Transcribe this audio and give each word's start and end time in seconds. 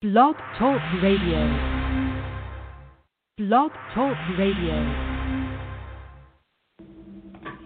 Blog 0.00 0.36
Talk 0.56 0.80
Radio. 1.02 1.42
Blog 3.36 3.72
Talk 3.96 4.16
Radio. 4.38 4.76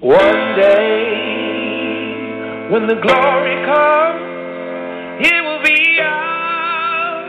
One 0.00 0.56
day, 0.56 1.02
when 2.70 2.86
the 2.86 2.94
glory 3.02 3.56
comes, 3.66 4.22
it 5.20 5.44
will 5.44 5.62
be 5.62 6.00
ours. 6.00 7.28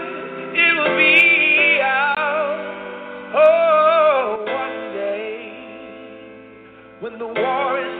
It 0.55 0.74
will 0.79 0.96
be 0.96 1.81
ours. 1.83 2.63
Oh, 3.35 4.46
one 4.47 4.94
day, 4.94 5.35
when 7.01 7.20
the 7.20 7.28
war 7.28 7.78
is 7.78 7.92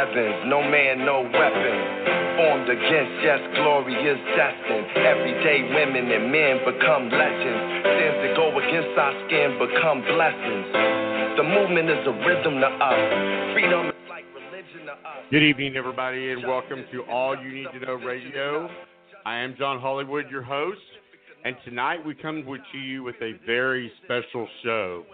heavens, 0.00 0.48
no 0.48 0.62
man, 0.64 1.04
no 1.04 1.20
weapon. 1.28 1.76
Formed 2.40 2.68
against, 2.72 3.14
yes, 3.20 3.40
glory 3.60 3.92
is 4.00 4.16
destined. 4.32 4.96
Everyday 4.96 5.60
women 5.76 6.08
and 6.08 6.32
men 6.32 6.64
become 6.64 7.12
legends. 7.12 7.64
Sins 7.84 8.16
that 8.24 8.32
go 8.32 8.48
against 8.56 8.96
our 8.96 9.12
skin 9.28 9.60
become 9.60 10.00
blessings. 10.08 11.36
The 11.36 11.44
movement 11.44 11.92
is 11.92 12.00
a 12.08 12.14
rhythm 12.24 12.64
to 12.64 12.70
us. 12.80 13.52
Freedom 13.52 13.92
is 13.92 14.08
like 14.08 14.24
religion 14.32 14.88
to 14.88 14.92
us. 14.92 15.20
Good 15.30 15.42
evening, 15.42 15.76
everybody, 15.76 16.32
and 16.32 16.48
welcome 16.48 16.84
to 16.92 17.02
All 17.04 17.36
You 17.36 17.52
Need 17.52 17.68
to 17.74 17.80
Know 17.84 17.94
Radio. 18.00 18.70
I 19.26 19.36
am 19.36 19.54
John 19.58 19.80
Hollywood, 19.80 20.30
your 20.30 20.42
host, 20.42 20.80
and 21.44 21.54
tonight 21.62 22.00
we 22.04 22.14
come 22.14 22.46
with 22.46 22.62
to 22.72 22.78
you 22.78 23.02
with 23.02 23.16
a 23.20 23.32
very 23.44 23.92
special 24.04 24.48
show. 24.64 25.04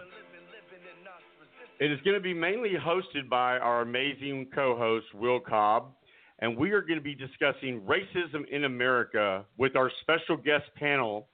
It 1.79 1.91
is 1.91 1.99
going 2.03 2.15
to 2.15 2.21
be 2.21 2.33
mainly 2.33 2.71
hosted 2.71 3.29
by 3.29 3.59
our 3.59 3.81
amazing 3.81 4.47
co-host 4.53 5.05
Will 5.13 5.39
Cobb, 5.39 5.91
and 6.39 6.57
we 6.57 6.71
are 6.71 6.81
going 6.81 6.97
to 6.97 7.03
be 7.03 7.13
discussing 7.13 7.81
racism 7.81 8.47
in 8.49 8.63
America 8.63 9.45
with 9.57 9.75
our 9.75 9.91
special 10.01 10.37
guest 10.37 10.65
panel, 10.75 11.27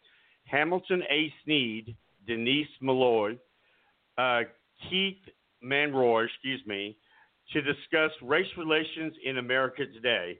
Hamilton 0.43 1.01
A. 1.09 1.31
Sneed, 1.45 1.95
Denise 2.27 2.67
Manoy, 2.81 3.37
uh, 4.17 4.41
Keith 4.89 5.21
Manoy, 5.63 6.25
excuse 6.25 6.61
me, 6.67 6.97
to 7.53 7.61
discuss 7.61 8.11
race 8.21 8.51
relations 8.57 9.13
in 9.23 9.37
America 9.37 9.85
today. 9.93 10.39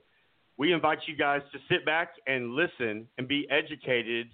We 0.58 0.74
invite 0.74 0.98
you 1.06 1.16
guys 1.16 1.40
to 1.52 1.58
sit 1.70 1.86
back 1.86 2.10
and 2.26 2.50
listen 2.50 3.08
and 3.16 3.26
be 3.26 3.46
educated 3.50 4.26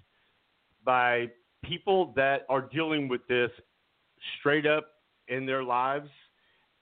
by 0.84 1.28
people 1.62 2.12
that 2.16 2.44
are 2.48 2.62
dealing 2.62 3.06
with 3.06 3.20
this 3.28 3.50
straight 4.40 4.66
up 4.66 4.88
in 5.30 5.46
their 5.46 5.62
lives. 5.62 6.10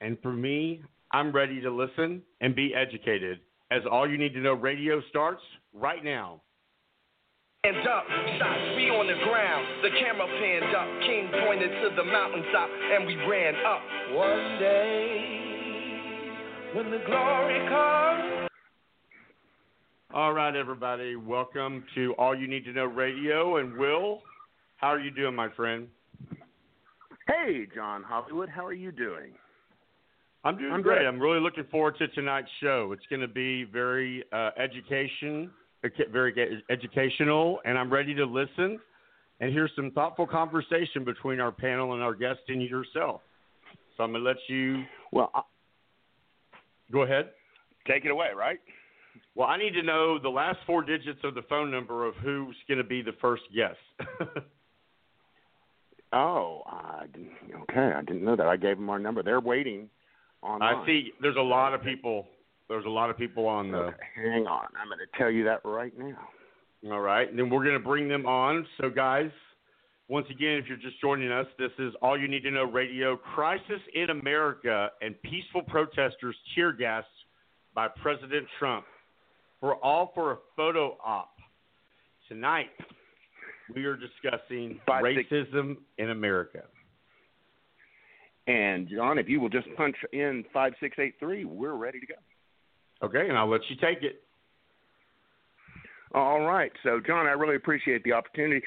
And 0.00 0.18
for 0.22 0.32
me, 0.32 0.82
I'm 1.12 1.32
ready 1.32 1.60
to 1.60 1.70
listen 1.70 2.22
and 2.40 2.54
be 2.54 2.74
educated 2.74 3.40
as 3.70 3.82
All 3.90 4.08
You 4.08 4.18
Need 4.18 4.32
to 4.34 4.40
Know 4.40 4.54
radio 4.54 5.00
starts 5.10 5.42
right 5.72 6.02
now. 6.02 6.40
Hands 7.64 7.86
up, 7.90 8.04
shots 8.38 8.76
we 8.76 8.88
on 8.88 9.06
the 9.06 9.18
ground. 9.24 9.66
The 9.82 9.90
camera 9.90 10.26
panned 10.26 10.74
up, 10.74 10.88
King 11.06 11.28
pointed 11.44 11.70
to 11.70 11.90
the 11.96 12.04
mountaintop, 12.04 12.70
and 12.94 13.06
we 13.06 13.16
ran 13.16 13.54
up. 13.66 13.82
One 14.14 14.58
day, 14.60 15.48
when 16.74 16.90
the 16.90 17.02
glory 17.04 17.68
comes. 17.68 18.48
All 20.14 20.32
right, 20.32 20.54
everybody, 20.54 21.16
welcome 21.16 21.84
to 21.94 22.14
All 22.14 22.34
You 22.34 22.46
Need 22.48 22.64
to 22.64 22.72
Know 22.72 22.86
radio. 22.86 23.56
And 23.56 23.76
Will, 23.76 24.22
how 24.76 24.88
are 24.88 25.00
you 25.00 25.10
doing, 25.10 25.34
my 25.34 25.48
friend? 25.50 25.88
Hey, 27.28 27.66
John 27.74 28.02
Hollywood, 28.02 28.48
how 28.48 28.64
are 28.64 28.72
you 28.72 28.90
doing? 28.90 29.32
I'm 30.44 30.56
doing 30.56 30.72
I'm 30.72 30.82
great. 30.82 31.00
good. 31.00 31.06
I'm 31.06 31.20
really 31.20 31.40
looking 31.40 31.64
forward 31.70 31.96
to 31.98 32.08
tonight's 32.08 32.48
show. 32.62 32.92
It's 32.92 33.04
going 33.10 33.20
to 33.20 33.28
be 33.28 33.64
very 33.64 34.24
uh, 34.32 34.50
education, 34.58 35.50
very 36.10 36.62
educational, 36.70 37.60
and 37.66 37.76
I'm 37.76 37.92
ready 37.92 38.14
to 38.14 38.24
listen 38.24 38.78
and 39.40 39.52
hear 39.52 39.68
some 39.76 39.90
thoughtful 39.90 40.26
conversation 40.26 41.04
between 41.04 41.38
our 41.38 41.52
panel 41.52 41.92
and 41.94 42.02
our 42.02 42.14
guest 42.14 42.40
and 42.48 42.62
yourself. 42.62 43.20
So 43.96 44.04
I'm 44.04 44.12
going 44.12 44.22
to 44.24 44.28
let 44.28 44.36
you 44.48 44.84
Well, 45.12 45.30
uh, 45.34 45.42
go 46.90 47.02
ahead. 47.02 47.30
take 47.86 48.04
it 48.04 48.10
away, 48.10 48.28
right? 48.34 48.58
Well, 49.34 49.48
I 49.48 49.58
need 49.58 49.72
to 49.72 49.82
know 49.82 50.18
the 50.18 50.28
last 50.28 50.58
four 50.66 50.82
digits 50.82 51.18
of 51.24 51.34
the 51.34 51.42
phone 51.42 51.70
number 51.70 52.06
of 52.06 52.14
who's 52.16 52.56
going 52.68 52.78
to 52.78 52.84
be 52.84 53.02
the 53.02 53.12
first 53.20 53.42
guest. 53.54 53.76
Oh, 56.12 56.62
I 56.66 57.04
didn't, 57.12 57.30
okay. 57.62 57.92
I 57.94 58.02
didn't 58.02 58.24
know 58.24 58.36
that. 58.36 58.46
I 58.46 58.56
gave 58.56 58.76
them 58.76 58.88
our 58.88 58.98
number. 58.98 59.22
They're 59.22 59.40
waiting 59.40 59.88
online. 60.42 60.76
I 60.76 60.86
see. 60.86 61.12
There's 61.20 61.36
a 61.36 61.40
lot 61.40 61.74
of 61.74 61.82
people. 61.82 62.26
There's 62.68 62.86
a 62.86 62.90
lot 62.90 63.10
of 63.10 63.18
people 63.18 63.46
on 63.46 63.70
the. 63.70 63.78
Okay, 63.78 63.96
hang 64.16 64.46
on. 64.46 64.68
I'm 64.80 64.88
going 64.88 64.98
to 64.98 65.18
tell 65.18 65.30
you 65.30 65.44
that 65.44 65.60
right 65.64 65.92
now. 65.98 66.28
All 66.90 67.00
right. 67.00 67.28
And 67.28 67.38
then 67.38 67.50
we're 67.50 67.64
going 67.64 67.78
to 67.78 67.84
bring 67.84 68.08
them 68.08 68.26
on. 68.26 68.66
So, 68.80 68.88
guys, 68.88 69.30
once 70.08 70.26
again, 70.30 70.52
if 70.52 70.66
you're 70.66 70.78
just 70.78 71.00
joining 71.00 71.30
us, 71.30 71.46
this 71.58 71.72
is 71.78 71.92
All 72.00 72.18
You 72.18 72.28
Need 72.28 72.42
to 72.44 72.50
Know 72.50 72.64
Radio 72.64 73.16
Crisis 73.16 73.80
in 73.94 74.10
America 74.10 74.90
and 75.02 75.20
Peaceful 75.22 75.62
Protesters 75.62 76.36
Tear 76.54 76.72
Gas 76.72 77.04
by 77.74 77.88
President 78.00 78.46
Trump. 78.58 78.84
We're 79.60 79.76
all 79.76 80.12
for 80.14 80.32
a 80.32 80.36
photo 80.56 80.96
op. 81.04 81.32
Tonight, 82.28 82.70
we 83.74 83.84
are 83.84 83.96
discussing 83.96 84.80
Five, 84.86 85.04
six- 85.14 85.30
racism 85.30 85.76
in 85.98 86.10
America. 86.10 86.62
And 88.46 88.88
John, 88.88 89.18
if 89.18 89.28
you 89.28 89.40
will 89.40 89.50
just 89.50 89.68
punch 89.76 89.96
in 90.12 90.44
five 90.52 90.72
six 90.80 90.98
eight 90.98 91.14
three, 91.20 91.44
we're 91.44 91.74
ready 91.74 92.00
to 92.00 92.06
go. 92.06 92.14
Okay. 93.02 93.28
And 93.28 93.36
I'll 93.36 93.48
let 93.50 93.60
you 93.68 93.76
take 93.76 94.02
it. 94.02 94.22
All 96.14 96.40
right. 96.40 96.72
So, 96.82 97.00
John, 97.06 97.26
I 97.26 97.32
really 97.32 97.56
appreciate 97.56 98.02
the 98.04 98.12
opportunity 98.12 98.64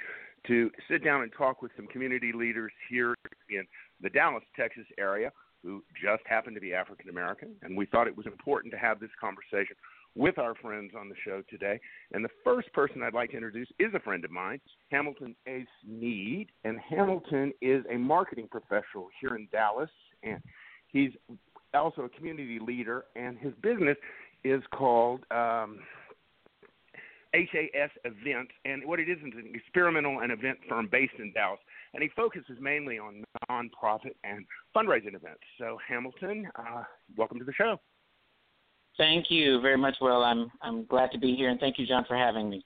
to 0.48 0.70
sit 0.90 1.04
down 1.04 1.24
and 1.24 1.32
talk 1.36 1.62
with 1.64 1.72
some 1.76 1.88
community 1.88 2.32
leaders 2.34 2.72
here 2.90 3.16
in 3.50 3.66
the 4.02 4.10
Dallas, 4.10 4.44
Texas 4.56 4.86
area 5.00 5.32
who 5.64 5.84
just 6.02 6.24
happen 6.26 6.54
to 6.54 6.60
be 6.60 6.74
African 6.74 7.10
American. 7.10 7.56
And 7.64 7.76
we 7.76 7.86
thought 7.88 8.08
it 8.08 8.16
was 8.16 8.26
important 8.28 8.72
to 8.74 8.80
have 8.80 9.00
this 9.00 9.10
conversation 9.20 9.76
with 10.16 10.38
our 10.38 10.56
friends 10.56 10.92
on 10.98 11.10
the 11.10 11.16
show 11.26 11.42
today. 11.50 11.80
And 12.14 12.24
the 12.24 12.30
first 12.44 12.72
person 12.74 13.02
I'd 13.02 13.14
like 13.14 13.32
to 13.32 13.38
introduce 13.38 13.70
is 13.80 13.94
a 13.94 14.00
friend 14.00 14.26
of 14.26 14.32
mine, 14.32 14.60
Hamilton 14.92 15.36
A. 15.48 15.66
Sneed. 15.84 16.48
And 16.64 16.80
Hamilton 16.80 17.54
is 17.62 17.84
a 17.92 17.98
marketing 17.98 18.48
professional 18.52 19.08
here 19.20 19.36
in 19.36 19.48
Dallas. 19.52 19.90
And 20.24 20.42
he's 20.88 21.12
also 21.74 22.04
a 22.04 22.10
community 22.10 22.60
leader. 22.60 23.06
And 23.16 23.38
his 23.38 23.54
business 23.62 23.98
is 24.44 24.62
called. 24.74 25.22
Um, 25.32 25.80
HAS 27.34 27.92
Events, 28.04 28.52
and 28.66 28.86
what 28.86 29.00
it 29.00 29.10
is 29.10 29.18
is 29.20 29.34
an 29.36 29.54
experimental 29.56 30.20
and 30.20 30.34
event 30.34 30.58
firm 30.68 30.90
based 30.92 31.14
in 31.18 31.32
Dallas, 31.32 31.60
and 31.94 32.04
he 32.04 32.10
focuses 32.10 32.58
mainly 32.60 33.00
on 33.00 33.24
nonprofit 33.50 34.16
and 34.26 34.46
fundraising 34.76 35.16
events. 35.16 35.40
So, 35.58 35.78
Hamilton, 35.88 36.50
uh, 36.56 36.84
welcome 37.16 37.40
to 37.40 37.46
the 37.46 37.54
show. 37.54 37.80
Thank 38.98 39.28
you 39.30 39.62
very 39.62 39.78
much, 39.78 39.96
Will. 40.02 40.24
I'm 40.24 40.52
I'm 40.62 40.86
glad 40.86 41.12
to 41.12 41.18
be 41.20 41.36
here, 41.36 41.50
and 41.50 41.60
thank 41.60 41.80
you, 41.80 41.86
John, 41.86 42.06
for 42.08 42.16
having 42.16 42.50
me. 42.50 42.64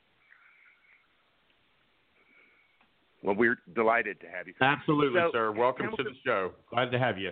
Well, 3.23 3.35
we're 3.35 3.57
delighted 3.73 4.19
to 4.21 4.27
have 4.27 4.47
you. 4.47 4.53
Absolutely, 4.61 5.19
So, 5.19 5.29
sir. 5.31 5.51
Welcome 5.51 5.85
Hamilton- 5.85 6.05
to 6.05 6.11
the 6.11 6.17
show. 6.23 6.51
Glad 6.69 6.91
to 6.91 6.99
have 6.99 7.17
you. 7.17 7.31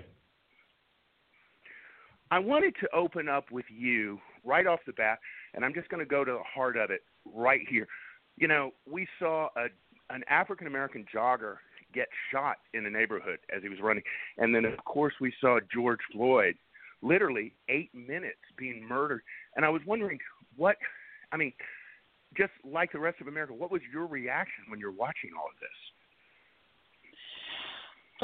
I 2.32 2.40
wanted 2.40 2.74
to 2.82 2.90
open 2.96 3.30
up 3.30 3.52
with 3.52 3.66
you 3.70 4.20
right 4.44 4.66
off 4.66 4.80
the 4.88 4.94
bat, 4.94 5.20
and 5.54 5.64
I'm 5.64 5.74
just 5.74 5.88
going 5.90 6.00
to 6.00 6.10
go 6.10 6.26
to 6.26 6.32
the 6.32 6.44
heart 6.44 6.78
of 6.78 6.90
it 6.90 7.04
right 7.26 7.62
here. 7.70 7.88
You 8.38 8.48
know, 8.48 8.72
we 8.90 9.08
saw 9.20 9.50
a 9.56 9.68
an 10.10 10.24
African 10.28 10.68
American 10.68 11.06
jogger 11.14 11.58
get 11.94 12.08
shot 12.32 12.58
in 12.74 12.86
a 12.86 12.90
neighborhood 12.90 13.40
as 13.56 13.62
he 13.62 13.70
was 13.70 13.80
running, 13.82 14.04
and 14.38 14.54
then 14.54 14.66
of 14.66 14.84
course 14.84 15.14
we 15.22 15.32
saw 15.40 15.60
George 15.72 16.00
Floyd, 16.12 16.56
literally 17.04 17.54
eight 17.70 17.94
minutes 17.94 18.40
being 18.58 18.88
murdered. 18.88 19.22
And 19.56 19.66
I 19.66 19.70
was 19.70 19.82
wondering 19.86 20.18
what, 20.56 20.78
I 21.32 21.38
mean, 21.38 21.54
just 22.38 22.52
like 22.64 22.92
the 22.92 23.00
rest 23.00 23.22
of 23.22 23.28
America, 23.28 23.54
what 23.54 23.72
was 23.72 23.82
your 23.92 24.08
reaction 24.08 24.64
when 24.70 24.80
you're 24.80 24.92
watching 24.92 25.32
all 25.38 25.46
of 25.46 25.60
this? 25.60 25.70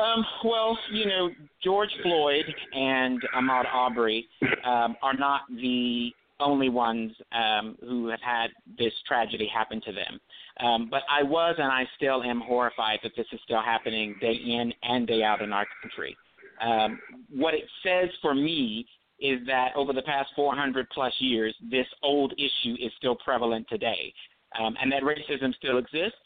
Um, 0.04 0.26
well, 0.46 0.78
you 0.92 1.06
know, 1.08 1.30
George 1.64 1.90
Floyd 2.04 2.46
and 2.74 3.22
Ahmaud 3.36 3.66
Arbery 3.72 4.28
um, 4.66 4.96
are 5.02 5.14
not 5.14 5.42
the 5.50 6.12
only 6.40 6.70
ones 6.70 7.12
um, 7.34 7.78
who 7.82 8.08
have 8.08 8.22
had 8.22 8.48
this 8.78 8.94
tragedy 9.06 9.50
happen 9.54 9.82
to 9.82 9.92
them. 9.92 10.20
Um, 10.66 10.88
but 10.90 11.02
I 11.10 11.24
was 11.24 11.56
and 11.58 11.68
I 11.68 11.86
still 11.98 12.24
am 12.24 12.40
horrified 12.40 13.00
that 13.04 13.12
this 13.18 13.26
is 13.34 13.40
still 13.44 13.62
happening 13.62 14.16
day 14.22 14.34
in 14.34 14.74
and 14.84 15.06
day 15.06 15.24
out 15.24 15.42
in 15.42 15.52
our 15.52 15.66
country. 15.82 16.16
Um, 16.62 17.00
what 17.30 17.54
it 17.54 17.64
says 17.84 18.10
for 18.22 18.34
me 18.34 18.86
is 19.20 19.40
that 19.48 19.72
over 19.76 19.94
the 19.94 20.02
past 20.04 20.30
400 20.36 20.88
plus 20.90 21.14
years, 21.20 21.56
this 21.70 21.88
old 22.04 22.34
issue 22.34 22.76
is 22.80 22.92
still 22.98 23.16
prevalent 23.16 23.68
today, 23.70 24.14
um, 24.60 24.76
and 24.82 24.92
that 24.92 25.04
racism 25.04 25.54
still 25.56 25.78
exists, 25.78 26.18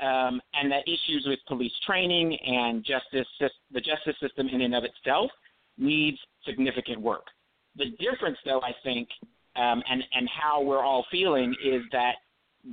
um, 0.00 0.40
and 0.54 0.70
that 0.70 0.82
issues 0.86 1.24
with 1.26 1.38
police 1.48 1.72
training 1.86 2.36
and 2.44 2.84
justice, 2.84 3.26
the 3.72 3.80
justice 3.80 4.16
system 4.20 4.48
in 4.48 4.62
and 4.62 4.74
of 4.74 4.84
itself 4.84 5.30
needs 5.78 6.18
significant 6.44 7.00
work. 7.00 7.24
The 7.76 7.90
difference, 7.98 8.36
though, 8.44 8.60
I 8.60 8.72
think, 8.84 9.08
um, 9.56 9.82
and 9.88 10.02
and 10.14 10.28
how 10.28 10.62
we're 10.62 10.82
all 10.82 11.06
feeling 11.10 11.54
is 11.64 11.82
that 11.92 12.16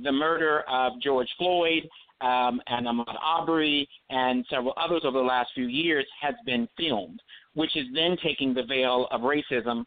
the 0.02 0.12
murder 0.12 0.64
of 0.68 1.00
George 1.00 1.28
Floyd 1.38 1.88
um, 2.20 2.60
and 2.66 2.86
Ahmaud 2.86 3.16
Arbery 3.22 3.88
and 4.10 4.44
several 4.50 4.74
others 4.76 5.02
over 5.04 5.18
the 5.18 5.24
last 5.24 5.50
few 5.54 5.66
years 5.66 6.06
has 6.20 6.34
been 6.44 6.68
filmed, 6.76 7.20
which 7.54 7.76
is 7.76 7.86
then 7.94 8.16
taking 8.22 8.54
the 8.54 8.64
veil 8.64 9.08
of 9.10 9.22
racism 9.22 9.84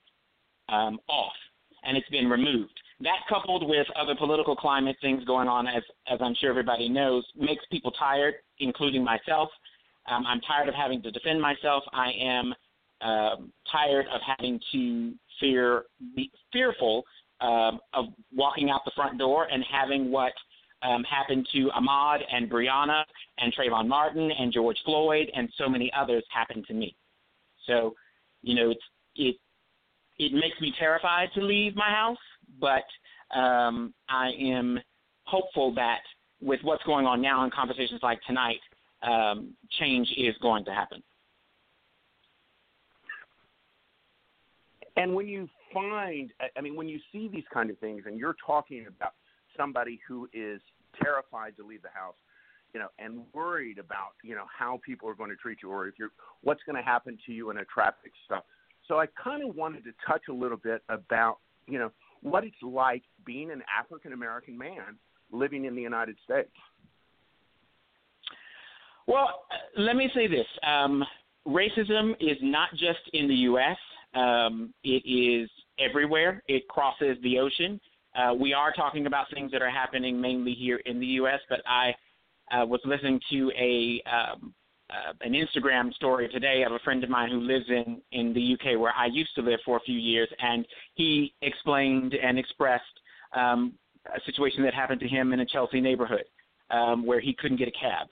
um, 0.70 1.00
off, 1.08 1.34
and 1.84 1.98
it's 1.98 2.10
been 2.10 2.30
removed. 2.30 2.74
That 3.02 3.20
coupled 3.28 3.68
with 3.68 3.88
other 4.00 4.16
political 4.16 4.56
climate 4.56 4.96
things 5.02 5.24
going 5.26 5.48
on, 5.48 5.68
as 5.68 5.84
as 6.08 6.20
I'm 6.22 6.36
sure 6.36 6.50
everybody 6.50 6.88
knows, 6.90 7.26
makes 7.36 7.64
people 7.72 7.92
tired, 7.92 8.36
including 8.60 9.04
myself. 9.04 9.50
Um, 10.10 10.26
I'm 10.26 10.42
tired 10.42 10.68
of 10.70 10.76
having 10.76 11.02
to 11.04 11.12
defend 11.12 11.42
myself. 11.42 11.84
I 11.94 12.12
am 12.20 12.54
um, 13.02 13.52
tired 13.72 14.06
of 14.14 14.22
having 14.38 14.60
to 14.72 15.14
fear, 15.40 15.84
be 16.16 16.32
fearful 16.52 17.04
um, 17.44 17.80
of 17.94 18.06
walking 18.34 18.70
out 18.72 18.82
the 18.86 18.92
front 18.96 19.20
door 19.20 19.48
and 19.52 19.64
having 19.70 20.12
what 20.12 20.34
um, 20.82 21.04
happened 21.04 21.48
to 21.54 21.70
Ahmaud 21.78 22.20
and 22.32 22.50
Breonna 22.50 23.04
and 23.38 23.54
Trayvon 23.54 23.88
Martin 23.88 24.32
and 24.32 24.52
George 24.52 24.78
Floyd 24.86 25.28
and 25.36 25.50
so 25.58 25.70
many 25.70 25.92
others 25.96 26.24
happen 26.34 26.64
to 26.68 26.74
me. 26.74 26.96
So, 27.68 27.94
you 28.42 28.56
know, 28.56 28.72
it's, 28.72 28.82
it 29.16 29.36
it 30.20 30.34
makes 30.34 30.60
me 30.62 30.74
terrified 30.78 31.30
to 31.36 31.42
leave 31.42 31.76
my 31.76 31.90
house, 31.90 32.18
but 32.62 32.84
um, 33.38 33.94
I 34.10 34.30
am 34.40 34.80
hopeful 35.24 35.74
that 35.76 36.02
with 36.42 36.60
what's 36.64 36.84
going 36.84 37.06
on 37.06 37.22
now 37.22 37.44
and 37.44 37.52
conversations 37.52 38.00
like 38.04 38.20
tonight, 38.28 38.60
um, 39.02 39.54
change 39.80 40.08
is 40.18 40.36
going 40.42 40.66
to 40.66 40.72
happen. 40.72 41.02
And 44.96 45.16
when 45.16 45.28
you 45.28 45.50
find, 45.74 46.32
I 46.58 46.62
mean, 46.62 46.76
when 46.76 46.88
you 46.88 47.00
see 47.12 47.28
these 47.28 47.44
kind 47.54 47.70
of 47.70 47.78
things, 47.80 48.04
and 48.06 48.18
you're 48.18 48.36
talking 48.46 48.86
about 48.88 49.14
somebody 49.58 50.00
who 50.08 50.28
is 50.34 50.62
terrified 51.02 51.56
to 51.58 51.66
leave 51.66 51.82
the 51.82 51.90
house, 51.94 52.16
you 52.74 52.80
know, 52.80 52.88
and 53.00 53.22
worried 53.34 53.78
about, 53.78 54.14
you 54.24 54.36
know, 54.36 54.46
how 54.58 54.80
people 54.86 55.08
are 55.08 55.14
going 55.14 55.30
to 55.30 55.36
treat 55.36 55.60
you, 55.62 55.70
or 55.70 55.88
if 55.88 55.96
you're, 55.98 56.12
what's 56.42 56.62
going 56.66 56.76
to 56.76 56.82
happen 56.82 57.18
to 57.26 57.32
you 57.32 57.50
in 57.52 57.58
a 57.58 57.66
traffic 57.66 58.12
stop. 58.26 58.46
So 58.88 59.00
I 59.00 59.06
kind 59.22 59.48
of 59.48 59.56
wanted 59.56 59.84
to 59.86 59.92
touch 60.06 60.24
a 60.30 60.34
little 60.34 60.58
bit 60.58 60.82
about, 60.90 61.38
you 61.68 61.80
know, 61.80 61.92
what 62.22 62.44
it's 62.44 62.56
like 62.62 63.04
being 63.26 63.52
an 63.52 63.62
African 63.80 64.14
American 64.14 64.58
man 64.58 64.98
living 65.32 65.66
in 65.66 65.76
the 65.76 65.82
United 65.82 66.16
States. 66.24 66.50
Well, 69.08 69.46
let 69.78 69.96
me 69.96 70.10
say 70.14 70.28
this: 70.28 70.46
um, 70.66 71.04
racism 71.48 72.12
is 72.20 72.38
not 72.42 72.72
just 72.72 73.02
in 73.14 73.28
the 73.28 73.36
U.S. 73.36 73.78
Um, 74.14 74.74
it 74.84 75.04
is 75.08 75.50
everywhere. 75.80 76.42
It 76.48 76.68
crosses 76.68 77.18
the 77.24 77.40
ocean. 77.40 77.80
Uh, 78.16 78.34
we 78.34 78.54
are 78.54 78.72
talking 78.72 79.08
about 79.08 79.26
things 79.34 79.52
that 79.52 79.62
are 79.62 79.70
happening 79.70 80.20
mainly 80.20 80.54
here 80.54 80.78
in 80.86 81.00
the 81.00 81.06
U.S., 81.08 81.40
but 81.50 81.62
I 81.68 81.94
uh, 82.52 82.66
was 82.66 82.80
listening 82.86 83.20
to 83.32 83.52
a 83.58 84.04
um, 84.10 84.54
uh, 84.90 85.14
an 85.22 85.34
Instagram 85.34 85.92
story 85.94 86.28
today 86.30 86.64
of 86.64 86.72
a 86.72 86.80
friend 86.80 87.04
of 87.04 87.10
mine 87.10 87.30
who 87.30 87.40
lives 87.40 87.66
in 87.70 88.02
in 88.12 88.34
the 88.34 88.54
UK 88.54 88.80
where 88.80 88.94
I 88.96 89.08
used 89.08 89.34
to 89.36 89.42
live 89.42 89.60
for 89.66 89.78
a 89.78 89.80
few 89.82 89.98
years, 89.98 90.30
and 90.40 90.66
he 90.96 91.34
explained 91.42 92.14
and 92.14 92.38
expressed 92.38 92.84
um, 93.36 93.74
a 94.16 94.20
situation 94.26 94.64
that 94.64 94.74
happened 94.74 95.00
to 95.00 95.08
him 95.08 95.34
in 95.34 95.40
a 95.40 95.46
Chelsea 95.46 95.82
neighborhood 95.82 96.26
um, 96.70 97.06
where 97.06 97.20
he 97.20 97.34
couldn't 97.34 97.58
get 97.58 97.68
a 97.68 97.72
cab. 97.72 98.08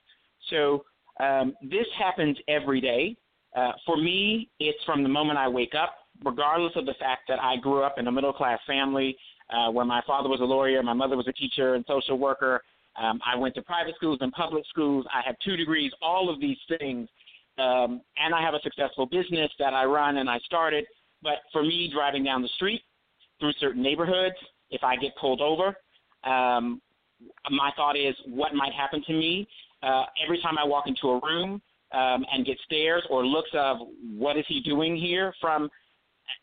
So 0.50 0.86
um, 1.20 1.54
this 1.62 1.86
happens 2.00 2.38
every 2.48 2.82
day. 2.82 3.16
Uh, 3.56 3.74
for 3.86 3.98
me, 3.98 4.50
it's 4.60 4.82
from 4.86 5.04
the 5.04 5.10
moment 5.10 5.38
I 5.38 5.48
wake 5.48 5.74
up, 5.76 5.96
regardless 6.24 6.74
of 6.76 6.86
the 6.86 6.94
fact 7.00 7.24
that 7.28 7.40
I 7.40 7.58
grew 7.58 7.84
up 7.84 7.98
in 7.98 8.08
a 8.08 8.12
middle 8.12 8.34
class 8.34 8.60
family 8.68 9.18
uh, 9.50 9.72
where 9.72 9.86
my 9.86 10.02
father 10.06 10.30
was 10.30 10.40
a 10.40 10.46
lawyer, 10.46 10.82
my 10.84 10.94
mother 10.94 11.18
was 11.18 11.28
a 11.28 11.34
teacher 11.34 11.76
and 11.76 11.86
social 11.88 12.18
worker. 12.18 12.62
Um, 13.02 13.20
I 13.26 13.38
went 13.38 13.56
to 13.56 13.62
private 13.62 13.96
schools 13.96 14.20
and 14.22 14.32
public 14.32 14.64
schools. 14.70 15.06
I 15.14 15.22
have 15.26 15.36
two 15.44 15.56
degrees, 15.56 15.92
all 16.02 16.30
of 16.30 16.40
these 16.40 16.58
things. 16.78 17.08
Um, 17.58 18.02
and 18.18 18.34
I 18.34 18.42
have 18.42 18.54
a 18.54 18.62
successful 18.64 19.06
business 19.06 19.52
that 19.60 19.74
I 19.74 19.86
run 19.86 20.18
and 20.18 20.30
I 20.30 20.40
started. 20.40 20.86
But 21.22 21.40
for 21.52 21.64
me, 21.64 21.90
driving 21.94 22.24
down 22.24 22.42
the 22.42 22.50
street 22.56 22.82
through 23.40 23.54
certain 23.60 23.82
neighborhoods, 23.82 24.36
if 24.72 24.84
I 24.84 24.96
get 24.96 25.12
pulled 25.20 25.42
over, 25.42 25.76
um, 26.24 26.82
my 27.50 27.72
thought 27.76 27.98
is 27.98 28.16
what 28.28 28.54
might 28.54 28.74
happen 28.74 29.04
to 29.06 29.14
me. 29.14 29.48
Uh, 29.84 30.04
every 30.24 30.40
time 30.42 30.58
I 30.58 30.66
walk 30.66 30.86
into 30.88 31.10
a 31.10 31.20
room, 31.24 31.62
um, 31.94 32.26
and 32.32 32.46
get 32.46 32.58
stares 32.66 33.04
or 33.10 33.26
looks 33.26 33.50
of 33.54 33.78
what 34.18 34.38
is 34.38 34.46
he 34.48 34.62
doing 34.62 34.96
here 34.96 35.34
from 35.42 35.70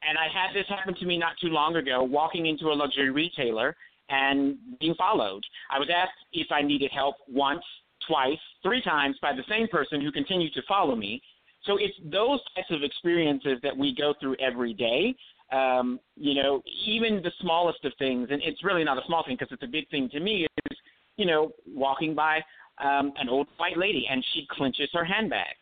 and 0.09 0.19
I 0.19 0.29
had 0.33 0.55
this 0.55 0.67
happen 0.69 0.95
to 0.95 1.07
me 1.07 1.19
not 1.19 1.33
too 1.41 1.49
long 1.49 1.77
ago, 1.77 2.03
walking 2.03 2.47
into 2.47 2.67
a 2.67 2.75
luxury 2.75 3.11
retailer 3.11 3.77
and 4.09 4.57
being 4.81 4.95
followed. 4.95 5.45
I 5.71 5.79
was 5.79 5.89
asked 5.95 6.13
if 6.33 6.49
I 6.51 6.63
needed 6.63 6.91
help 6.93 7.17
once, 7.29 7.65
twice, 8.07 8.39
three 8.63 8.83
times 8.83 9.17
by 9.21 9.33
the 9.33 9.45
same 9.49 9.69
person 9.69 10.01
who 10.01 10.11
continued 10.11 10.55
to 10.55 10.63
follow 10.67 10.97
me. 10.97 11.21
So 11.65 11.77
it's 11.77 11.97
those 12.11 12.41
types 12.55 12.71
of 12.71 12.83
experiences 12.83 13.59
that 13.63 13.77
we 13.77 13.95
go 13.95 14.15
through 14.21 14.37
every 14.37 14.73
day. 14.73 15.15
Um, 15.53 15.99
you 16.17 16.35
know, 16.35 16.63
even 16.87 17.23
the 17.23 17.33
smallest 17.41 17.85
of 17.85 17.93
things, 17.99 18.29
and 18.31 18.43
it's 18.45 18.63
really 18.63 18.85
not 18.85 18.99
a 18.99 19.07
small 19.07 19.25
thing 19.25 19.37
because 19.39 19.53
it's 19.53 19.63
a 19.63 19.67
big 19.67 19.89
thing 19.91 20.09
to 20.11 20.21
me, 20.21 20.47
is, 20.71 20.79
you 21.17 21.27
know, 21.27 21.53
walking 21.67 22.15
by 22.15 22.37
um, 22.83 23.13
an 23.17 23.29
old 23.29 23.49
white 23.57 23.77
lady 23.77 24.07
and 24.11 24.25
she 24.35 24.47
clenches 24.51 24.89
her 24.93 25.05
handbag. 25.05 25.55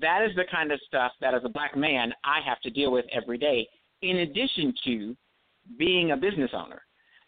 That 0.00 0.22
is 0.28 0.34
the 0.34 0.44
kind 0.50 0.72
of 0.72 0.80
stuff 0.86 1.12
that, 1.20 1.34
as 1.34 1.42
a 1.44 1.48
black 1.48 1.76
man, 1.76 2.12
I 2.24 2.40
have 2.46 2.60
to 2.62 2.70
deal 2.70 2.90
with 2.90 3.04
every 3.12 3.38
day, 3.38 3.68
in 4.02 4.18
addition 4.18 4.72
to 4.84 5.16
being 5.78 6.12
a 6.12 6.16
business 6.16 6.50
owner. 6.54 6.82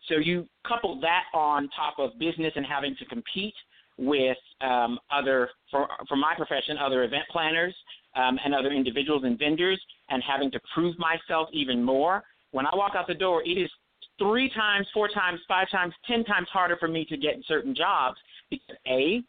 So 0.09 0.17
you 0.17 0.49
couple 0.67 1.01
that 1.01 1.25
on 1.35 1.69
top 1.75 1.99
of 1.99 2.19
business 2.19 2.53
and 2.57 2.65
having 2.65 2.95
to 2.97 3.05
compete 3.07 3.55
with 3.99 4.37
um, 4.61 4.99
other, 5.11 5.51
for, 5.71 5.89
for 6.09 6.17
my 6.17 6.35
profession, 6.37 6.77
other 6.79 7.05
event 7.05 7.25
planners 7.31 7.75
um, 8.15 8.39
and 8.45 8.55
other 8.55 8.71
individuals 8.71 9.23
and 9.25 9.39
vendors, 9.39 9.81
and 10.11 10.23
having 10.23 10.51
to 10.53 10.61
prove 10.73 10.97
myself 10.99 11.49
even 11.53 11.83
more. 11.83 12.23
When 12.53 12.67
I 12.67 12.71
walk 12.75 12.93
out 12.95 13.07
the 13.07 13.15
door, 13.15 13.43
it 13.43 13.59
is 13.59 13.71
three 14.19 14.51
times, 14.51 14.87
four 14.95 15.09
times, 15.09 15.41
five 15.49 15.69
times, 15.71 15.93
ten 16.07 16.25
times 16.25 16.49
harder 16.53 16.77
for 16.79 16.89
me 16.89 17.05
to 17.07 17.17
get 17.17 17.35
certain 17.47 17.75
jobs 17.75 18.17
because 18.49 18.77
A, 18.87 19.23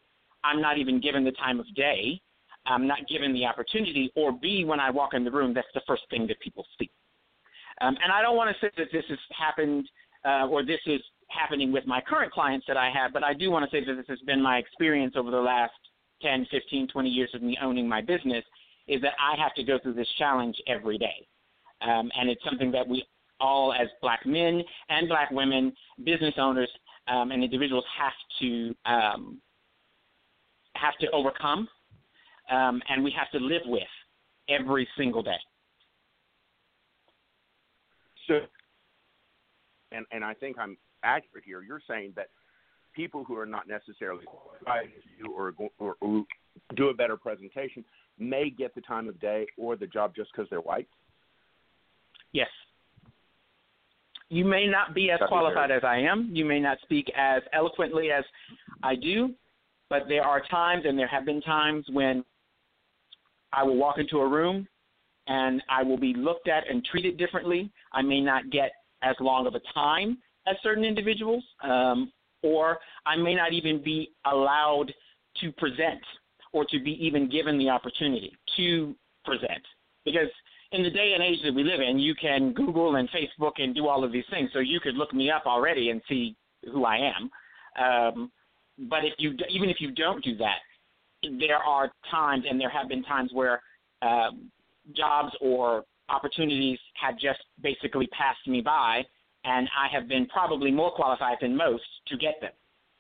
I'm 0.44 0.62
not 0.62 0.78
even 0.78 1.02
given 1.02 1.24
the 1.24 1.32
time 1.32 1.60
of 1.60 1.66
day. 1.76 2.22
I'm 2.68 2.88
not 2.88 3.08
given 3.08 3.34
the 3.34 3.46
opportunity. 3.46 4.12
Or 4.16 4.32
B, 4.32 4.64
when 4.66 4.80
I 4.80 4.90
walk 4.90 5.14
in 5.14 5.24
the 5.24 5.32
room, 5.32 5.54
that's 5.54 5.68
the 5.74 5.82
first 5.88 6.04
thing 6.10 6.28
that 6.28 6.40
people 6.40 6.66
see. 6.80 6.90
Um, 7.82 7.96
and 8.04 8.12
I 8.12 8.22
don't 8.22 8.36
want 8.36 8.56
to 8.56 8.66
say 8.66 8.72
that 8.78 8.88
this 8.92 9.06
has 9.10 9.20
happened 9.38 9.88
uh, 10.26 10.48
or 10.48 10.64
this 10.64 10.80
is 10.86 11.02
happening 11.30 11.72
with 11.72 11.86
my 11.86 12.02
current 12.02 12.32
clients 12.32 12.66
that 12.68 12.78
I 12.78 12.90
have, 12.90 13.14
but 13.14 13.24
I 13.24 13.34
do 13.34 13.52
want 13.52 13.70
to 13.70 13.76
say 13.76 13.86
that 13.86 13.94
this 13.96 14.06
has 14.08 14.20
been 14.26 14.42
my 14.42 14.58
experience 14.58 15.16
over 15.18 15.32
the 15.32 15.38
last 15.38 15.74
10, 16.22 16.48
15, 16.50 16.88
20 16.88 17.10
years 17.10 17.30
of 17.34 17.42
me 17.42 17.58
owning 17.62 17.88
my 17.88 18.02
business 18.02 18.44
is 18.88 19.02
that 19.02 19.14
I 19.20 19.40
have 19.42 19.54
to 19.56 19.64
go 19.64 19.78
through 19.80 19.94
this 19.94 20.08
challenge 20.18 20.56
every 20.68 20.98
day. 20.98 21.28
Um, 21.82 22.10
and 22.18 22.30
it's 22.30 22.44
something 22.44 22.72
that 22.72 22.88
we 22.88 23.06
all, 23.40 23.74
as 23.74 23.88
black 24.02 24.26
men 24.26 24.64
and 24.90 25.08
black 25.08 25.30
women, 25.32 25.74
business 26.04 26.34
owners, 26.38 26.70
um, 27.08 27.32
and 27.32 27.44
individuals 27.44 27.86
have 28.00 28.14
to 28.42 28.76
um, 28.86 29.42
have 30.76 30.98
to 31.00 31.10
overcome, 31.12 31.68
um, 32.52 32.82
and 32.90 33.04
we 33.04 33.12
have 33.18 33.30
to 33.32 33.46
live 33.46 33.64
with 33.66 33.84
every 34.50 34.88
single 34.98 35.24
day. 35.24 35.38
So, 38.28 38.40
and 39.92 40.06
and 40.12 40.24
I 40.24 40.34
think 40.34 40.58
I'm 40.60 40.78
accurate 41.04 41.44
here. 41.46 41.62
You're 41.62 41.82
saying 41.88 42.14
that 42.16 42.28
people 42.98 43.24
who 43.24 43.38
are 43.38 43.46
not 43.46 43.68
necessarily 43.68 44.26
qualified 44.26 44.90
you 45.20 45.32
or, 45.32 45.54
or, 45.78 45.96
or 46.02 46.24
do 46.76 46.90
a 46.90 46.94
better 46.94 47.16
presentation 47.16 47.86
may 48.18 48.50
get 48.50 48.74
the 48.74 48.82
time 48.82 49.08
of 49.08 49.20
day 49.20 49.46
or 49.58 49.76
the 49.76 49.86
job 49.86 50.14
just 50.16 50.32
because 50.32 50.50
they're 50.50 50.60
white. 50.60 50.88
Yes. 52.34 52.50
You 54.30 54.44
may 54.44 54.68
not 54.68 54.94
be 54.94 55.12
as 55.12 55.20
qualified 55.28 55.72
as 55.72 55.84
I 55.84 56.00
am. 56.00 56.32
You 56.34 56.44
may 56.44 56.60
not 56.60 56.80
speak 56.82 57.10
as 57.16 57.44
eloquently 57.54 58.12
as 58.12 58.26
I 58.84 58.96
do, 58.96 59.34
but 59.90 60.04
there 60.10 60.24
are 60.24 60.42
times, 60.52 60.84
and 60.86 61.00
there 61.00 61.08
have 61.08 61.26
been 61.26 61.40
times 61.42 61.86
when 61.92 62.26
I 63.54 63.64
will 63.64 63.78
walk 63.78 63.98
into 63.98 64.18
a 64.20 64.28
room 64.28 64.68
and 65.28 65.62
I 65.70 65.84
will 65.84 65.98
be 65.98 66.14
looked 66.14 66.48
at 66.48 66.70
and 66.70 66.84
treated 66.86 67.18
differently. 67.18 67.70
I 67.94 68.02
may 68.02 68.22
not 68.22 68.50
get 68.50 68.72
as 69.04 69.16
long 69.20 69.48
of 69.48 69.56
a 69.56 69.62
time 69.74 70.18
as 70.48 70.56
certain 70.64 70.84
individuals, 70.84 71.44
um, 71.64 72.12
or 72.42 72.80
I 73.06 73.18
may 73.18 73.36
not 73.36 73.54
even 73.54 73.84
be 73.84 74.12
allowed 74.26 74.94
to 75.42 75.52
present 75.54 76.02
or 76.54 76.66
to 76.66 76.80
be 76.80 76.92
even 77.06 77.30
given 77.30 77.58
the 77.58 77.70
opportunity 77.70 78.36
to 78.56 78.96
present. 79.26 79.62
Because, 80.06 80.30
in 80.72 80.84
the 80.84 80.90
day 80.90 81.14
and 81.14 81.24
age 81.24 81.40
that 81.44 81.54
we 81.54 81.64
live 81.64 81.82
in, 81.82 82.00
you 82.00 82.16
can 82.16 82.54
Google 82.54 82.96
and 82.96 83.10
Facebook 83.10 83.54
and 83.58 83.76
do 83.76 83.88
all 83.88 84.04
of 84.04 84.12
these 84.12 84.24
things. 84.30 84.50
So 84.54 84.60
you 84.60 84.80
could 84.80 84.96
look 84.96 85.14
me 85.14 85.30
up 85.30 85.46
already 85.46 85.90
and 85.90 86.02
see 86.10 86.36
who 86.72 86.86
I 86.86 86.98
am. 86.98 87.30
Um, 87.82 88.32
but 88.90 89.06
if 89.06 89.14
you 89.18 89.36
even 89.50 89.70
if 89.70 89.78
you 89.80 89.92
don't 89.92 90.24
do 90.24 90.36
that, 90.38 90.58
there 91.24 91.58
are 91.58 91.92
times, 92.12 92.46
and 92.50 92.60
there 92.60 92.70
have 92.70 92.88
been 92.88 93.04
times 93.04 93.32
where 93.34 93.62
uh, 94.02 94.32
jobs 94.96 95.34
or 95.42 95.84
opportunities 96.10 96.80
have 97.02 97.16
just 97.16 97.40
basically 97.62 98.08
passed 98.08 98.48
me 98.48 98.62
by, 98.62 99.04
and 99.44 99.68
I 99.78 99.88
have 99.94 100.08
been 100.08 100.26
probably 100.28 100.72
more 100.72 100.92
qualified 100.92 101.38
than 101.42 101.56
most 101.56 101.84
to 102.08 102.18
get 102.18 102.40
them. 102.42 102.52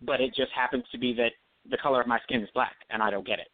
But 0.01 0.21
it 0.21 0.33
just 0.35 0.51
happens 0.55 0.83
to 0.91 0.97
be 0.97 1.13
that 1.15 1.31
the 1.69 1.77
color 1.77 2.01
of 2.01 2.07
my 2.07 2.19
skin 2.23 2.41
is 2.41 2.49
black, 2.53 2.75
and 2.89 3.01
I 3.01 3.09
don't 3.09 3.25
get 3.25 3.39
it. 3.39 3.47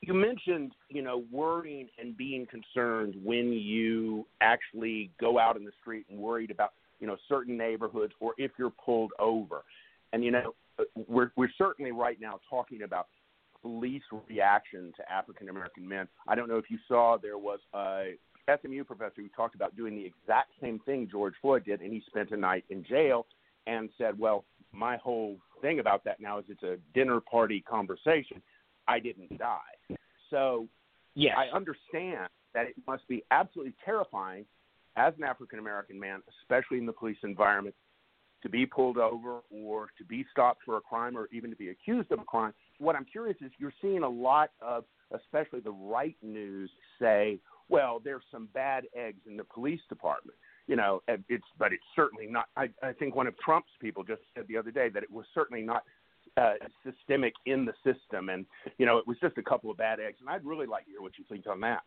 You 0.00 0.14
mentioned, 0.14 0.72
you 0.88 1.00
know, 1.02 1.24
worrying 1.30 1.88
and 1.98 2.16
being 2.16 2.46
concerned 2.46 3.14
when 3.22 3.52
you 3.52 4.26
actually 4.40 5.10
go 5.20 5.38
out 5.38 5.56
in 5.56 5.64
the 5.64 5.70
street 5.80 6.06
and 6.10 6.18
worried 6.18 6.50
about, 6.50 6.72
you 6.98 7.06
know, 7.06 7.16
certain 7.28 7.56
neighborhoods 7.56 8.12
or 8.18 8.34
if 8.36 8.50
you're 8.58 8.72
pulled 8.84 9.12
over. 9.20 9.62
And 10.12 10.24
you 10.24 10.32
know, 10.32 10.54
we're 11.08 11.32
we're 11.36 11.50
certainly 11.56 11.92
right 11.92 12.20
now 12.20 12.40
talking 12.48 12.82
about 12.82 13.08
police 13.60 14.02
reaction 14.28 14.92
to 14.96 15.12
African 15.12 15.48
American 15.48 15.88
men. 15.88 16.08
I 16.26 16.34
don't 16.34 16.48
know 16.48 16.56
if 16.56 16.70
you 16.70 16.78
saw 16.88 17.16
there 17.20 17.38
was 17.38 17.60
a 17.74 18.14
SMU 18.60 18.84
professor 18.84 19.22
who 19.22 19.28
talked 19.28 19.54
about 19.54 19.76
doing 19.76 19.94
the 19.94 20.04
exact 20.04 20.50
same 20.60 20.80
thing 20.80 21.08
George 21.10 21.34
Floyd 21.40 21.64
did, 21.64 21.80
and 21.80 21.92
he 21.92 22.02
spent 22.06 22.30
a 22.32 22.36
night 22.36 22.64
in 22.70 22.84
jail 22.84 23.26
and 23.66 23.88
said, 23.96 24.18
"Well, 24.18 24.44
my 24.72 24.96
whole 24.96 25.38
thing 25.60 25.78
about 25.78 26.02
that 26.04 26.20
now 26.20 26.38
is 26.38 26.44
it's 26.48 26.62
a 26.62 26.78
dinner 26.94 27.20
party 27.20 27.60
conversation. 27.60 28.42
I 28.88 28.98
didn't 28.98 29.38
die." 29.38 29.96
So, 30.30 30.66
yes. 31.14 31.36
I 31.38 31.54
understand 31.54 32.28
that 32.54 32.66
it 32.66 32.74
must 32.86 33.06
be 33.06 33.22
absolutely 33.30 33.74
terrifying 33.84 34.44
as 34.96 35.14
an 35.16 35.24
African 35.24 35.58
American 35.58 35.98
man, 35.98 36.22
especially 36.40 36.78
in 36.78 36.86
the 36.86 36.92
police 36.92 37.18
environment, 37.22 37.74
to 38.42 38.48
be 38.48 38.66
pulled 38.66 38.98
over 38.98 39.40
or 39.50 39.88
to 39.98 40.04
be 40.04 40.24
stopped 40.30 40.62
for 40.64 40.76
a 40.76 40.80
crime 40.80 41.16
or 41.16 41.28
even 41.32 41.50
to 41.50 41.56
be 41.56 41.68
accused 41.68 42.10
of 42.12 42.20
a 42.20 42.24
crime. 42.24 42.52
What 42.78 42.96
I'm 42.96 43.04
curious 43.04 43.36
is 43.40 43.50
you're 43.58 43.72
seeing 43.80 44.02
a 44.02 44.08
lot 44.08 44.50
of, 44.60 44.84
especially 45.12 45.60
the 45.60 45.70
right 45.70 46.16
news, 46.22 46.70
say, 47.00 47.38
well, 47.68 48.00
there's 48.02 48.24
some 48.30 48.48
bad 48.52 48.84
eggs 48.96 49.20
in 49.26 49.36
the 49.36 49.44
police 49.44 49.80
department. 49.88 50.36
You 50.66 50.76
know, 50.76 51.02
it's 51.08 51.44
but 51.58 51.72
it's 51.72 51.82
certainly 51.96 52.26
not. 52.26 52.46
I, 52.56 52.68
I 52.82 52.92
think 52.92 53.16
one 53.16 53.26
of 53.26 53.34
Trump's 53.38 53.70
people 53.80 54.04
just 54.04 54.22
said 54.34 54.44
the 54.48 54.56
other 54.56 54.70
day 54.70 54.88
that 54.90 55.02
it 55.02 55.10
was 55.10 55.26
certainly 55.34 55.62
not 55.62 55.82
uh, 56.36 56.54
systemic 56.84 57.34
in 57.46 57.64
the 57.64 57.72
system, 57.84 58.28
and 58.28 58.46
you 58.78 58.86
know, 58.86 58.98
it 58.98 59.06
was 59.06 59.16
just 59.20 59.38
a 59.38 59.42
couple 59.42 59.70
of 59.70 59.76
bad 59.76 59.98
eggs. 59.98 60.18
And 60.20 60.30
I'd 60.30 60.44
really 60.44 60.66
like 60.66 60.84
to 60.84 60.92
hear 60.92 61.02
what 61.02 61.12
you 61.18 61.24
think 61.28 61.46
on 61.48 61.60
that. 61.60 61.82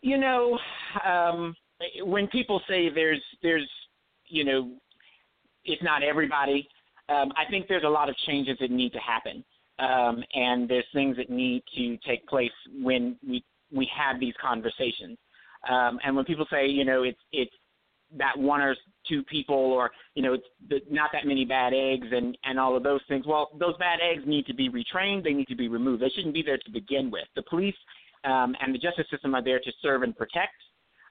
You 0.00 0.18
know, 0.18 0.58
um, 1.04 1.56
when 2.02 2.28
people 2.28 2.60
say 2.68 2.88
there's 2.94 3.22
there's 3.42 3.68
you 4.34 4.44
know, 4.44 4.70
if 5.64 5.82
not 5.82 6.02
everybody, 6.02 6.68
um, 7.08 7.32
I 7.36 7.48
think 7.48 7.68
there's 7.68 7.84
a 7.84 7.88
lot 7.88 8.08
of 8.08 8.16
changes 8.26 8.56
that 8.60 8.70
need 8.70 8.92
to 8.92 8.98
happen, 8.98 9.44
um, 9.78 10.22
and 10.34 10.68
there's 10.68 10.84
things 10.92 11.16
that 11.16 11.30
need 11.30 11.62
to 11.76 11.96
take 12.06 12.26
place 12.26 12.50
when 12.82 13.16
we 13.26 13.44
we 13.72 13.88
have 13.96 14.20
these 14.20 14.34
conversations. 14.40 15.18
Um, 15.68 15.98
and 16.04 16.14
when 16.14 16.24
people 16.24 16.46
say, 16.50 16.66
you 16.66 16.84
know, 16.84 17.04
it's 17.04 17.18
it's 17.32 17.52
that 18.18 18.36
one 18.38 18.60
or 18.60 18.74
two 19.08 19.22
people, 19.24 19.56
or 19.56 19.90
you 20.14 20.22
know, 20.22 20.34
it's 20.34 20.46
the, 20.68 20.80
not 20.90 21.10
that 21.12 21.26
many 21.26 21.44
bad 21.44 21.72
eggs, 21.72 22.08
and 22.10 22.36
and 22.44 22.58
all 22.58 22.76
of 22.76 22.82
those 22.82 23.00
things. 23.08 23.26
Well, 23.26 23.50
those 23.58 23.76
bad 23.78 24.00
eggs 24.02 24.24
need 24.26 24.46
to 24.46 24.54
be 24.54 24.68
retrained. 24.68 25.24
They 25.24 25.32
need 25.32 25.48
to 25.48 25.56
be 25.56 25.68
removed. 25.68 26.02
They 26.02 26.10
shouldn't 26.14 26.34
be 26.34 26.42
there 26.42 26.58
to 26.58 26.70
begin 26.72 27.10
with. 27.10 27.26
The 27.36 27.42
police 27.42 27.76
um, 28.24 28.56
and 28.60 28.74
the 28.74 28.78
justice 28.78 29.06
system 29.10 29.34
are 29.34 29.44
there 29.44 29.60
to 29.60 29.72
serve 29.82 30.02
and 30.02 30.16
protect 30.16 30.54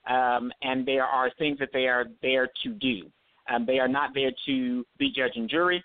um, 0.10 0.52
and 0.62 0.86
there 0.86 1.06
are 1.06 1.32
things 1.38 1.60
that 1.60 1.70
they 1.74 1.88
are 1.88 2.06
there 2.22 2.50
to 2.64 2.70
do. 2.70 3.04
Um, 3.50 3.66
they 3.66 3.80
are 3.80 3.88
not 3.88 4.12
there 4.14 4.32
to 4.46 4.86
be 4.98 5.12
judge 5.16 5.34
and 5.36 5.50
jury. 5.50 5.84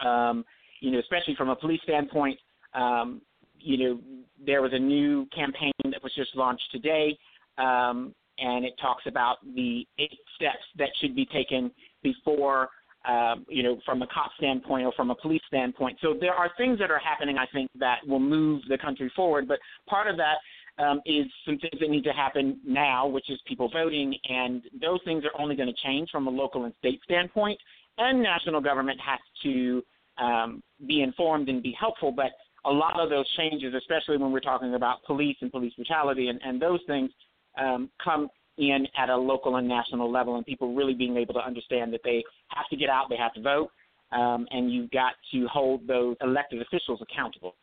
Um, 0.00 0.44
you 0.80 0.90
know, 0.90 0.98
especially 0.98 1.34
from 1.36 1.48
a 1.48 1.56
police 1.56 1.80
standpoint, 1.82 2.38
um, 2.74 3.20
you 3.58 3.76
know, 3.76 4.00
there 4.44 4.62
was 4.62 4.72
a 4.72 4.78
new 4.78 5.26
campaign 5.34 5.72
that 5.84 6.02
was 6.02 6.12
just 6.14 6.34
launched 6.36 6.70
today, 6.70 7.18
um, 7.58 8.14
and 8.38 8.64
it 8.64 8.74
talks 8.80 9.02
about 9.06 9.38
the 9.56 9.84
eight 9.98 10.18
steps 10.36 10.62
that 10.76 10.88
should 11.00 11.16
be 11.16 11.26
taken 11.26 11.72
before, 12.02 12.68
um, 13.08 13.44
you 13.48 13.64
know, 13.64 13.80
from 13.84 14.02
a 14.02 14.06
cop 14.06 14.30
standpoint 14.38 14.86
or 14.86 14.92
from 14.92 15.10
a 15.10 15.14
police 15.16 15.42
standpoint. 15.48 15.98
So 16.00 16.14
there 16.18 16.34
are 16.34 16.50
things 16.56 16.78
that 16.78 16.90
are 16.90 17.00
happening, 17.00 17.36
I 17.38 17.46
think, 17.52 17.70
that 17.80 18.06
will 18.06 18.20
move 18.20 18.62
the 18.68 18.78
country 18.78 19.10
forward. 19.16 19.48
But 19.48 19.58
part 19.88 20.06
of 20.06 20.16
that 20.18 20.36
um, 20.78 21.00
is 21.04 21.26
some 21.44 21.58
things 21.58 21.80
that 21.80 21.90
need 21.90 22.04
to 22.04 22.12
happen 22.12 22.58
now, 22.64 23.06
which 23.06 23.30
is 23.30 23.38
people 23.46 23.68
voting, 23.68 24.14
and 24.28 24.62
those 24.80 25.00
things 25.04 25.24
are 25.24 25.40
only 25.40 25.56
going 25.56 25.68
to 25.68 25.82
change 25.84 26.10
from 26.10 26.26
a 26.26 26.30
local 26.30 26.64
and 26.64 26.74
state 26.78 27.00
standpoint. 27.04 27.58
And 27.98 28.22
national 28.22 28.60
government 28.60 29.00
has 29.00 29.18
to 29.42 29.82
um, 30.18 30.62
be 30.86 31.02
informed 31.02 31.48
and 31.48 31.62
be 31.62 31.74
helpful, 31.78 32.12
but 32.12 32.30
a 32.64 32.70
lot 32.70 33.00
of 33.00 33.10
those 33.10 33.26
changes, 33.36 33.74
especially 33.74 34.16
when 34.16 34.30
we're 34.30 34.40
talking 34.40 34.74
about 34.74 35.02
police 35.04 35.36
and 35.40 35.50
police 35.50 35.72
brutality 35.74 36.28
and, 36.28 36.40
and 36.44 36.60
those 36.60 36.80
things, 36.86 37.10
um, 37.58 37.90
come 38.02 38.28
in 38.58 38.86
at 38.96 39.08
a 39.08 39.16
local 39.16 39.56
and 39.56 39.66
national 39.66 40.10
level, 40.10 40.36
and 40.36 40.44
people 40.44 40.74
really 40.74 40.94
being 40.94 41.16
able 41.16 41.34
to 41.34 41.40
understand 41.40 41.92
that 41.92 42.00
they 42.04 42.22
have 42.48 42.68
to 42.68 42.76
get 42.76 42.88
out, 42.88 43.06
they 43.08 43.16
have 43.16 43.32
to 43.32 43.40
vote, 43.40 43.70
um, 44.12 44.46
and 44.50 44.72
you've 44.72 44.90
got 44.90 45.12
to 45.32 45.46
hold 45.48 45.86
those 45.86 46.16
elected 46.22 46.60
officials 46.62 47.00
accountable. 47.02 47.54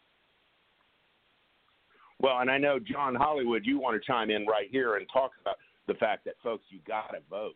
Well, 2.26 2.40
and 2.40 2.50
I 2.50 2.58
know 2.58 2.80
John 2.80 3.14
Hollywood, 3.14 3.68
you 3.68 3.78
want 3.78 4.02
to 4.02 4.04
chime 4.04 4.32
in 4.32 4.48
right 4.48 4.68
here 4.72 4.96
and 4.96 5.06
talk 5.14 5.34
about 5.40 5.58
the 5.88 5.94
fact 5.94 6.26
that 6.26 6.34
folks, 6.42 6.64
you 6.70 6.80
got 6.88 7.12
to 7.12 7.20
vote. 7.30 7.54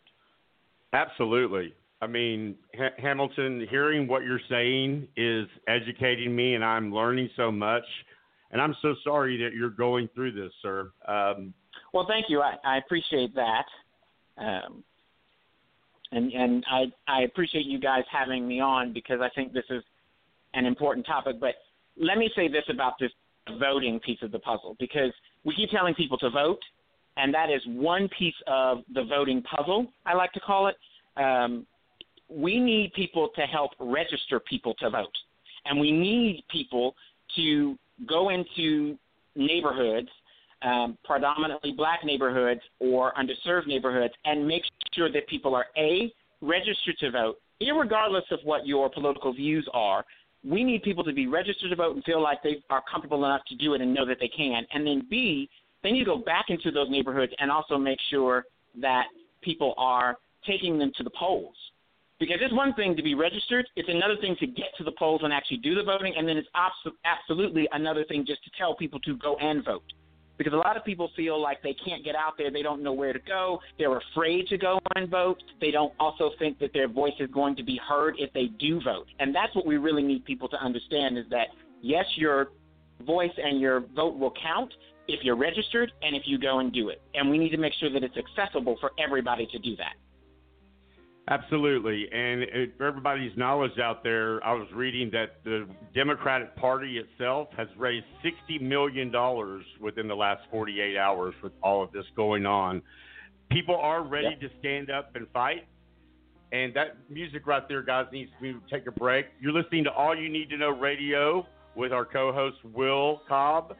Absolutely. 0.93 1.73
I 2.03 2.05
mean, 2.05 2.53
ha- 2.77 2.93
Hamilton, 2.99 3.65
hearing 3.71 4.07
what 4.07 4.23
you're 4.25 4.39
saying 4.47 5.07
is 5.17 5.47
educating 5.67 6.35
me, 6.35 6.53
and 6.53 6.63
I'm 6.63 6.93
learning 6.93 7.31
so 7.35 7.51
much. 7.51 7.83
And 8.51 8.61
I'm 8.61 8.75
so 8.83 8.93
sorry 9.03 9.41
that 9.43 9.55
you're 9.55 9.71
going 9.71 10.07
through 10.13 10.33
this, 10.33 10.51
sir. 10.61 10.91
Um, 11.07 11.51
well, 11.91 12.05
thank 12.07 12.27
you. 12.29 12.41
I, 12.43 12.57
I 12.63 12.77
appreciate 12.77 13.33
that. 13.33 13.65
Um, 14.37 14.83
and 16.11 16.31
and 16.31 16.63
I 16.69 16.85
I 17.07 17.21
appreciate 17.23 17.65
you 17.65 17.79
guys 17.79 18.03
having 18.11 18.47
me 18.47 18.59
on 18.59 18.93
because 18.93 19.19
I 19.19 19.29
think 19.33 19.51
this 19.51 19.65
is 19.71 19.81
an 20.53 20.67
important 20.67 21.07
topic. 21.07 21.39
But 21.39 21.55
let 21.97 22.19
me 22.19 22.29
say 22.35 22.47
this 22.47 22.65
about 22.69 22.93
this 22.99 23.11
voting 23.57 23.99
piece 23.99 24.19
of 24.21 24.31
the 24.31 24.39
puzzle 24.39 24.75
because 24.79 25.11
we 25.43 25.55
keep 25.55 25.69
telling 25.69 25.93
people 25.95 26.17
to 26.19 26.29
vote, 26.29 26.59
and 27.17 27.33
that 27.33 27.49
is 27.49 27.61
one 27.65 28.09
piece 28.17 28.35
of 28.47 28.79
the 28.93 29.03
voting 29.03 29.41
puzzle, 29.43 29.87
I 30.05 30.13
like 30.13 30.31
to 30.33 30.39
call 30.39 30.67
it. 30.67 30.75
Um, 31.21 31.65
we 32.29 32.59
need 32.59 32.93
people 32.93 33.29
to 33.35 33.41
help 33.41 33.71
register 33.79 34.39
people 34.39 34.73
to 34.75 34.89
vote, 34.89 35.15
and 35.65 35.79
we 35.79 35.91
need 35.91 36.43
people 36.49 36.95
to 37.35 37.77
go 38.07 38.29
into 38.29 38.97
neighborhoods, 39.35 40.09
um, 40.61 40.97
predominantly 41.03 41.71
black 41.71 42.03
neighborhoods 42.03 42.61
or 42.79 43.13
underserved 43.13 43.67
neighborhoods, 43.67 44.13
and 44.25 44.47
make 44.47 44.61
sure 44.93 45.11
that 45.11 45.27
people 45.27 45.55
are 45.55 45.65
A, 45.77 46.13
registered 46.41 46.97
to 46.99 47.11
vote, 47.11 47.37
regardless 47.61 48.23
of 48.31 48.39
what 48.43 48.65
your 48.65 48.89
political 48.89 49.33
views 49.33 49.67
are, 49.73 50.05
we 50.43 50.63
need 50.63 50.83
people 50.83 51.03
to 51.03 51.13
be 51.13 51.27
registered 51.27 51.69
to 51.69 51.75
vote 51.75 51.95
and 51.95 52.03
feel 52.03 52.21
like 52.21 52.41
they 52.43 52.63
are 52.69 52.83
comfortable 52.89 53.25
enough 53.25 53.41
to 53.49 53.55
do 53.55 53.73
it 53.73 53.81
and 53.81 53.93
know 53.93 54.05
that 54.05 54.17
they 54.19 54.29
can. 54.29 54.65
And 54.73 54.85
then 54.85 55.05
B, 55.09 55.49
they 55.83 55.91
need 55.91 55.99
to 55.99 56.05
go 56.05 56.17
back 56.17 56.45
into 56.49 56.71
those 56.71 56.89
neighborhoods 56.89 57.33
and 57.39 57.51
also 57.51 57.77
make 57.77 57.99
sure 58.09 58.45
that 58.81 59.05
people 59.41 59.73
are 59.77 60.17
taking 60.45 60.77
them 60.79 60.91
to 60.97 61.03
the 61.03 61.09
polls. 61.11 61.55
Because 62.19 62.37
it's 62.41 62.53
one 62.53 62.73
thing 62.73 62.95
to 62.97 63.03
be 63.03 63.15
registered, 63.15 63.65
it's 63.75 63.87
another 63.89 64.17
thing 64.19 64.35
to 64.39 64.47
get 64.47 64.67
to 64.77 64.83
the 64.83 64.91
polls 64.99 65.21
and 65.23 65.31
actually 65.31 65.57
do 65.57 65.73
the 65.73 65.83
voting, 65.83 66.13
and 66.17 66.27
then 66.27 66.35
it's 66.35 66.49
abso- 66.55 66.91
absolutely 67.05 67.67
another 67.71 68.03
thing 68.03 68.25
just 68.25 68.43
to 68.43 68.51
tell 68.57 68.75
people 68.75 68.99
to 69.01 69.15
go 69.17 69.37
and 69.37 69.63
vote 69.63 69.83
because 70.39 70.53
a 70.53 70.57
lot 70.57 70.77
of 70.77 70.85
people 70.85 71.11
feel 71.15 71.39
like 71.39 71.61
they 71.61 71.75
can't 71.85 72.03
get 72.03 72.15
out 72.15 72.33
there, 72.37 72.49
they 72.49 72.63
don't 72.63 72.81
know 72.81 72.93
where 72.93 73.13
to 73.13 73.19
go, 73.19 73.59
they're 73.77 73.97
afraid 73.97 74.47
to 74.47 74.57
go 74.57 74.79
and 74.95 75.11
vote. 75.11 75.37
They 75.59 75.69
don't 75.69 75.93
also 75.99 76.31
think 76.39 76.57
that 76.59 76.71
their 76.73 76.87
voice 76.87 77.13
is 77.19 77.29
going 77.29 77.57
to 77.57 77.63
be 77.63 77.79
heard 77.87 78.15
if 78.17 78.31
they 78.33 78.45
do 78.57 78.81
vote. 78.81 79.07
And 79.19 79.35
that's 79.35 79.53
what 79.53 79.67
we 79.67 79.77
really 79.77 80.01
need 80.01 80.23
people 80.23 80.47
to 80.47 80.57
understand 80.63 81.17
is 81.17 81.25
that 81.29 81.47
yes, 81.81 82.05
your 82.15 82.51
voice 83.05 83.31
and 83.37 83.59
your 83.59 83.81
vote 83.95 84.17
will 84.17 84.33
count 84.41 84.73
if 85.09 85.23
you're 85.23 85.35
registered 85.35 85.91
and 86.01 86.15
if 86.15 86.23
you 86.25 86.39
go 86.39 86.59
and 86.59 86.71
do 86.71 86.87
it. 86.87 87.01
And 87.15 87.29
we 87.29 87.37
need 87.37 87.49
to 87.49 87.57
make 87.57 87.73
sure 87.73 87.91
that 87.91 88.03
it's 88.03 88.15
accessible 88.17 88.77
for 88.79 88.91
everybody 88.97 89.45
to 89.51 89.59
do 89.59 89.75
that. 89.75 89.93
Absolutely. 91.29 92.07
And 92.11 92.41
it, 92.41 92.73
for 92.77 92.87
everybody's 92.87 93.31
knowledge 93.37 93.77
out 93.81 94.03
there, 94.03 94.43
I 94.43 94.53
was 94.53 94.67
reading 94.73 95.11
that 95.11 95.43
the 95.43 95.67
Democratic 95.93 96.55
Party 96.55 96.97
itself 96.97 97.49
has 97.55 97.67
raised 97.77 98.07
$60 98.25 98.59
million 98.61 99.11
within 99.79 100.07
the 100.07 100.15
last 100.15 100.41
48 100.49 100.97
hours 100.97 101.35
with 101.43 101.51
all 101.61 101.83
of 101.83 101.91
this 101.91 102.05
going 102.15 102.47
on. 102.47 102.81
People 103.51 103.75
are 103.75 104.03
ready 104.03 104.35
to 104.41 104.49
stand 104.59 104.89
up 104.89 105.15
and 105.15 105.27
fight. 105.31 105.67
And 106.51 106.73
that 106.73 106.97
music 107.11 107.45
right 107.45 107.67
there, 107.69 107.83
guys, 107.83 108.07
needs 108.11 108.31
to 108.41 108.59
take 108.71 108.87
a 108.87 108.91
break. 108.91 109.27
You're 109.39 109.53
listening 109.53 109.83
to 109.83 109.91
All 109.91 110.17
You 110.17 110.29
Need 110.29 110.49
to 110.49 110.57
Know 110.57 110.69
Radio 110.69 111.45
with 111.75 111.91
our 111.93 112.05
co 112.05 112.33
host, 112.33 112.57
Will 112.73 113.21
Cobb. 113.27 113.75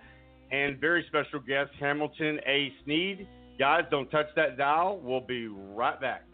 and 0.52 0.80
very 0.80 1.04
special 1.08 1.40
guest, 1.40 1.72
Hamilton 1.80 2.40
A. 2.46 2.72
Sneed. 2.84 3.28
Guys, 3.58 3.84
don't 3.90 4.10
touch 4.12 4.28
that 4.36 4.56
dial. 4.56 5.00
We'll 5.04 5.20
be 5.20 5.48
right 5.48 6.00
back. 6.00 6.29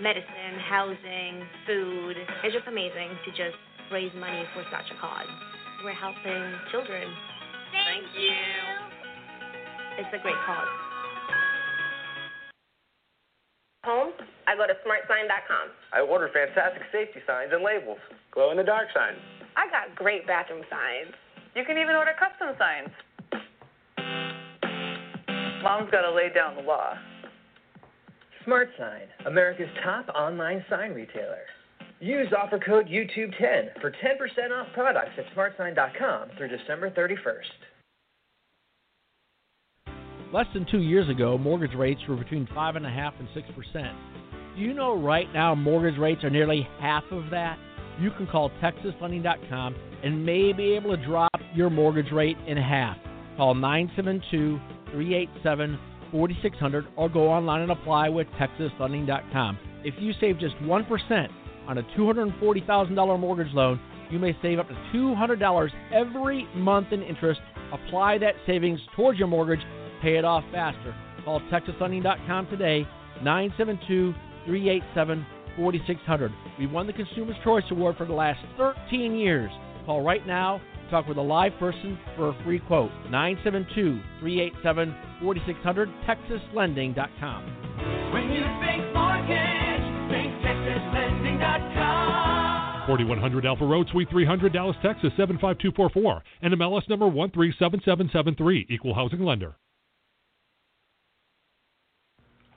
Medicine, 0.00 0.56
housing, 0.64 1.44
food. 1.68 2.16
It's 2.42 2.54
just 2.54 2.66
amazing 2.66 3.14
to 3.24 3.30
just 3.30 3.56
raise 3.92 4.12
money 4.16 4.42
for 4.54 4.64
such 4.72 4.88
a 4.90 4.96
cause. 5.00 5.28
We're 5.84 5.92
helping 5.92 6.44
children. 6.72 7.04
Thank, 7.72 8.04
Thank 8.04 8.06
you. 8.16 8.36
It's 10.00 10.12
a 10.12 10.20
great 10.20 10.40
cause. 10.44 10.72
Home, 13.84 14.12
I 14.48 14.56
go 14.56 14.66
to 14.66 14.76
smartsign.com. 14.84 15.66
I 15.92 16.00
order 16.00 16.28
fantastic 16.32 16.82
safety 16.92 17.20
signs 17.26 17.52
and 17.52 17.64
labels, 17.64 18.00
glow 18.32 18.50
in 18.50 18.56
the 18.56 18.64
dark 18.64 18.88
signs. 18.92 19.20
I 19.56 19.68
got 19.70 19.96
great 19.96 20.26
bathroom 20.26 20.64
signs. 20.68 21.14
You 21.54 21.64
can 21.64 21.78
even 21.78 21.96
order 21.96 22.12
custom 22.18 22.54
signs. 22.58 22.90
Mom's 25.62 25.90
got 25.90 26.02
to 26.02 26.14
lay 26.14 26.32
down 26.34 26.56
the 26.56 26.62
law. 26.62 26.94
Smart 28.44 28.70
Sign, 28.78 29.02
America's 29.26 29.68
top 29.84 30.08
online 30.14 30.64
sign 30.70 30.92
retailer. 30.92 31.42
Use 32.00 32.28
offer 32.36 32.58
code 32.58 32.86
YouTube10 32.86 33.80
for 33.80 33.90
10% 33.90 33.94
off 34.52 34.68
products 34.72 35.10
at 35.18 35.26
smartsign.com 35.36 36.30
through 36.38 36.48
December 36.48 36.90
31st. 36.90 37.42
Less 40.32 40.46
than 40.54 40.64
two 40.70 40.80
years 40.80 41.10
ago, 41.10 41.36
mortgage 41.36 41.74
rates 41.76 42.00
were 42.08 42.16
between 42.16 42.46
5.5 42.46 43.12
and 43.18 43.28
6%. 43.28 44.56
Do 44.56 44.62
you 44.62 44.72
know 44.72 44.96
right 44.96 45.26
now 45.34 45.54
mortgage 45.54 45.98
rates 45.98 46.24
are 46.24 46.30
nearly 46.30 46.66
half 46.80 47.04
of 47.10 47.28
that? 47.30 47.58
You 48.00 48.10
can 48.12 48.26
call 48.26 48.50
TexasLending.com 48.62 49.76
and 50.02 50.24
may 50.24 50.52
be 50.52 50.74
able 50.74 50.96
to 50.96 51.04
drop 51.04 51.29
your 51.54 51.70
mortgage 51.70 52.12
rate 52.12 52.36
in 52.46 52.56
half. 52.56 52.96
Call 53.36 53.54
972 53.54 54.60
387 54.92 55.78
4600 56.10 56.86
or 56.96 57.08
go 57.08 57.28
online 57.30 57.62
and 57.62 57.70
apply 57.70 58.08
with 58.08 58.26
texaslending.com. 58.38 59.58
If 59.84 59.94
you 59.98 60.12
save 60.20 60.38
just 60.38 60.56
1% 60.56 61.28
on 61.68 61.78
a 61.78 61.82
$240,000 61.96 63.20
mortgage 63.20 63.52
loan, 63.54 63.80
you 64.10 64.18
may 64.18 64.36
save 64.42 64.58
up 64.58 64.68
to 64.68 64.74
$200 64.92 65.70
every 65.92 66.48
month 66.54 66.88
in 66.92 67.02
interest. 67.02 67.40
Apply 67.72 68.18
that 68.18 68.34
savings 68.46 68.80
towards 68.96 69.18
your 69.18 69.28
mortgage, 69.28 69.60
pay 70.02 70.16
it 70.16 70.24
off 70.24 70.44
faster. 70.52 70.94
Call 71.24 71.40
texaslending.com 71.52 72.48
today, 72.48 72.86
972 73.22 74.12
387 74.46 75.26
4600. 75.56 76.32
We 76.58 76.66
won 76.66 76.86
the 76.86 76.92
Consumer's 76.92 77.36
Choice 77.44 77.64
Award 77.70 77.96
for 77.96 78.06
the 78.06 78.12
last 78.12 78.40
13 78.56 79.14
years. 79.14 79.50
Call 79.86 80.02
right 80.02 80.26
now 80.26 80.60
Talk 80.90 81.06
with 81.06 81.18
a 81.18 81.22
live 81.22 81.52
person 81.60 81.96
for 82.16 82.30
a 82.30 82.42
free 82.42 82.58
quote. 82.58 82.90
972 83.10 84.00
387 84.18 84.92
4600, 85.22 85.88
TexasLending.com. 86.02 87.44
When 88.12 88.32
you 88.32 88.42
think 88.58 88.92
mortgage, 88.92 89.84
think 90.10 90.34
TexasLending.com. 90.42 92.88
4100 92.88 93.46
Alpha 93.46 93.64
Road, 93.64 93.88
Suite 93.92 94.10
300, 94.10 94.52
Dallas, 94.52 94.74
Texas 94.82 95.12
75244, 95.16 96.24
and 96.42 96.52
MLS 96.54 96.88
number 96.88 97.06
137773, 97.06 98.66
Equal 98.68 98.92
Housing 98.92 99.20
Lender. 99.20 99.54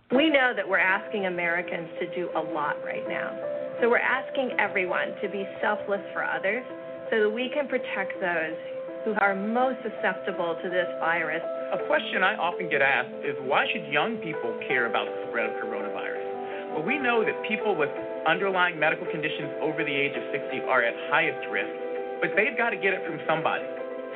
We 0.09 0.31
know 0.31 0.53
that 0.55 0.67
we're 0.67 0.79
asking 0.79 1.27
Americans 1.27 1.87
to 1.99 2.07
do 2.15 2.31
a 2.35 2.41
lot 2.41 2.83
right 2.83 3.07
now. 3.07 3.37
So 3.79 3.87
we're 3.89 3.99
asking 3.99 4.53
everyone 4.59 5.13
to 5.21 5.29
be 5.29 5.47
selfless 5.61 6.01
for 6.13 6.23
others 6.23 6.65
so 7.13 7.21
that 7.21 7.29
we 7.29 7.45
can 7.53 7.69
protect 7.69 8.17
those 8.17 8.57
who 9.05 9.13
are 9.21 9.37
most 9.37 9.77
susceptible 9.85 10.57
to 10.65 10.67
this 10.73 10.89
virus. 10.97 11.45
A 11.69 11.85
question 11.85 12.25
I 12.25 12.33
often 12.41 12.73
get 12.73 12.81
asked 12.81 13.13
is 13.21 13.37
why 13.45 13.69
should 13.69 13.85
young 13.93 14.17
people 14.17 14.49
care 14.65 14.89
about 14.89 15.05
the 15.05 15.29
spread 15.29 15.45
of 15.45 15.61
coronavirus? 15.61 16.73
Well, 16.73 16.81
we 16.81 16.97
know 16.97 17.21
that 17.21 17.37
people 17.45 17.77
with 17.77 17.93
underlying 18.25 18.81
medical 18.81 19.05
conditions 19.05 19.61
over 19.61 19.85
the 19.85 19.93
age 19.93 20.17
of 20.17 20.25
60 20.33 20.65
are 20.65 20.81
at 20.81 20.97
highest 21.13 21.45
risk, 21.53 21.69
but 22.17 22.33
they've 22.33 22.57
got 22.57 22.73
to 22.73 22.81
get 22.81 22.97
it 22.97 23.05
from 23.05 23.21
somebody. 23.29 23.61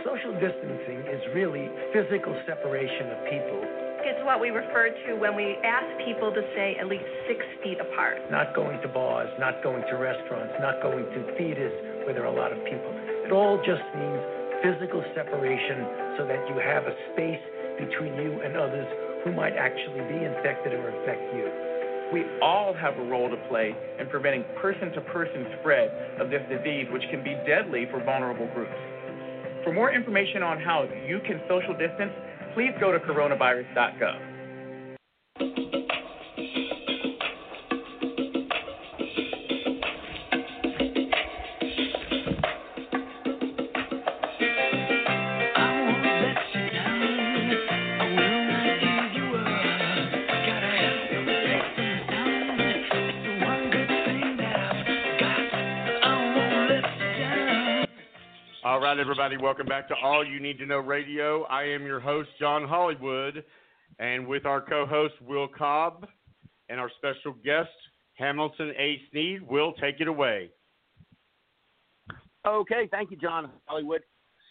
Social 0.02 0.34
distancing 0.42 1.06
is 1.06 1.22
really 1.38 1.70
physical 1.94 2.34
separation 2.50 3.14
of 3.14 3.20
people. 3.30 3.62
It's 4.10 4.26
what 4.26 4.42
we 4.42 4.50
refer 4.50 4.90
to 4.90 5.10
when 5.22 5.38
we 5.38 5.54
ask 5.62 5.86
people 6.02 6.34
to 6.34 6.42
stay 6.58 6.82
at 6.82 6.90
least 6.90 7.06
six 7.30 7.46
feet 7.62 7.78
apart. 7.78 8.18
Not 8.34 8.58
going 8.58 8.82
to 8.82 8.90
bars, 8.90 9.30
not 9.38 9.62
going 9.62 9.86
to 9.86 9.96
restaurants, 10.02 10.58
not 10.58 10.82
going 10.82 11.06
to 11.06 11.20
theaters, 11.38 11.76
where 12.08 12.16
there 12.16 12.24
are 12.24 12.32
a 12.32 12.40
lot 12.40 12.56
of 12.56 12.64
people. 12.64 12.88
It 13.28 13.36
all 13.36 13.60
just 13.68 13.84
means 14.00 14.24
physical 14.64 15.04
separation 15.12 16.16
so 16.16 16.24
that 16.24 16.40
you 16.48 16.56
have 16.56 16.88
a 16.88 16.96
space 17.12 17.44
between 17.84 18.16
you 18.16 18.40
and 18.40 18.56
others 18.56 18.88
who 19.28 19.36
might 19.36 19.60
actually 19.60 20.08
be 20.08 20.24
infected 20.24 20.72
or 20.72 20.88
infect 20.88 21.20
you. 21.36 21.52
We 22.16 22.24
all 22.40 22.72
have 22.80 22.96
a 22.96 23.04
role 23.04 23.28
to 23.30 23.36
play 23.52 23.76
in 24.00 24.08
preventing 24.08 24.48
person 24.64 24.96
to 24.96 25.04
person 25.12 25.52
spread 25.60 25.92
of 26.24 26.32
this 26.32 26.48
disease, 26.48 26.88
which 26.96 27.04
can 27.12 27.28
be 27.28 27.36
deadly 27.44 27.92
for 27.92 28.00
vulnerable 28.00 28.48
groups. 28.56 28.80
For 29.68 29.74
more 29.74 29.92
information 29.92 30.42
on 30.42 30.64
how 30.64 30.88
you 31.06 31.20
can 31.28 31.42
social 31.52 31.76
distance, 31.76 32.16
please 32.56 32.72
go 32.80 32.96
to 32.96 33.04
coronavirus.gov. 33.04 35.97
right, 58.98 59.02
everybody, 59.02 59.38
welcome 59.38 59.68
back 59.68 59.88
to 59.88 59.94
All 60.04 60.26
You 60.26 60.40
Need 60.40 60.58
to 60.58 60.66
Know 60.66 60.80
Radio. 60.80 61.44
I 61.44 61.66
am 61.66 61.86
your 61.86 62.00
host, 62.00 62.30
John 62.40 62.68
Hollywood, 62.68 63.44
and 64.00 64.26
with 64.26 64.48
our 64.48 64.60
co 64.60 64.88
host, 64.88 65.14
Will 65.22 65.48
Cobb, 65.48 66.08
and 66.70 66.80
our 66.80 66.90
special 66.98 67.34
guest, 67.46 67.70
Hamilton 68.16 68.74
A. 68.76 69.00
Sneed. 69.12 69.48
Will, 69.48 69.74
take 69.74 70.00
it 70.00 70.08
away. 70.08 70.50
Okay, 72.48 72.88
thank 72.90 73.12
you, 73.12 73.18
John 73.18 73.52
Hollywood. 73.66 74.02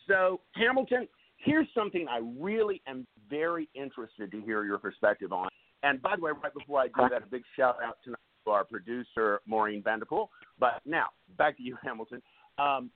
So, 0.07 0.41
Hamilton, 0.55 1.09
here's 1.39 1.67
something 1.75 2.07
I 2.09 2.21
really 2.39 2.83
am 2.87 3.05
very 3.29 3.69
interested 3.75 4.31
to 4.31 4.41
hear 4.43 4.65
your 4.65 4.79
perspective 4.79 5.33
on. 5.33 5.49
And 5.83 6.01
by 6.01 6.15
the 6.15 6.23
way, 6.23 6.31
right 6.41 6.55
before 6.55 6.81
I 6.83 6.87
do 6.87 7.09
that, 7.11 7.25
a 7.25 7.27
big 7.29 7.43
shout 7.57 7.79
out 7.85 7.97
tonight 8.05 8.19
to 8.45 8.53
our 8.53 8.65
producer, 8.65 9.41
Maureen 9.45 9.83
Vanderpool. 9.83 10.31
But 10.61 10.83
now, 10.85 11.07
back 11.37 11.57
to 11.57 11.65
you, 11.65 11.77
Hamilton. 11.83 12.23
Um, 12.59 12.91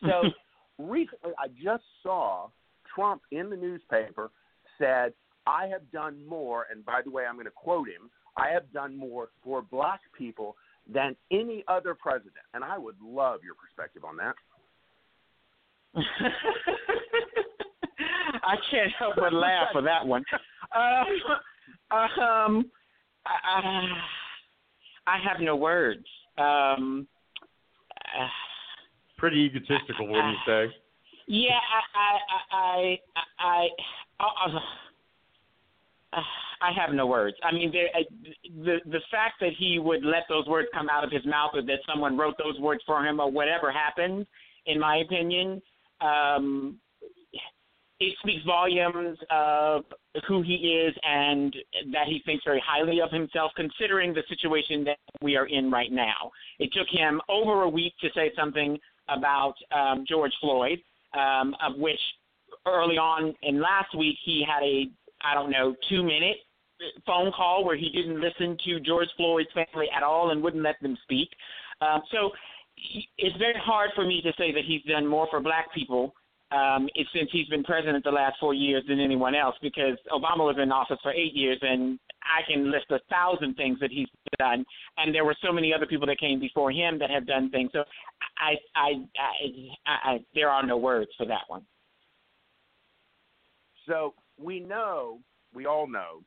so, 0.00 0.22
recently 0.78 1.32
I 1.38 1.48
just 1.48 1.84
saw 2.02 2.48
Trump 2.94 3.22
in 3.30 3.50
the 3.50 3.56
newspaper 3.56 4.30
said, 4.78 5.12
I 5.46 5.66
have 5.68 5.90
done 5.92 6.26
more, 6.26 6.66
and 6.70 6.84
by 6.84 7.00
the 7.04 7.10
way, 7.10 7.24
I'm 7.24 7.34
going 7.34 7.46
to 7.46 7.52
quote 7.52 7.88
him 7.88 8.10
I 8.36 8.50
have 8.50 8.70
done 8.72 8.96
more 8.96 9.28
for 9.42 9.62
black 9.62 10.00
people 10.16 10.56
than 10.92 11.16
any 11.30 11.64
other 11.68 11.94
president. 11.94 12.34
And 12.54 12.62
I 12.62 12.76
would 12.78 12.96
love 13.02 13.40
your 13.42 13.54
perspective 13.54 14.04
on 14.04 14.16
that. 14.18 14.34
I 18.44 18.56
can't 18.70 18.92
help 18.98 19.16
but 19.16 19.32
laugh 19.32 19.68
for 19.72 19.80
that 19.82 20.06
one. 20.06 20.22
Uh, 20.74 21.04
um, 22.20 22.70
I, 23.24 23.86
I 25.06 25.18
have 25.26 25.40
no 25.40 25.56
words. 25.56 26.04
Um, 26.36 27.08
uh, 27.90 28.28
pretty 29.16 29.38
egotistical, 29.38 30.06
wouldn't 30.08 30.28
you 30.28 30.38
say? 30.46 30.74
Yeah, 31.28 31.58
I, 31.58 32.56
I, 32.56 32.96
I, 33.40 33.66
I, 34.20 34.58
I, 36.12 36.22
I 36.60 36.72
have 36.72 36.94
no 36.94 37.06
words. 37.06 37.36
I 37.42 37.52
mean, 37.52 37.72
there, 37.72 37.88
the 38.64 38.78
the 38.90 39.00
fact 39.10 39.34
that 39.40 39.50
he 39.58 39.78
would 39.78 40.04
let 40.04 40.22
those 40.28 40.46
words 40.46 40.68
come 40.72 40.88
out 40.88 41.04
of 41.04 41.10
his 41.10 41.26
mouth, 41.26 41.50
or 41.54 41.62
that 41.62 41.78
someone 41.90 42.16
wrote 42.16 42.34
those 42.38 42.58
words 42.60 42.82
for 42.86 43.04
him, 43.04 43.20
or 43.20 43.30
whatever 43.30 43.72
happened, 43.72 44.26
in 44.66 44.78
my 44.80 44.98
opinion, 44.98 45.60
um, 46.00 46.78
it 47.98 48.14
speaks 48.20 48.44
volumes 48.44 49.18
of 49.30 49.84
who 50.28 50.42
he 50.42 50.54
is 50.54 50.94
and 51.02 51.54
that 51.92 52.06
he 52.06 52.20
thinks 52.24 52.44
very 52.44 52.62
highly 52.66 53.00
of 53.00 53.10
himself, 53.10 53.52
considering 53.56 54.12
the 54.12 54.22
situation 54.28 54.84
that 54.84 54.98
we 55.22 55.36
are 55.36 55.46
in 55.46 55.70
right 55.70 55.92
now. 55.92 56.30
It 56.58 56.70
took 56.72 56.88
him 56.90 57.20
over 57.28 57.62
a 57.62 57.68
week 57.68 57.94
to 58.02 58.08
say 58.14 58.32
something 58.36 58.78
about 59.08 59.54
um, 59.74 60.04
George 60.08 60.32
Floyd, 60.40 60.78
um, 61.14 61.54
of 61.64 61.78
which 61.78 62.00
early 62.66 62.96
on 62.96 63.34
in 63.42 63.60
last 63.60 63.96
week 63.96 64.16
he 64.24 64.44
had 64.46 64.62
a 64.62 64.86
I 65.22 65.34
don't 65.34 65.50
know 65.50 65.74
two 65.88 66.02
minute 66.02 66.36
phone 67.06 67.32
call 67.32 67.64
where 67.64 67.76
he 67.76 67.88
didn't 67.90 68.20
listen 68.20 68.56
to 68.64 68.80
George 68.80 69.08
Floyd's 69.16 69.48
family 69.54 69.86
at 69.96 70.02
all 70.02 70.30
and 70.30 70.42
wouldn't 70.42 70.62
let 70.62 70.80
them 70.82 70.96
speak. 71.02 71.28
Um, 71.80 72.02
so 72.12 72.30
it's 73.18 73.36
very 73.38 73.58
hard 73.58 73.90
for 73.94 74.04
me 74.04 74.20
to 74.22 74.32
say 74.36 74.52
that 74.52 74.64
he's 74.66 74.82
done 74.82 75.06
more 75.06 75.26
for 75.30 75.40
black 75.40 75.72
people 75.74 76.14
um, 76.52 76.88
since 77.12 77.28
he's 77.32 77.48
been 77.48 77.64
president 77.64 78.04
the 78.04 78.10
last 78.10 78.36
four 78.38 78.54
years 78.54 78.84
than 78.88 79.00
anyone 79.00 79.34
else 79.34 79.56
because 79.60 79.98
Obama 80.12 80.38
was 80.38 80.56
in 80.62 80.70
office 80.70 80.98
for 81.02 81.12
eight 81.12 81.34
years 81.34 81.58
and 81.60 81.98
I 82.22 82.48
can 82.50 82.70
list 82.70 82.86
a 82.90 83.00
thousand 83.10 83.54
things 83.54 83.78
that 83.80 83.90
he's 83.90 84.06
done 84.38 84.64
and 84.96 85.14
there 85.14 85.24
were 85.24 85.36
so 85.44 85.52
many 85.52 85.74
other 85.74 85.86
people 85.86 86.06
that 86.06 86.20
came 86.20 86.38
before 86.38 86.70
him 86.70 86.98
that 87.00 87.10
have 87.10 87.26
done 87.26 87.50
things. 87.50 87.70
So 87.72 87.84
I, 88.38 88.54
I, 88.76 88.90
I, 89.18 89.70
I, 89.86 90.12
I 90.12 90.18
there 90.34 90.48
are 90.50 90.64
no 90.64 90.76
words 90.76 91.10
for 91.18 91.26
that 91.26 91.42
one. 91.48 91.62
So 93.86 94.14
we 94.38 94.60
know, 94.60 95.20
we 95.54 95.66
all 95.66 95.88
know, 95.88 96.22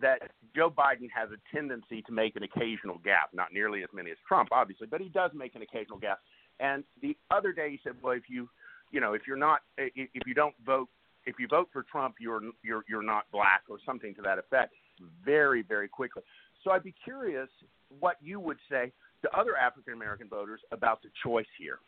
that 0.00 0.18
Joe 0.54 0.70
Biden 0.70 1.08
has 1.14 1.30
a 1.30 1.56
tendency 1.56 2.02
to 2.02 2.12
make 2.12 2.36
an 2.36 2.42
occasional 2.42 2.98
gap, 2.98 3.30
not 3.32 3.52
nearly 3.52 3.82
as 3.82 3.88
many 3.94 4.10
as 4.10 4.16
Trump, 4.28 4.50
obviously, 4.52 4.86
but 4.86 5.00
he 5.00 5.08
does 5.08 5.30
make 5.34 5.54
an 5.54 5.62
occasional 5.62 5.98
gap. 5.98 6.18
And 6.60 6.84
the 7.02 7.16
other 7.30 7.52
day 7.52 7.70
he 7.70 7.80
said, 7.82 7.94
"Well, 8.02 8.12
if 8.14 8.28
you, 8.28 8.48
you 8.90 9.00
know, 9.00 9.14
if 9.14 9.22
you're 9.26 9.36
not, 9.36 9.60
if 9.78 10.26
you 10.26 10.34
don't 10.34 10.54
vote, 10.64 10.88
if 11.24 11.36
you 11.38 11.48
vote 11.48 11.68
for 11.72 11.84
Trump, 11.84 12.16
you're 12.20 12.40
you're 12.62 12.84
you're 12.88 13.02
not 13.02 13.24
black 13.32 13.62
or 13.68 13.78
something 13.84 14.14
to 14.14 14.22
that 14.22 14.38
effect." 14.38 14.72
Very, 15.24 15.62
very 15.62 15.88
quickly. 15.88 16.22
So 16.64 16.70
I'd 16.70 16.82
be 16.82 16.94
curious 17.04 17.48
what 18.00 18.16
you 18.20 18.40
would 18.40 18.58
say 18.70 18.92
to 19.22 19.38
other 19.38 19.56
African 19.56 19.92
American 19.92 20.28
voters 20.28 20.60
about 20.72 21.02
the 21.02 21.08
choice 21.22 21.46
here. 21.58 21.78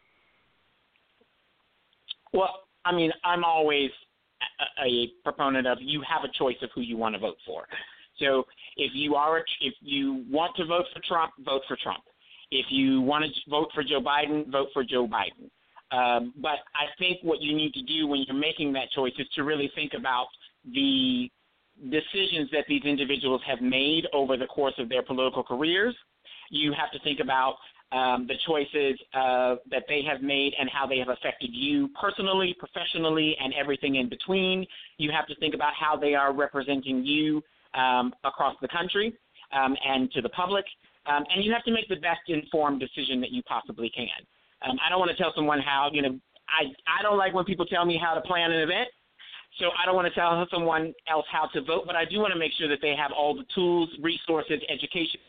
Well, 2.33 2.65
I 2.85 2.93
mean, 2.93 3.11
I'm 3.25 3.45
always 3.45 3.91
a, 4.61 4.87
a 4.87 5.09
proponent 5.25 5.67
of 5.67 5.79
you 5.81 6.03
have 6.03 6.25
a 6.25 6.39
choice 6.39 6.57
of 6.63 6.71
who 6.75 6.81
you 6.81 6.97
want 6.97 7.15
to 7.15 7.19
vote 7.19 7.39
for. 7.47 7.65
So 8.19 8.45
if 8.77 8.93
you 8.95 9.15
are 9.15 9.39
if 9.61 9.75
you 9.81 10.25
want 10.29 10.57
to 10.57 10.65
vote 10.65 10.87
for 10.93 11.01
Trump, 11.07 11.33
vote 11.45 11.63
for 11.69 11.77
Trump. 11.83 12.03
If 12.51 12.67
you 12.71 13.01
want 13.01 13.25
to 13.25 13.51
vote 13.51 13.69
for 13.75 13.83
Joe 13.83 14.01
Biden, 14.01 14.51
vote 14.51 14.69
for 14.73 14.83
Joe 14.83 15.07
Biden. 15.07 15.51
Um, 15.91 16.35
but 16.37 16.59
I 16.75 16.87
think 16.99 17.19
what 17.23 17.41
you 17.41 17.57
need 17.57 17.73
to 17.75 17.83
do 17.83 18.07
when 18.07 18.25
you're 18.27 18.37
making 18.37 18.73
that 18.75 18.91
choice 18.95 19.13
is 19.19 19.27
to 19.37 19.43
really 19.43 19.71
think 19.75 19.93
about 19.97 20.27
the 20.65 21.31
decisions 21.91 22.51
that 22.53 22.65
these 22.69 22.83
individuals 22.85 23.41
have 23.47 23.61
made 23.61 24.07
over 24.13 24.37
the 24.37 24.47
course 24.47 24.75
of 24.79 24.89
their 24.89 25.03
political 25.03 25.43
careers. 25.43 25.95
You 26.51 26.73
have 26.73 26.91
to 26.93 26.99
think 27.01 27.21
about 27.21 27.57
um, 27.93 28.27
the 28.27 28.35
choices 28.47 28.99
uh, 29.15 29.57
that 29.71 29.85
they 29.89 30.03
have 30.03 30.21
made 30.21 30.53
and 30.59 30.69
how 30.69 30.87
they 30.87 30.99
have 30.99 31.09
affected 31.09 31.51
you 31.53 31.89
personally, 32.01 32.55
professionally, 32.59 33.37
and 33.43 33.55
everything 33.55 33.97
in 33.97 34.09
between. 34.09 34.67
You 34.99 35.11
have 35.11 35.27
to 35.29 35.35
think 35.37 35.55
about 35.55 35.73
how 35.79 35.97
they 35.97 36.15
are 36.15 36.35
representing 36.35 37.05
you 37.05 37.43
um, 37.75 38.13
across 38.25 38.57
the 38.61 38.69
country 38.69 39.15
um, 39.53 39.75
and 39.87 40.11
to 40.13 40.21
the 40.21 40.29
public. 40.31 40.65
Um, 41.07 41.25
and 41.35 41.43
you 41.43 41.53
have 41.53 41.65
to 41.65 41.73
make 41.73 41.89
the 41.89 41.97
best 41.97 42.21
informed 42.29 42.81
decision 42.81 43.21
that 43.23 43.31
you 43.31 43.43
possibly 43.45 43.91
can. 43.95 44.09
Um, 44.67 44.77
I 44.85 44.89
don't 44.89 44.99
want 44.99 45.11
to 45.11 45.17
tell 45.17 45.33
someone 45.35 45.61
how, 45.61 45.91
you 45.93 46.03
know, 46.03 46.19
I, 46.49 46.73
I 46.89 47.03
don't 47.03 47.19
like 47.19 47.35
when 47.35 47.45
people 47.45 47.67
tell 47.67 47.85
me 47.85 48.01
how 48.03 48.15
to 48.15 48.21
plan 48.23 48.51
an 48.51 48.61
event. 48.61 48.89
So 49.59 49.67
I 49.81 49.87
don't 49.87 49.97
want 49.97 50.07
to 50.07 50.15
tell 50.15 50.47
someone 50.53 50.95
else 51.11 51.27
how 51.31 51.49
to 51.53 51.63
vote, 51.63 51.85
but 51.87 51.97
I 51.97 52.05
do 52.05 52.19
want 52.19 52.33
to 52.33 52.39
make 52.39 52.53
sure 52.59 52.69
that 52.69 52.79
they 52.81 52.95
have 52.97 53.11
all 53.13 53.35
the 53.35 53.45
tools, 53.55 53.89
resources, 54.03 54.61
education 54.69 55.21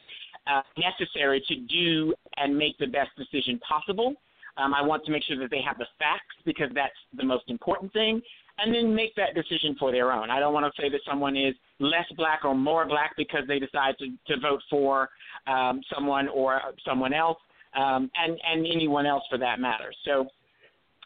uh, 0.46 0.62
necessary 0.78 1.44
to 1.48 1.56
do 1.56 2.14
and 2.38 2.56
make 2.56 2.78
the 2.78 2.88
best 2.88 3.10
decision 3.18 3.60
possible. 3.60 4.16
Um, 4.58 4.74
I 4.74 4.82
want 4.82 5.06
to 5.06 5.12
make 5.12 5.24
sure 5.24 5.40
that 5.40 5.50
they 5.50 5.62
have 5.66 5.78
the 5.78 5.88
facts 5.98 6.36
because 6.46 6.70
that's 6.76 6.94
the 7.16 7.24
most 7.24 7.46
important 7.50 7.94
thing, 7.94 8.22
and 8.58 8.76
then 8.76 8.94
make 8.94 9.16
that 9.16 9.34
decision 9.34 9.76
for 9.80 9.92
their 9.92 10.12
own. 10.12 10.30
I 10.30 10.40
don't 10.40 10.54
want 10.54 10.66
to 10.66 10.82
say 10.82 10.90
that 10.90 11.00
someone 11.08 11.38
is 11.38 11.56
less 11.80 12.06
black 12.18 12.44
or 12.44 12.54
more 12.54 12.86
black 12.86 13.14
because 13.16 13.44
they 13.48 13.60
decide 13.60 13.96
to, 14.00 14.08
to 14.28 14.40
vote 14.42 14.62
for 14.70 15.10
um, 15.48 15.82
someone 15.94 16.28
or 16.28 16.60
someone 16.86 17.14
else, 17.14 17.38
um, 17.76 18.10
and, 18.16 18.38
and 18.46 18.66
anyone 18.66 19.06
else 19.06 19.24
for 19.30 19.38
that 19.38 19.60
matter. 19.60 19.92
So 20.06 20.28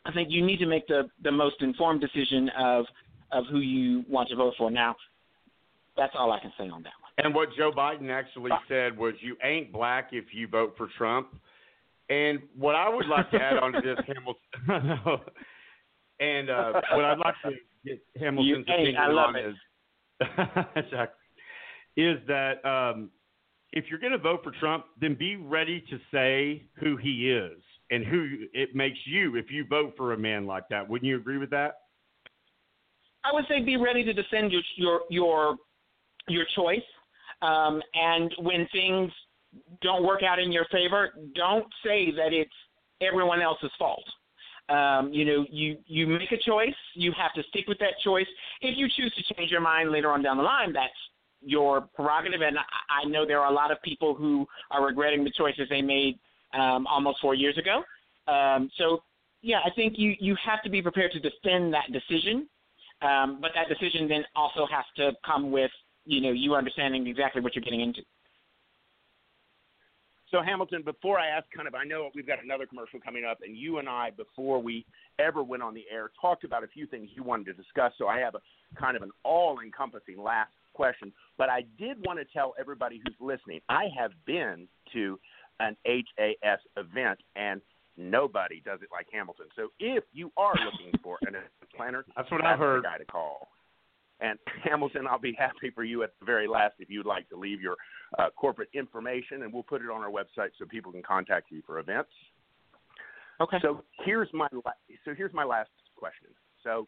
I 0.06 0.12
think 0.12 0.30
you 0.32 0.45
need 0.45 0.58
to 0.58 0.65
make 0.65 0.88
the, 0.88 1.10
the 1.23 1.32
most 1.32 1.62
informed 1.62 2.02
decision 2.02 2.49
of, 2.58 2.86
of 3.32 3.45
who 3.49 3.60
you 3.60 4.04
want 4.10 4.30
to 4.30 4.36
vote 4.36 4.54
for. 4.58 4.69
Now, 4.69 4.95
that's 5.97 6.13
all 6.17 6.32
I 6.32 6.39
can 6.39 6.52
say 6.58 6.69
on 6.69 6.84
that 6.84 6.93
one. 7.02 7.12
And 7.17 7.36
what 7.36 7.49
Joe 7.56 7.71
Biden 7.71 8.10
actually 8.10 8.52
said 8.67 8.97
was, 8.97 9.13
"You 9.21 9.38
ain't 9.43 9.71
black 9.71 10.10
if 10.12 10.26
you 10.34 10.47
vote 10.47 10.73
for 10.78 10.88
Trump." 10.97 11.28
And 12.10 12.39
what 12.58 12.76
I 12.76 12.89
would 12.89 13.08
like 13.08 13.30
to 13.32 13.38
add 13.38 13.58
on 13.58 13.73
to 13.73 13.82
this, 13.82 13.97
Hamilton, 14.67 15.26
and 16.19 16.49
uh, 16.49 16.82
what 16.91 17.06
I'd 17.06 17.17
like 17.19 17.36
to 17.45 17.52
get 17.86 18.02
Hamilton's 18.19 18.47
you 18.47 18.62
opinion 18.62 18.95
on 18.95 19.36
it. 19.36 19.45
is, 19.49 19.56
is 21.97 22.28
that 22.28 22.65
um, 22.65 23.10
if 23.73 23.86
you're 23.89 23.99
going 23.99 24.12
to 24.12 24.19
vote 24.19 24.41
for 24.43 24.51
Trump, 24.51 24.86
then 25.01 25.15
be 25.15 25.36
ready 25.36 25.83
to 25.89 25.97
say 26.12 26.63
who 26.79 26.95
he 26.95 27.31
is 27.31 27.59
and 27.89 28.05
who 28.05 28.45
it 28.53 28.75
makes 28.75 28.99
you 29.05 29.36
if 29.36 29.51
you 29.51 29.65
vote 29.67 29.93
for 29.97 30.13
a 30.13 30.17
man 30.17 30.45
like 30.45 30.63
that. 30.69 30.88
Wouldn't 30.88 31.07
you 31.07 31.17
agree 31.17 31.39
with 31.39 31.49
that? 31.49 31.79
I 33.25 33.33
would 33.33 33.45
say 33.49 33.62
be 33.62 33.77
ready 33.77 34.03
to 34.03 34.13
defend 34.13 34.51
your 34.51 34.62
your 34.75 35.01
your, 35.09 35.55
your 36.27 36.45
choice. 36.55 36.83
Um, 37.41 37.81
and 37.93 38.33
when 38.39 38.67
things 38.71 39.12
don't 39.81 40.03
work 40.03 40.21
out 40.23 40.39
in 40.39 40.51
your 40.51 40.65
favor, 40.71 41.09
don't 41.36 41.65
say 41.83 42.12
that 42.12 42.31
it's 42.31 42.51
everyone 43.01 43.41
else's 43.41 43.71
fault. 43.79 44.03
Um, 44.69 45.12
you 45.12 45.25
know, 45.25 45.45
you 45.49 45.77
you 45.88 46.05
make 46.05 46.31
a 46.31 46.38
choice. 46.38 46.75
You 46.93 47.12
have 47.17 47.33
to 47.33 47.43
stick 47.49 47.65
with 47.67 47.79
that 47.79 47.93
choice. 48.03 48.27
If 48.62 48.77
you 48.77 48.88
choose 48.95 49.13
to 49.15 49.33
change 49.33 49.51
your 49.51 49.62
mind 49.62 49.91
later 49.91 50.12
on 50.12 50.21
down 50.21 50.38
the 50.38 50.43
line, 50.43 50.73
that's 50.73 50.93
your 51.45 51.82
prerogative. 51.82 52.41
And 52.41 52.58
I, 52.58 53.08
know 53.08 53.25
there 53.25 53.39
are 53.39 53.51
a 53.51 53.53
lot 53.53 53.71
of 53.71 53.82
people 53.82 54.15
who 54.15 54.45
are 54.71 54.86
regretting 54.86 55.23
the 55.23 55.32
choices 55.38 55.67
they 55.69 55.82
made 55.82 56.19
um, 56.53 56.88
almost 56.88 57.19
four 57.21 57.36
years 57.36 57.58
ago. 57.58 57.84
Um, 58.32 58.69
so, 58.77 59.03
yeah, 59.41 59.60
I 59.65 59.69
think 59.75 59.95
you 59.97 60.15
you 60.19 60.38
have 60.45 60.63
to 60.63 60.69
be 60.69 60.82
prepared 60.82 61.12
to 61.12 61.19
defend 61.19 61.73
that 61.73 61.91
decision. 61.91 62.47
Um, 63.01 63.39
but 63.41 63.51
that 63.56 63.67
decision 63.67 64.08
then 64.08 64.23
also 64.36 64.65
has 64.71 64.86
to 64.95 65.12
come 65.25 65.51
with 65.51 65.71
you 66.06 66.21
know 66.21 66.32
you 66.32 66.56
understanding 66.56 67.06
exactly 67.08 67.41
what 67.41 67.53
you're 67.56 67.63
getting 67.63 67.82
into. 67.82 68.01
So 70.34 70.41
Hamilton, 70.41 70.82
before 70.82 71.19
I 71.19 71.27
ask, 71.27 71.45
kind 71.56 71.67
of, 71.67 71.75
I 71.75 71.84
know 71.84 72.10
we've 72.15 72.25
got 72.25 72.43
another 72.43 72.65
commercial 72.65 72.99
coming 72.99 73.23
up, 73.23 73.38
and 73.45 73.56
you 73.56 73.77
and 73.77 73.88
I, 73.88 74.10
before 74.10 74.60
we 74.60 74.84
ever 75.19 75.43
went 75.43 75.62
on 75.62 75.75
the 75.75 75.84
air, 75.91 76.10
talked 76.19 76.43
about 76.43 76.63
a 76.63 76.67
few 76.67 76.88
things 76.88 77.10
you 77.13 77.21
wanted 77.21 77.45
to 77.45 77.53
discuss. 77.53 77.93
So 77.99 78.08
I 78.08 78.17
have 78.17 78.34
a 78.34 78.41
kind 78.75 78.97
of 78.97 79.03
an 79.03 79.12
all-encompassing 79.21 80.17
last 80.17 80.49
question, 80.73 81.13
but 81.38 81.49
I 81.49 81.63
did 81.77 81.97
want 82.05 82.19
to 82.19 82.25
tell 82.25 82.53
everybody 82.59 83.01
who's 83.03 83.15
listening, 83.19 83.62
I 83.69 83.86
have 83.97 84.12
been 84.25 84.67
to 84.93 85.19
an 85.59 85.75
HAS 85.86 86.59
event, 86.77 87.19
and 87.36 87.62
nobody 87.97 88.62
does 88.65 88.79
it 88.81 88.89
like 88.91 89.07
Hamilton. 89.13 89.45
So 89.55 89.69
if 89.79 90.03
you 90.13 90.31
are 90.38 90.53
looking 90.55 90.99
for 91.03 91.17
an 91.21 91.29
event 91.36 91.45
planner, 91.75 92.05
That's 92.15 92.29
what 92.31 92.43
I've 92.43 92.59
heard. 92.59 92.83
the 92.83 92.88
guy 92.88 92.97
to 92.97 93.05
call. 93.05 93.49
And 94.19 94.39
Hamilton, 94.63 95.05
I'll 95.09 95.19
be 95.19 95.36
happy 95.38 95.69
for 95.73 95.83
you 95.83 96.03
at 96.03 96.12
the 96.19 96.25
very 96.25 96.47
last 96.47 96.75
if 96.79 96.89
you'd 96.89 97.05
like 97.05 97.27
to 97.29 97.36
leave 97.38 97.59
your 97.62 97.75
uh, 98.17 98.29
corporate 98.36 98.69
information, 98.73 99.43
and 99.43 99.51
we'll 99.53 99.63
put 99.63 99.81
it 99.81 99.89
on 99.89 100.01
our 100.01 100.09
website 100.12 100.49
so 100.57 100.65
people 100.65 100.91
can 100.91 101.03
contact 101.03 101.47
you 101.51 101.62
for 101.65 101.79
events. 101.79 102.12
Okay. 103.41 103.57
So 103.62 103.83
here's 104.05 104.29
my 104.33 104.47
la- 104.53 104.71
so 105.03 105.13
here's 105.15 105.33
my 105.33 105.43
last 105.43 105.71
question. 105.95 106.29
So 106.63 106.88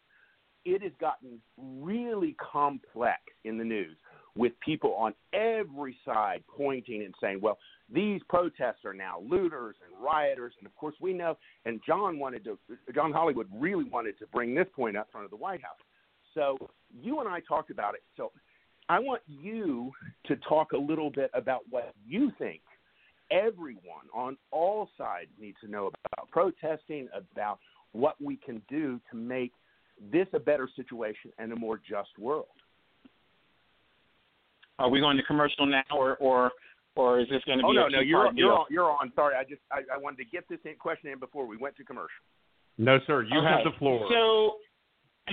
it 0.66 0.82
has 0.82 0.92
gotten 1.00 1.40
really 1.58 2.36
complex 2.40 3.22
in 3.44 3.58
the 3.58 3.64
news 3.64 3.96
with 4.36 4.52
people 4.60 4.94
on 4.96 5.14
every 5.34 5.98
side 6.04 6.44
pointing 6.58 7.04
and 7.04 7.14
saying, 7.22 7.40
well, 7.42 7.58
these 7.94 8.20
protests 8.28 8.84
are 8.84 8.94
now 8.94 9.20
looters 9.30 9.76
and 9.86 10.04
rioters, 10.04 10.54
and 10.60 10.68
of 10.68 10.76
course 10.76 10.96
we 11.00 11.14
know. 11.14 11.38
And 11.66 11.80
John 11.86 12.20
wanted 12.20 12.44
to, 12.46 12.58
John 12.94 13.14
Hollywood 13.14 13.48
really 13.54 13.86
wanted 13.86 14.18
to 14.20 14.28
bring 14.28 14.54
this 14.54 14.68
point 14.76 14.98
up 14.98 15.08
front 15.12 15.26
of 15.26 15.32
the 15.32 15.38
White 15.38 15.62
House. 15.62 15.78
So 16.34 16.58
you 17.02 17.22
and 17.22 17.30
I 17.30 17.40
talked 17.48 17.72
about 17.72 17.94
it. 17.94 18.04
So 18.18 18.32
I 18.90 19.00
want 19.00 19.22
you 19.28 19.92
to 20.26 20.36
talk 20.38 20.74
a 20.74 20.78
little 20.78 21.10
bit 21.10 21.32
about 21.34 21.62
what 21.70 21.94
you 22.06 22.32
think 22.38 22.62
everyone 23.32 24.06
on 24.14 24.38
all 24.52 24.90
sides 24.98 25.30
needs 25.40 25.58
to 25.64 25.68
know 25.70 25.88
about 25.88 26.30
protesting, 26.30 27.08
about 27.14 27.60
what 27.94 28.16
we 28.22 28.38
can 28.38 28.62
do 28.70 29.00
to 29.10 29.18
make 29.18 29.54
this 30.12 30.28
a 30.34 30.40
better 30.40 30.70
situation 30.76 31.32
and 31.38 31.52
a 31.52 31.56
more 31.56 31.78
just 31.78 32.18
world. 32.20 32.46
Are 34.78 34.90
we 34.90 35.00
going 35.00 35.18
to 35.18 35.24
commercial 35.24 35.66
now, 35.66 35.84
or 35.96 36.18
or 36.18 36.52
or 36.96 37.20
is 37.20 37.28
this 37.30 37.42
going 37.46 37.60
to 37.60 37.64
be? 37.64 37.68
Oh 37.68 37.72
be 37.72 37.78
no, 37.78 37.86
a 37.86 37.90
no, 37.90 38.00
you're 38.00 38.20
two-part 38.20 38.30
on, 38.30 38.38
you're 38.38 38.54
on, 38.54 38.66
you're 38.70 38.92
on. 38.92 39.12
Sorry, 39.16 39.36
I 39.36 39.44
just 39.44 39.62
I, 39.72 39.80
I 39.94 39.98
wanted 39.98 40.18
to 40.18 40.26
get 40.26 40.48
this 40.50 40.60
in 40.66 40.76
question 40.76 41.10
in 41.10 41.20
before 41.20 41.46
we 41.46 41.58
went 41.58 41.78
to 41.78 41.84
commercial. 41.84 42.10
No, 42.78 43.00
sir. 43.08 43.24
You 43.24 43.42
have 43.42 43.64
the 43.64 43.78
floor. 43.80 44.06
So, 44.10 44.56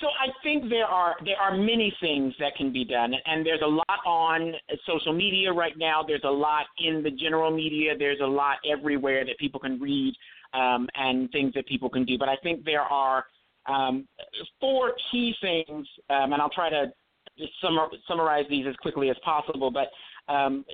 so 0.00 0.06
I 0.06 0.32
think 0.42 0.70
there 0.70 0.86
are 0.86 1.16
there 1.24 1.36
are 1.36 1.54
many 1.56 1.94
things 2.00 2.34
that 2.40 2.56
can 2.56 2.72
be 2.72 2.84
done, 2.84 3.12
and 3.26 3.44
there's 3.44 3.60
a 3.62 3.68
lot 3.68 4.00
on 4.06 4.52
social 4.86 5.12
media 5.12 5.52
right 5.52 5.76
now. 5.76 6.02
There's 6.06 6.24
a 6.24 6.30
lot 6.30 6.64
in 6.78 7.02
the 7.02 7.10
general 7.10 7.54
media. 7.54 7.92
There's 7.98 8.20
a 8.22 8.26
lot 8.26 8.56
everywhere 8.70 9.26
that 9.26 9.38
people 9.38 9.60
can 9.60 9.78
read 9.78 10.14
um, 10.54 10.88
and 10.94 11.30
things 11.30 11.52
that 11.54 11.66
people 11.66 11.90
can 11.90 12.04
do. 12.06 12.16
But 12.18 12.30
I 12.30 12.36
think 12.42 12.64
there 12.64 12.80
are 12.80 13.26
um, 13.70 14.08
four 14.60 14.92
key 15.10 15.34
things, 15.40 15.86
um, 16.10 16.32
and 16.32 16.42
I'll 16.42 16.50
try 16.50 16.70
to 16.70 16.92
just 17.38 17.52
summar- 17.62 17.88
summarize 18.08 18.44
these 18.50 18.66
as 18.68 18.76
quickly 18.76 19.10
as 19.10 19.16
possible. 19.24 19.70
But 19.70 19.88
um, 20.32 20.64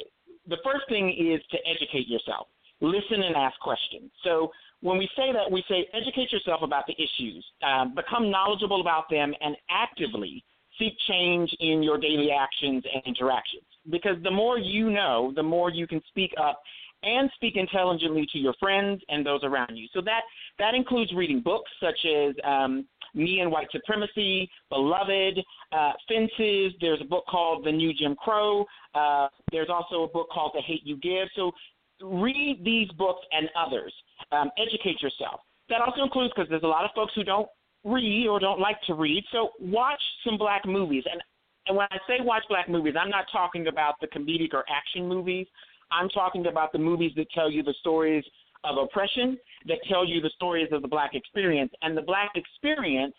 the 0.48 0.56
first 0.64 0.88
thing 0.88 1.10
is 1.10 1.40
to 1.50 1.58
educate 1.68 2.08
yourself, 2.08 2.48
listen 2.80 3.22
and 3.22 3.36
ask 3.36 3.58
questions. 3.60 4.10
So 4.24 4.50
when 4.80 4.98
we 4.98 5.08
say 5.16 5.32
that, 5.32 5.50
we 5.50 5.64
say 5.68 5.86
educate 5.92 6.32
yourself 6.32 6.60
about 6.62 6.84
the 6.86 6.94
issues, 6.94 7.44
um, 7.62 7.94
become 7.94 8.30
knowledgeable 8.30 8.80
about 8.80 9.04
them, 9.10 9.32
and 9.40 9.56
actively 9.70 10.44
seek 10.78 10.92
change 11.08 11.50
in 11.60 11.82
your 11.82 11.98
daily 11.98 12.30
actions 12.30 12.84
and 12.92 13.02
interactions. 13.06 13.64
Because 13.90 14.22
the 14.22 14.30
more 14.30 14.58
you 14.58 14.90
know, 14.90 15.32
the 15.34 15.42
more 15.42 15.70
you 15.70 15.86
can 15.86 16.02
speak 16.08 16.32
up 16.40 16.60
and 17.02 17.30
speak 17.34 17.56
intelligently 17.56 18.26
to 18.32 18.38
your 18.38 18.54
friends 18.58 19.00
and 19.08 19.24
those 19.24 19.40
around 19.44 19.76
you. 19.76 19.86
So 19.92 20.00
that 20.02 20.22
that 20.58 20.74
includes 20.74 21.12
reading 21.14 21.40
books 21.40 21.70
such 21.80 21.98
as 22.04 22.34
um, 22.44 22.86
Me 23.14 23.40
and 23.40 23.50
White 23.50 23.68
Supremacy, 23.70 24.50
Beloved, 24.70 25.40
uh, 25.72 25.92
Fences. 26.08 26.72
There's 26.80 27.00
a 27.00 27.04
book 27.04 27.24
called 27.28 27.64
The 27.64 27.72
New 27.72 27.92
Jim 27.94 28.14
Crow. 28.16 28.64
Uh, 28.94 29.28
there's 29.52 29.68
also 29.70 30.04
a 30.04 30.08
book 30.08 30.28
called 30.32 30.52
The 30.54 30.62
Hate 30.62 30.84
You 30.84 30.96
Give. 30.96 31.28
So 31.34 31.52
read 32.02 32.62
these 32.64 32.90
books 32.92 33.24
and 33.32 33.48
others. 33.56 33.92
Um, 34.32 34.50
educate 34.58 35.00
yourself. 35.02 35.40
That 35.68 35.80
also 35.80 36.02
includes 36.02 36.32
because 36.34 36.48
there's 36.48 36.62
a 36.62 36.68
lot 36.68 36.84
of 36.84 36.90
folks 36.94 37.12
who 37.14 37.24
don't 37.24 37.48
read 37.84 38.26
or 38.28 38.38
don't 38.40 38.60
like 38.60 38.80
to 38.86 38.94
read. 38.94 39.24
So 39.32 39.50
watch 39.60 40.00
some 40.24 40.38
black 40.38 40.66
movies. 40.66 41.04
And 41.10 41.20
and 41.68 41.76
when 41.76 41.86
I 41.90 41.98
say 42.06 42.20
watch 42.20 42.44
black 42.48 42.68
movies, 42.68 42.94
I'm 43.00 43.10
not 43.10 43.26
talking 43.32 43.66
about 43.66 43.94
the 44.00 44.06
comedic 44.06 44.54
or 44.54 44.64
action 44.70 45.08
movies. 45.08 45.46
I'm 45.90 46.08
talking 46.08 46.46
about 46.46 46.72
the 46.72 46.78
movies 46.78 47.12
that 47.16 47.30
tell 47.30 47.50
you 47.50 47.62
the 47.62 47.74
stories 47.80 48.24
of 48.64 48.78
oppression, 48.78 49.38
that 49.66 49.78
tell 49.88 50.06
you 50.06 50.20
the 50.20 50.30
stories 50.30 50.68
of 50.72 50.82
the 50.82 50.88
black 50.88 51.14
experience. 51.14 51.72
And 51.82 51.96
the 51.96 52.02
black 52.02 52.30
experience 52.34 53.14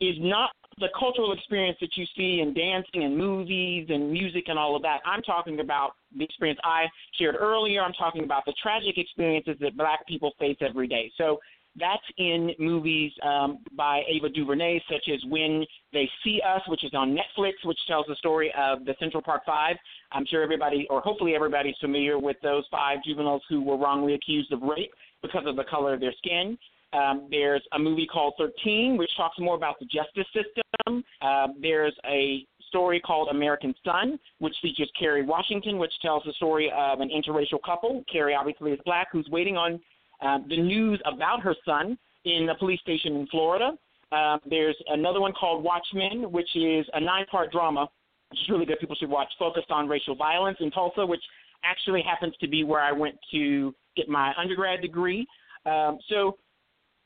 is 0.00 0.14
not 0.18 0.50
the 0.78 0.88
cultural 0.98 1.32
experience 1.32 1.76
that 1.80 1.96
you 1.96 2.04
see 2.16 2.40
in 2.40 2.54
dancing 2.54 3.02
and 3.02 3.16
movies 3.16 3.88
and 3.90 4.12
music 4.12 4.44
and 4.46 4.58
all 4.58 4.76
of 4.76 4.82
that. 4.82 5.00
I'm 5.04 5.22
talking 5.22 5.58
about 5.58 5.92
the 6.16 6.24
experience 6.24 6.60
I 6.62 6.86
shared 7.18 7.34
earlier. 7.36 7.82
I'm 7.82 7.92
talking 7.94 8.22
about 8.22 8.44
the 8.44 8.54
tragic 8.62 8.96
experiences 8.96 9.56
that 9.60 9.76
black 9.76 10.06
people 10.06 10.32
face 10.38 10.56
every 10.60 10.86
day. 10.86 11.10
So 11.18 11.38
that's 11.78 12.02
in 12.18 12.52
movies 12.58 13.12
um, 13.22 13.58
by 13.76 14.02
Ava 14.08 14.28
DuVernay, 14.28 14.80
such 14.90 15.08
as 15.12 15.20
When 15.28 15.64
They 15.92 16.08
See 16.24 16.40
Us, 16.46 16.62
which 16.68 16.84
is 16.84 16.92
on 16.94 17.16
Netflix, 17.16 17.52
which 17.64 17.78
tells 17.86 18.06
the 18.06 18.16
story 18.16 18.52
of 18.58 18.84
the 18.84 18.94
Central 18.98 19.22
Park 19.22 19.42
Five. 19.46 19.76
I'm 20.12 20.26
sure 20.26 20.42
everybody, 20.42 20.86
or 20.90 21.00
hopefully 21.00 21.34
everybody's 21.34 21.76
familiar 21.80 22.18
with 22.18 22.36
those 22.42 22.64
five 22.70 22.98
juveniles 23.04 23.42
who 23.48 23.62
were 23.62 23.76
wrongly 23.76 24.14
accused 24.14 24.52
of 24.52 24.62
rape 24.62 24.92
because 25.22 25.44
of 25.46 25.56
the 25.56 25.64
color 25.64 25.94
of 25.94 26.00
their 26.00 26.14
skin. 26.18 26.58
Um, 26.92 27.28
there's 27.30 27.62
a 27.74 27.78
movie 27.78 28.06
called 28.06 28.34
13, 28.38 28.96
which 28.96 29.10
talks 29.16 29.38
more 29.38 29.56
about 29.56 29.78
the 29.78 29.86
justice 29.86 30.26
system. 30.32 31.04
Uh, 31.20 31.48
there's 31.60 31.94
a 32.06 32.46
story 32.68 33.00
called 33.00 33.28
American 33.28 33.74
Son, 33.84 34.18
which 34.38 34.54
features 34.62 34.90
Kerry 34.98 35.22
Washington, 35.22 35.78
which 35.78 35.92
tells 36.00 36.22
the 36.24 36.32
story 36.34 36.72
of 36.74 37.00
an 37.00 37.10
interracial 37.10 37.60
couple. 37.64 38.04
Kerry 38.10 38.34
obviously 38.34 38.72
is 38.72 38.80
black, 38.84 39.08
who's 39.12 39.28
waiting 39.30 39.56
on 39.56 39.80
uh, 40.20 40.38
the 40.48 40.56
news 40.56 41.00
about 41.04 41.40
her 41.40 41.54
son 41.64 41.98
in 42.24 42.48
a 42.48 42.54
police 42.56 42.80
station 42.80 43.16
in 43.16 43.26
Florida. 43.28 43.72
Uh, 44.10 44.38
there's 44.48 44.76
another 44.88 45.20
one 45.20 45.32
called 45.32 45.62
Watchmen, 45.62 46.32
which 46.32 46.48
is 46.56 46.86
a 46.94 47.00
nine-part 47.00 47.52
drama, 47.52 47.88
which 48.30 48.40
is 48.40 48.48
really 48.48 48.64
good. 48.64 48.78
People 48.80 48.96
should 48.96 49.10
watch, 49.10 49.28
focused 49.38 49.70
on 49.70 49.86
racial 49.88 50.14
violence 50.14 50.58
in 50.60 50.70
Tulsa, 50.70 51.04
which 51.04 51.22
actually 51.64 52.02
happens 52.02 52.34
to 52.40 52.48
be 52.48 52.64
where 52.64 52.80
I 52.80 52.92
went 52.92 53.16
to 53.32 53.74
get 53.96 54.08
my 54.08 54.32
undergrad 54.38 54.80
degree. 54.80 55.26
Um, 55.66 55.98
so 56.08 56.38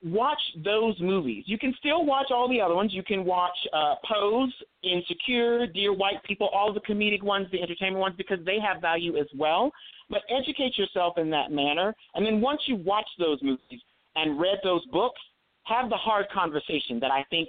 watch 0.04 0.40
those 0.64 0.98
movies. 1.00 1.44
You 1.46 1.58
can 1.58 1.74
still 1.78 2.04
watch 2.04 2.26
all 2.30 2.48
the 2.48 2.60
other 2.60 2.74
ones. 2.74 2.92
You 2.92 3.02
can 3.02 3.24
watch 3.24 3.56
uh, 3.72 3.94
Pose, 4.04 4.52
Insecure, 4.82 5.66
Dear 5.66 5.92
White 5.92 6.22
People, 6.24 6.48
all 6.48 6.72
the 6.72 6.80
comedic 6.80 7.22
ones, 7.22 7.46
the 7.52 7.62
entertainment 7.62 8.00
ones, 8.00 8.14
because 8.16 8.38
they 8.44 8.58
have 8.60 8.80
value 8.80 9.16
as 9.16 9.26
well. 9.36 9.70
But 10.10 10.22
educate 10.28 10.76
yourself 10.76 11.18
in 11.18 11.30
that 11.30 11.52
manner. 11.52 11.94
And 12.14 12.26
then 12.26 12.40
once 12.40 12.62
you 12.66 12.76
watch 12.76 13.06
those 13.18 13.38
movies 13.42 13.80
and 14.16 14.40
read 14.40 14.58
those 14.64 14.84
books, 14.86 15.20
have 15.64 15.88
the 15.88 15.96
hard 15.96 16.26
conversation 16.34 16.98
that 17.00 17.10
I 17.10 17.24
think 17.30 17.48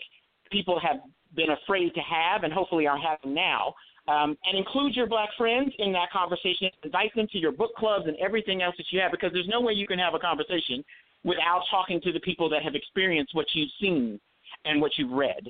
people 0.52 0.80
have 0.80 0.98
been 1.36 1.50
afraid 1.50 1.94
to 1.96 2.02
have 2.02 2.44
and 2.44 2.54
hopefully 2.54 2.88
are 2.88 2.98
having 2.98 3.34
now. 3.34 3.74
Um, 4.06 4.38
and 4.44 4.58
include 4.58 4.96
your 4.96 5.08
black 5.08 5.30
friends 5.38 5.72
in 5.80 5.94
that 5.94 6.12
conversation. 6.12 6.70
Invite 6.84 7.16
them 7.16 7.26
to 7.32 7.38
your 7.38 7.54
book 7.54 7.72
clubs 7.78 8.06
and 8.06 8.18
everything 8.18 8.62
else 8.62 8.76
that 8.78 8.88
you 8.92 9.00
have 9.00 9.12
because 9.12 9.32
there's 9.32 9.48
no 9.48 9.62
way 9.62 9.72
you 9.72 9.88
can 9.88 9.98
have 9.98 10.13
a 10.13 10.20
conversation 10.20 10.84
without 11.24 11.64
talking 11.70 12.02
to 12.02 12.12
the 12.12 12.20
people 12.22 12.50
that 12.50 12.64
have 12.64 12.76
experienced 12.76 13.34
what 13.36 13.46
you've 13.54 13.72
seen 13.80 14.20
and 14.66 14.82
what 14.82 14.92
you've 14.98 15.12
read. 15.12 15.50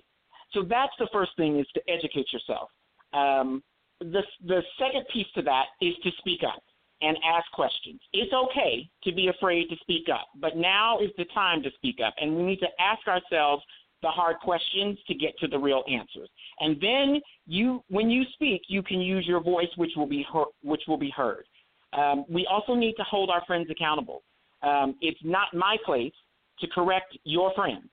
So 0.51 0.63
that's 0.63 0.93
the 0.99 1.07
first 1.11 1.31
thing 1.35 1.59
is 1.59 1.67
to 1.73 1.81
educate 1.89 2.31
yourself. 2.31 2.69
Um, 3.13 3.63
the 3.99 4.21
the 4.45 4.61
second 4.77 5.05
piece 5.11 5.27
to 5.35 5.41
that 5.43 5.65
is 5.81 5.93
to 6.03 6.11
speak 6.17 6.41
up 6.43 6.61
and 7.01 7.17
ask 7.25 7.49
questions. 7.51 7.99
It's 8.13 8.33
okay 8.33 8.89
to 9.03 9.11
be 9.13 9.27
afraid 9.27 9.69
to 9.69 9.75
speak 9.81 10.07
up, 10.13 10.27
but 10.39 10.55
now 10.55 10.99
is 10.99 11.09
the 11.17 11.25
time 11.33 11.61
to 11.63 11.69
speak 11.75 11.97
up, 12.05 12.13
and 12.19 12.35
we 12.35 12.43
need 12.43 12.59
to 12.59 12.67
ask 12.79 13.07
ourselves 13.07 13.63
the 14.01 14.09
hard 14.09 14.37
questions 14.39 14.99
to 15.07 15.15
get 15.15 15.37
to 15.39 15.47
the 15.47 15.57
real 15.57 15.83
answers. 15.89 16.29
And 16.59 16.79
then 16.81 17.21
you, 17.47 17.83
when 17.89 18.09
you 18.09 18.23
speak, 18.33 18.63
you 18.67 18.83
can 18.83 18.99
use 18.99 19.25
your 19.25 19.41
voice, 19.41 19.69
which 19.77 19.91
will 19.95 20.07
be 20.07 20.25
heard, 20.31 20.47
which 20.61 20.81
will 20.87 20.97
be 20.97 21.09
heard. 21.15 21.45
Um, 21.93 22.25
we 22.29 22.45
also 22.51 22.75
need 22.75 22.93
to 22.95 23.03
hold 23.03 23.29
our 23.29 23.43
friends 23.45 23.69
accountable. 23.71 24.23
Um, 24.63 24.95
it's 25.01 25.19
not 25.23 25.53
my 25.53 25.77
place 25.85 26.13
to 26.59 26.67
correct 26.73 27.17
your 27.23 27.53
friends. 27.55 27.89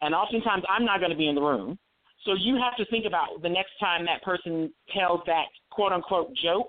And 0.00 0.14
oftentimes 0.14 0.62
I'm 0.68 0.84
not 0.84 1.00
going 1.00 1.10
to 1.10 1.16
be 1.16 1.28
in 1.28 1.34
the 1.34 1.40
room. 1.40 1.78
So 2.24 2.32
you 2.38 2.56
have 2.56 2.76
to 2.76 2.90
think 2.90 3.04
about 3.06 3.42
the 3.42 3.48
next 3.48 3.72
time 3.80 4.06
that 4.06 4.22
person 4.22 4.72
tells 4.96 5.20
that 5.26 5.44
quote 5.70 5.92
unquote 5.92 6.32
joke 6.42 6.68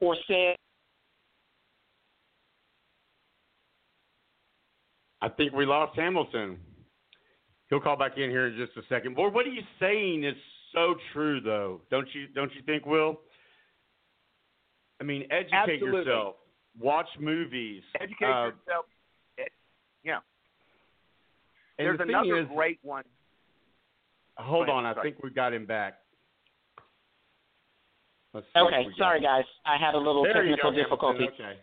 or 0.00 0.16
says, 0.26 0.56
I 5.20 5.28
think 5.28 5.52
we 5.52 5.66
lost 5.66 5.98
Hamilton. 5.98 6.58
He'll 7.68 7.80
call 7.80 7.96
back 7.96 8.12
in 8.16 8.30
here 8.30 8.46
in 8.46 8.56
just 8.56 8.76
a 8.76 8.82
second. 8.88 9.16
Boy, 9.16 9.28
what 9.28 9.44
are 9.46 9.50
you 9.50 9.62
saying 9.80 10.24
is 10.24 10.36
so 10.72 10.94
true 11.12 11.40
though. 11.40 11.80
Don't 11.90 12.06
you 12.14 12.28
don't 12.28 12.52
you 12.54 12.62
think, 12.64 12.86
Will? 12.86 13.20
I 15.00 15.04
mean, 15.04 15.24
educate 15.30 15.54
Absolutely. 15.54 15.98
yourself 16.00 16.36
watch 16.80 17.08
movies. 17.18 17.82
Educate 18.00 18.26
uh, 18.26 18.44
yourself. 18.46 18.86
Yeah. 20.02 20.18
And 21.78 21.86
There's 21.86 21.98
the 21.98 22.04
thing 22.04 22.14
another 22.14 22.38
is, 22.40 22.46
great 22.54 22.78
one. 22.82 23.04
Hold 24.38 24.68
ahead, 24.68 24.76
on, 24.76 24.86
I 24.86 24.94
sorry. 24.94 25.10
think 25.12 25.22
we 25.22 25.30
got 25.30 25.52
him 25.52 25.66
back. 25.66 25.98
Okay, 28.34 28.44
if 28.54 28.86
we 28.86 28.92
got 28.92 28.98
sorry 28.98 29.20
guys, 29.20 29.44
I 29.64 29.76
had 29.78 29.94
a 29.94 29.98
little 29.98 30.22
There 30.22 30.34
technical 30.34 30.70
go, 30.70 30.76
Hamilton. 30.76 30.84
difficulty. 30.84 31.24
Okay, 31.34 31.58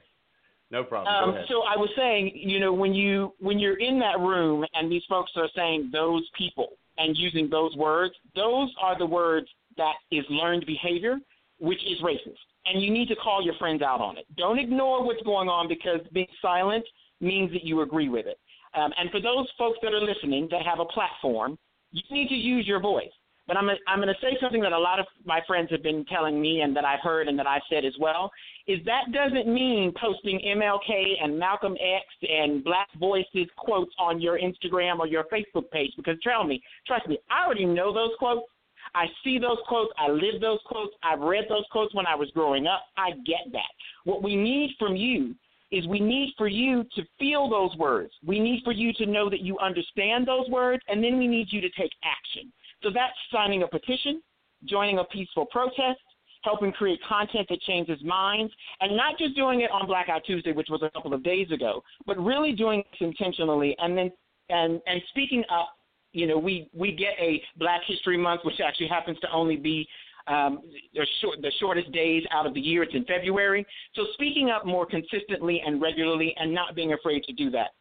no 0.71 0.84
problem. 0.84 1.36
Um, 1.36 1.45
so 1.47 1.62
I 1.62 1.78
was 1.78 1.89
saying, 1.95 2.32
you 2.34 2.60
know, 2.60 2.73
when 2.73 2.93
you 2.95 3.34
when 3.39 3.60
you're 3.60 3.80
in 3.80 3.99
that 3.99 4.19
room 4.19 4.65
and 4.73 4.91
these 4.91 5.04
folks 5.08 5.32
are 5.36 5.49
saying 5.56 5.91
those 5.93 6.28
people 6.36 6.69
and 6.97 7.15
using 7.15 7.47
those 7.49 7.76
words, 7.76 8.15
those 8.36 8.73
are 8.82 8.97
the 8.97 9.06
words 9.06 9.47
that 9.78 9.93
is 10.12 10.26
learned 10.30 10.65
behavior, 10.65 11.17
which 11.63 11.80
is 11.86 11.97
racist. 12.04 12.43
And 12.65 12.84
you 12.84 12.91
need 12.91 13.08
to 13.08 13.15
call 13.15 13.41
your 13.41 13.54
friends 13.56 13.82
out 13.82 14.02
on 14.02 14.17
it. 14.17 14.26
Don't 14.36 14.60
ignore 14.60 15.02
what's 15.06 15.23
going 15.23 15.47
on 15.47 15.69
because 15.69 16.02
being 16.12 16.28
silent 16.41 16.84
means 17.21 17.54
that 17.54 17.63
you 17.63 17.82
agree 17.82 18.10
with 18.10 18.26
it. 18.26 18.38
Um, 18.76 18.91
and 18.99 19.10
for 19.12 19.21
those 19.21 19.47
folks 19.58 19.80
that 19.82 19.93
are 19.93 20.02
listening 20.02 20.49
that 20.52 20.62
have 20.65 20.82
a 20.82 20.86
platform, 20.86 21.58
you 21.91 22.02
need 22.12 22.28
to 22.28 22.36
use 22.36 22.67
your 22.67 22.82
voice. 22.82 23.12
But 23.47 23.56
I'm, 23.56 23.69
I'm 23.88 23.99
going 23.99 24.08
to 24.08 24.21
say 24.21 24.38
something 24.41 24.62
that 24.62 24.73
a 24.73 24.78
lot 24.78 24.99
of 24.99 25.06
my 25.26 25.39
friends 25.47 25.69
have 25.71 25.84
been 25.84 26.04
telling 26.06 26.41
me 26.41 26.62
and 26.62 26.76
that 26.76 26.84
I've 26.84 27.02
heard 27.02 27.30
and 27.30 27.39
that 27.39 27.47
I've 27.47 27.62
said 27.69 27.86
as 27.86 27.93
well, 27.97 28.30
is 28.67 28.80
that 28.86 29.12
doesn't 29.13 29.54
mean 29.54 29.93
posting 29.99 30.39
MLK 30.39 31.13
and 31.21 31.38
Malcolm 31.39 31.73
X 31.73 32.06
and 32.30 32.63
Black 32.63 32.88
Voices 32.99 33.47
quotes 33.58 33.91
on 33.99 34.19
your 34.19 34.38
Instagram 34.38 34.99
or 34.99 35.08
your 35.08 35.26
Facebook 35.26 35.69
page 35.71 35.91
because 35.95 36.17
tell 36.23 36.43
me, 36.43 36.62
trust 36.88 37.08
me, 37.08 37.19
I 37.30 37.45
already 37.45 37.65
know 37.65 37.93
those 37.93 38.12
quotes. 38.19 38.47
I 38.95 39.06
see 39.23 39.39
those 39.39 39.58
quotes. 39.67 39.91
I 39.97 40.10
live 40.10 40.39
those 40.41 40.60
quotes. 40.65 40.93
I've 41.03 41.19
read 41.19 41.45
those 41.49 41.65
quotes 41.71 41.93
when 41.95 42.06
I 42.06 42.15
was 42.15 42.29
growing 42.32 42.67
up. 42.67 42.84
I 42.97 43.12
get 43.25 43.51
that. 43.51 43.71
What 44.03 44.21
we 44.21 44.36
need 44.36 44.75
from 44.77 44.95
you 44.95 45.36
is 45.71 45.88
we 45.88 45.99
need 45.99 46.34
for 46.38 46.47
you 46.47 46.84
to 46.95 47.03
feel 47.17 47.49
those 47.49 47.75
words. 47.77 48.13
We 48.23 48.39
need 48.39 48.62
for 48.63 48.71
you 48.71 48.93
to 48.93 49.06
know 49.08 49.29
that 49.29 49.41
you 49.41 49.58
understand 49.58 50.27
those 50.27 50.47
words, 50.49 50.84
and 50.88 51.03
then 51.03 51.17
we 51.17 51.27
need 51.27 51.47
you 51.49 51.62
to 51.62 51.69
take 51.71 51.91
action. 52.03 52.53
So 52.84 52.89
that's 52.93 53.13
signing 53.32 53.63
a 53.63 53.67
petition, 53.67 54.21
joining 54.65 54.99
a 54.99 55.03
peaceful 55.06 55.47
protest, 55.47 55.99
helping 56.43 56.71
create 56.73 56.99
content 57.08 57.47
that 57.49 57.62
changes 57.62 57.97
minds, 58.03 58.53
and 58.82 58.95
not 58.95 59.17
just 59.17 59.36
doing 59.36 59.62
it 59.62 59.71
on 59.71 59.88
Blackout 59.88 60.23
Tuesday, 60.25 60.51
which 60.51 60.67
was 60.69 60.84
a 60.84 60.91
couple 60.91 61.13
of 61.13 61.23
days 61.23 61.49
ago, 61.51 61.82
but 62.06 62.17
really 62.17 62.51
doing 62.51 62.84
this 62.91 63.01
intentionally 63.01 63.75
and 63.79 63.97
then 63.97 64.12
and 64.49 64.82
and 64.86 65.01
speaking 65.10 65.43
up 65.49 65.69
you 66.13 66.28
know, 66.28 66.38
we 66.38 66.69
we 66.73 66.91
get 66.91 67.13
a 67.19 67.41
Black 67.58 67.82
History 67.86 68.17
Month, 68.17 68.41
which 68.43 68.62
actually 68.65 68.88
happens 68.88 69.19
to 69.19 69.32
only 69.32 69.58
be 69.58 69.88
um, 70.28 70.62
the, 70.93 71.06
short, 71.21 71.41
the 71.41 71.52
shortest 71.60 71.91
days 71.91 72.23
out 72.32 72.45
of 72.45 72.54
the 72.54 72.60
year. 72.60 72.84
It's 72.84 72.93
in 72.93 73.04
February. 73.06 73.65
So 73.95 74.04
speaking 74.13 74.49
up 74.49 74.65
more 74.65 74.86
consistently 74.86 75.62
and 75.65 75.82
regularly, 75.82 76.34
and 76.38 76.54
not 76.54 76.76
being 76.76 76.93
afraid 76.93 77.23
to 77.23 77.34
do 77.34 77.49
that. 77.52 77.71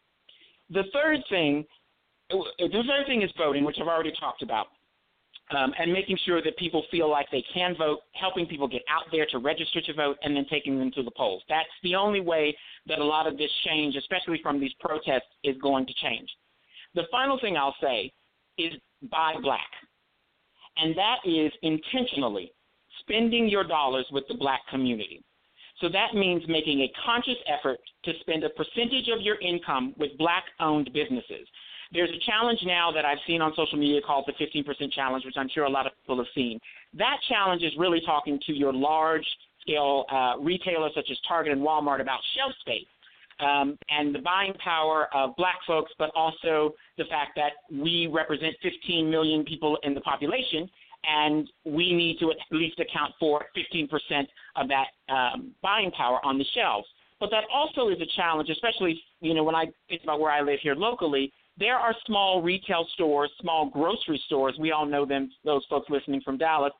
The 0.69 0.83
third 0.91 1.19
thing, 1.29 1.63
the 2.29 2.83
third 2.87 3.05
thing 3.07 3.21
is 3.21 3.29
voting, 3.37 3.63
which 3.63 3.77
I've 3.79 3.87
already 3.87 4.13
talked 4.19 4.41
about. 4.41 4.67
Um, 5.51 5.73
and 5.77 5.91
making 5.91 6.17
sure 6.25 6.41
that 6.41 6.57
people 6.57 6.83
feel 6.89 7.11
like 7.11 7.27
they 7.29 7.43
can 7.53 7.75
vote, 7.77 7.99
helping 8.13 8.47
people 8.47 8.67
get 8.67 8.81
out 8.89 9.03
there 9.11 9.27
to 9.29 9.39
register 9.39 9.81
to 9.81 9.93
vote, 9.93 10.17
and 10.23 10.35
then 10.35 10.45
taking 10.49 10.79
them 10.79 10.89
to 10.95 11.03
the 11.03 11.11
polls. 11.11 11.43
That's 11.49 11.67
the 11.83 11.95
only 11.95 12.21
way 12.21 12.55
that 12.87 12.99
a 12.99 13.03
lot 13.03 13.27
of 13.27 13.37
this 13.37 13.51
change, 13.65 13.95
especially 13.97 14.39
from 14.41 14.59
these 14.59 14.71
protests, 14.79 15.27
is 15.43 15.57
going 15.61 15.85
to 15.85 15.93
change. 16.01 16.29
The 16.95 17.03
final 17.11 17.37
thing 17.39 17.57
I'll 17.57 17.75
say 17.81 18.13
is 18.57 18.73
buy 19.11 19.33
black, 19.41 19.69
and 20.77 20.95
that 20.97 21.17
is 21.25 21.51
intentionally 21.61 22.51
spending 23.01 23.47
your 23.49 23.63
dollars 23.63 24.05
with 24.11 24.23
the 24.27 24.35
black 24.35 24.61
community. 24.69 25.23
So 25.81 25.89
that 25.89 26.13
means 26.13 26.43
making 26.47 26.81
a 26.81 26.91
conscious 27.05 27.37
effort 27.47 27.79
to 28.05 28.13
spend 28.21 28.43
a 28.43 28.49
percentage 28.49 29.09
of 29.13 29.21
your 29.21 29.39
income 29.41 29.93
with 29.97 30.17
black 30.17 30.43
owned 30.59 30.89
businesses. 30.93 31.47
There's 31.91 32.09
a 32.09 32.25
challenge 32.25 32.59
now 32.63 32.91
that 32.91 33.05
I've 33.05 33.19
seen 33.27 33.41
on 33.41 33.53
social 33.55 33.77
media 33.77 34.01
called 34.01 34.25
the 34.25 34.33
15% 34.43 34.91
challenge, 34.93 35.25
which 35.25 35.35
I'm 35.37 35.49
sure 35.49 35.65
a 35.65 35.69
lot 35.69 35.85
of 35.85 35.93
people 36.01 36.17
have 36.17 36.31
seen. 36.33 36.59
That 36.97 37.17
challenge 37.29 37.61
is 37.61 37.71
really 37.77 38.01
talking 38.05 38.39
to 38.47 38.53
your 38.53 38.73
large 38.73 39.25
scale 39.61 40.05
uh, 40.11 40.33
retailers 40.39 40.91
such 40.95 41.07
as 41.11 41.17
Target 41.27 41.53
and 41.53 41.61
Walmart 41.61 42.01
about 42.01 42.19
shelf 42.35 42.53
space. 42.61 42.87
Um, 43.39 43.77
and 43.89 44.13
the 44.13 44.19
buying 44.19 44.53
power 44.63 45.07
of 45.13 45.35
black 45.35 45.57
folks, 45.65 45.91
but 45.97 46.11
also 46.15 46.73
the 46.97 47.05
fact 47.05 47.31
that 47.35 47.53
we 47.71 48.07
represent 48.11 48.55
15 48.61 49.09
million 49.09 49.43
people 49.43 49.77
in 49.83 49.93
the 49.93 50.01
population, 50.01 50.69
and 51.05 51.49
we 51.65 51.93
need 51.93 52.19
to 52.19 52.31
at 52.31 52.37
least 52.51 52.79
account 52.79 53.13
for 53.19 53.45
15% 53.57 53.89
of 54.55 54.67
that 54.69 54.87
um, 55.13 55.51
buying 55.61 55.91
power 55.91 56.19
on 56.25 56.37
the 56.37 56.45
shelves. 56.53 56.87
But 57.19 57.29
that 57.31 57.43
also 57.53 57.89
is 57.89 58.01
a 58.01 58.07
challenge, 58.15 58.49
especially 58.49 59.01
you 59.21 59.33
know 59.33 59.43
when 59.43 59.55
I 59.55 59.65
think 59.89 60.03
about 60.03 60.19
where 60.19 60.31
I 60.31 60.41
live 60.41 60.59
here 60.61 60.75
locally 60.75 61.31
there 61.57 61.75
are 61.75 61.95
small 62.05 62.41
retail 62.41 62.87
stores, 62.93 63.31
small 63.39 63.69
grocery 63.69 64.21
stores. 64.25 64.55
We 64.59 64.71
all 64.71 64.85
know 64.85 65.05
them, 65.05 65.31
those 65.45 65.63
folks 65.69 65.89
listening 65.89 66.21
from 66.21 66.37
Dallas. 66.37 66.73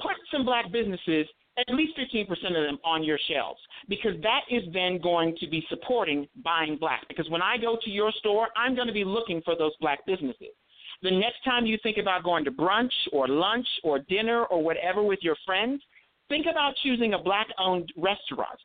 Put 0.00 0.12
some 0.30 0.44
black 0.44 0.70
businesses, 0.70 1.26
at 1.58 1.74
least 1.74 1.98
15% 1.98 2.30
of 2.30 2.52
them, 2.52 2.78
on 2.84 3.02
your 3.02 3.18
shelves 3.28 3.60
because 3.88 4.12
that 4.22 4.40
is 4.50 4.62
then 4.72 5.00
going 5.00 5.36
to 5.40 5.48
be 5.48 5.64
supporting 5.68 6.26
buying 6.44 6.76
black. 6.78 7.06
Because 7.08 7.28
when 7.30 7.42
I 7.42 7.56
go 7.56 7.78
to 7.82 7.90
your 7.90 8.12
store, 8.18 8.48
I'm 8.56 8.74
going 8.74 8.88
to 8.88 8.92
be 8.92 9.04
looking 9.04 9.40
for 9.44 9.56
those 9.56 9.72
black 9.80 10.04
businesses. 10.06 10.54
The 11.02 11.10
next 11.10 11.44
time 11.44 11.66
you 11.66 11.78
think 11.82 11.98
about 11.98 12.24
going 12.24 12.44
to 12.44 12.50
brunch 12.50 12.92
or 13.12 13.28
lunch 13.28 13.66
or 13.84 13.98
dinner 13.98 14.44
or 14.44 14.62
whatever 14.62 15.02
with 15.02 15.18
your 15.22 15.36
friends, 15.44 15.82
think 16.28 16.46
about 16.50 16.74
choosing 16.82 17.14
a 17.14 17.18
black 17.18 17.46
owned 17.58 17.92
restaurant. 17.96 18.58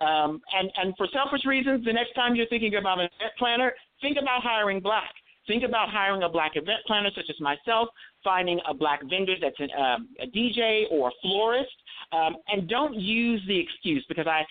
Um, 0.00 0.40
and, 0.56 0.70
and 0.76 0.94
for 0.96 1.08
selfish 1.12 1.44
reasons, 1.44 1.84
the 1.84 1.92
next 1.92 2.12
time 2.14 2.36
you're 2.36 2.46
thinking 2.46 2.76
about 2.76 3.00
an 3.00 3.08
event 3.18 3.32
planner, 3.38 3.72
think 4.00 4.16
about 4.20 4.42
hiring 4.42 4.80
black. 4.80 5.12
Think 5.48 5.64
about 5.64 5.88
hiring 5.88 6.22
a 6.22 6.28
black 6.28 6.52
event 6.54 6.80
planner 6.86 7.10
such 7.16 7.24
as 7.28 7.40
myself, 7.40 7.88
finding 8.22 8.60
a 8.68 8.74
black 8.74 9.00
vendor 9.08 9.34
that's 9.40 9.58
an, 9.58 9.70
um, 9.76 10.08
a 10.20 10.26
DJ 10.26 10.84
or 10.90 11.08
a 11.08 11.12
florist, 11.22 11.72
um, 12.12 12.36
and 12.48 12.68
don't 12.68 12.94
use 12.94 13.42
the 13.48 13.58
excuse 13.58 14.04
because 14.08 14.26
I 14.28 14.44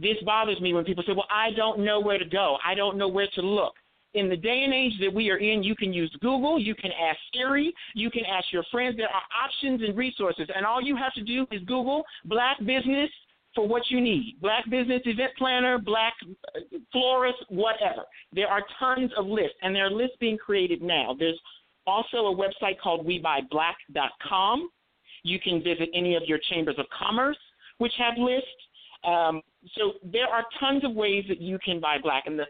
this 0.00 0.16
bothers 0.24 0.60
me 0.60 0.74
when 0.74 0.84
people 0.84 1.04
say, 1.06 1.12
"Well, 1.12 1.28
I 1.30 1.52
don't 1.52 1.80
know 1.80 2.00
where 2.00 2.18
to 2.18 2.24
go. 2.24 2.58
I 2.64 2.74
don't 2.74 2.96
know 2.96 3.06
where 3.06 3.28
to 3.34 3.42
look." 3.42 3.74
In 4.14 4.28
the 4.28 4.36
day 4.36 4.64
and 4.64 4.74
age 4.74 4.98
that 5.00 5.12
we 5.12 5.30
are 5.30 5.36
in, 5.36 5.62
you 5.62 5.76
can 5.76 5.92
use 5.92 6.10
Google, 6.20 6.58
you 6.58 6.74
can 6.74 6.90
ask 6.92 7.18
Siri, 7.32 7.72
you 7.94 8.10
can 8.10 8.24
ask 8.26 8.52
your 8.52 8.64
friends. 8.64 8.96
There 8.96 9.08
are 9.08 9.22
options 9.44 9.82
and 9.82 9.96
resources, 9.96 10.48
and 10.54 10.66
all 10.66 10.82
you 10.82 10.96
have 10.96 11.14
to 11.14 11.22
do 11.22 11.46
is 11.50 11.62
Google 11.64 12.04
black 12.24 12.58
business 12.64 13.10
for 13.54 13.66
what 13.66 13.82
you 13.88 14.00
need. 14.00 14.38
Black 14.40 14.68
business 14.70 15.02
event 15.04 15.32
planner, 15.36 15.78
black 15.78 16.14
uh, 16.54 16.60
florist, 16.90 17.38
whatever. 17.48 18.02
There 18.32 18.48
are 18.48 18.62
tons 18.78 19.10
of 19.16 19.26
lists, 19.26 19.56
and 19.62 19.74
there 19.74 19.86
are 19.86 19.90
lists 19.90 20.16
being 20.20 20.38
created 20.38 20.82
now. 20.82 21.14
There's 21.18 21.38
also 21.86 22.26
a 22.26 22.34
website 22.34 22.78
called 22.82 23.06
WeBuyBlack.com. 23.06 24.70
You 25.24 25.38
can 25.40 25.62
visit 25.62 25.88
any 25.94 26.16
of 26.16 26.22
your 26.26 26.38
chambers 26.50 26.76
of 26.78 26.86
commerce, 26.96 27.38
which 27.78 27.92
have 27.98 28.14
lists. 28.18 28.48
Um, 29.04 29.42
so 29.76 29.92
there 30.04 30.26
are 30.26 30.44
tons 30.58 30.84
of 30.84 30.92
ways 30.94 31.24
that 31.28 31.40
you 31.40 31.58
can 31.64 31.80
buy 31.80 31.96
black, 32.02 32.24
and 32.26 32.38
the 32.38 32.46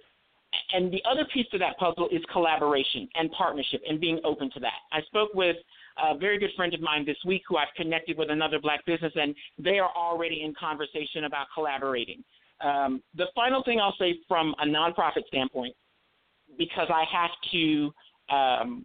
and 0.74 0.92
the 0.92 1.02
other 1.10 1.26
piece 1.32 1.46
to 1.50 1.58
that 1.58 1.78
puzzle 1.78 2.08
is 2.12 2.22
collaboration 2.30 3.08
and 3.14 3.30
partnership 3.32 3.80
and 3.88 3.98
being 3.98 4.20
open 4.22 4.50
to 4.52 4.60
that. 4.60 4.80
I 4.92 5.00
spoke 5.02 5.30
with 5.34 5.56
a 5.98 6.16
very 6.16 6.38
good 6.38 6.50
friend 6.56 6.72
of 6.74 6.80
mine 6.80 7.04
this 7.04 7.16
week 7.26 7.42
who 7.48 7.56
I've 7.56 7.74
connected 7.76 8.16
with 8.18 8.30
another 8.30 8.58
black 8.60 8.84
business, 8.86 9.12
and 9.14 9.34
they 9.58 9.78
are 9.78 9.90
already 9.96 10.42
in 10.42 10.54
conversation 10.54 11.24
about 11.24 11.46
collaborating. 11.54 12.22
Um, 12.60 13.02
the 13.16 13.26
final 13.34 13.62
thing 13.64 13.80
I'll 13.80 13.96
say 13.98 14.14
from 14.28 14.54
a 14.60 14.66
nonprofit 14.66 15.26
standpoint, 15.26 15.74
because 16.56 16.88
I 16.90 17.04
have 17.12 17.30
to 17.52 17.92
um, 18.30 18.84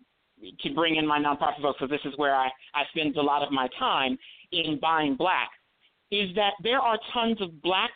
to 0.61 0.73
bring 0.73 0.97
in 0.97 1.07
my 1.07 1.19
nonprofit 1.19 1.61
folks, 1.61 1.79
because 1.79 1.89
this 1.89 2.11
is 2.11 2.17
where 2.17 2.35
I, 2.35 2.47
I 2.75 2.83
spend 2.89 3.15
a 3.17 3.21
lot 3.21 3.43
of 3.43 3.51
my 3.51 3.67
time 3.79 4.17
in 4.51 4.79
buying 4.79 5.15
black, 5.15 5.49
is 6.11 6.33
that 6.35 6.53
there 6.63 6.79
are 6.79 6.97
tons 7.13 7.41
of 7.41 7.61
black 7.61 7.91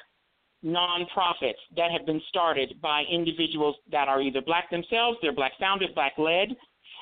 nonprofits 0.63 1.61
that 1.75 1.91
have 1.91 2.05
been 2.05 2.21
started 2.29 2.75
by 2.81 3.03
individuals 3.11 3.75
that 3.91 4.07
are 4.07 4.21
either 4.21 4.41
black 4.41 4.69
themselves, 4.69 5.17
they're 5.21 5.33
black 5.33 5.53
founded, 5.59 5.93
black 5.95 6.13
led, 6.17 6.49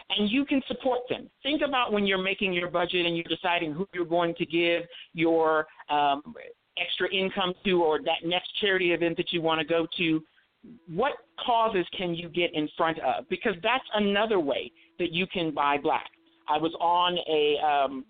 and 0.10 0.30
you 0.30 0.46
can 0.46 0.62
support 0.68 1.00
them. 1.10 1.30
Think 1.44 1.62
about 1.62 1.92
when 1.92 2.06
you're 2.08 2.22
making 2.22 2.54
your 2.54 2.70
budget 2.70 3.06
and 3.06 3.16
you're 3.16 3.26
deciding 3.26 3.74
who 3.74 3.88
you're 3.94 4.06
going 4.06 4.34
to 4.36 4.46
give 4.46 4.84
your 5.14 5.68
um, 5.90 6.34
extra 6.82 7.14
income 7.14 7.54
to 7.66 7.84
or 7.84 8.00
that 8.00 8.26
next 8.26 8.50
charity 8.60 8.92
event 8.92 9.18
that 9.18 9.32
you 9.32 9.42
want 9.42 9.60
to 9.60 9.66
go 9.66 9.86
to. 9.98 10.24
What 10.94 11.14
causes 11.46 11.86
can 11.98 12.14
you 12.14 12.28
get 12.28 12.54
in 12.54 12.68
front 12.76 13.00
of? 13.00 13.30
Because 13.30 13.54
that's 13.64 13.86
another 13.94 14.40
way 14.40 14.72
that 14.98 15.12
you 15.12 15.26
can 15.28 15.54
buy 15.54 15.78
black. 15.78 16.10
I 16.50 16.58
was 16.58 16.74
on 16.82 17.18
a, 17.30 17.66
um, 17.66 18.06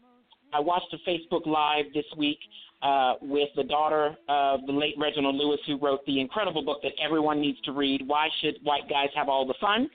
I 0.53 0.59
watched 0.59 0.93
a 0.93 1.09
Facebook 1.09 1.45
Live 1.45 1.85
this 1.93 2.05
week 2.17 2.39
uh, 2.81 3.15
with 3.21 3.49
the 3.55 3.63
daughter 3.63 4.15
of 4.29 4.65
the 4.65 4.71
late 4.71 4.95
Reginald 4.97 5.35
Lewis, 5.35 5.59
who 5.67 5.77
wrote 5.77 6.03
the 6.05 6.19
incredible 6.19 6.63
book 6.63 6.81
that 6.81 6.93
everyone 7.03 7.41
needs 7.41 7.59
to 7.61 7.71
read, 7.71 8.03
Why 8.07 8.29
Should 8.41 8.55
White 8.63 8.89
Guys 8.89 9.09
Have 9.15 9.27
All 9.29 9.45
the 9.45 9.53
Fun? 9.59 9.89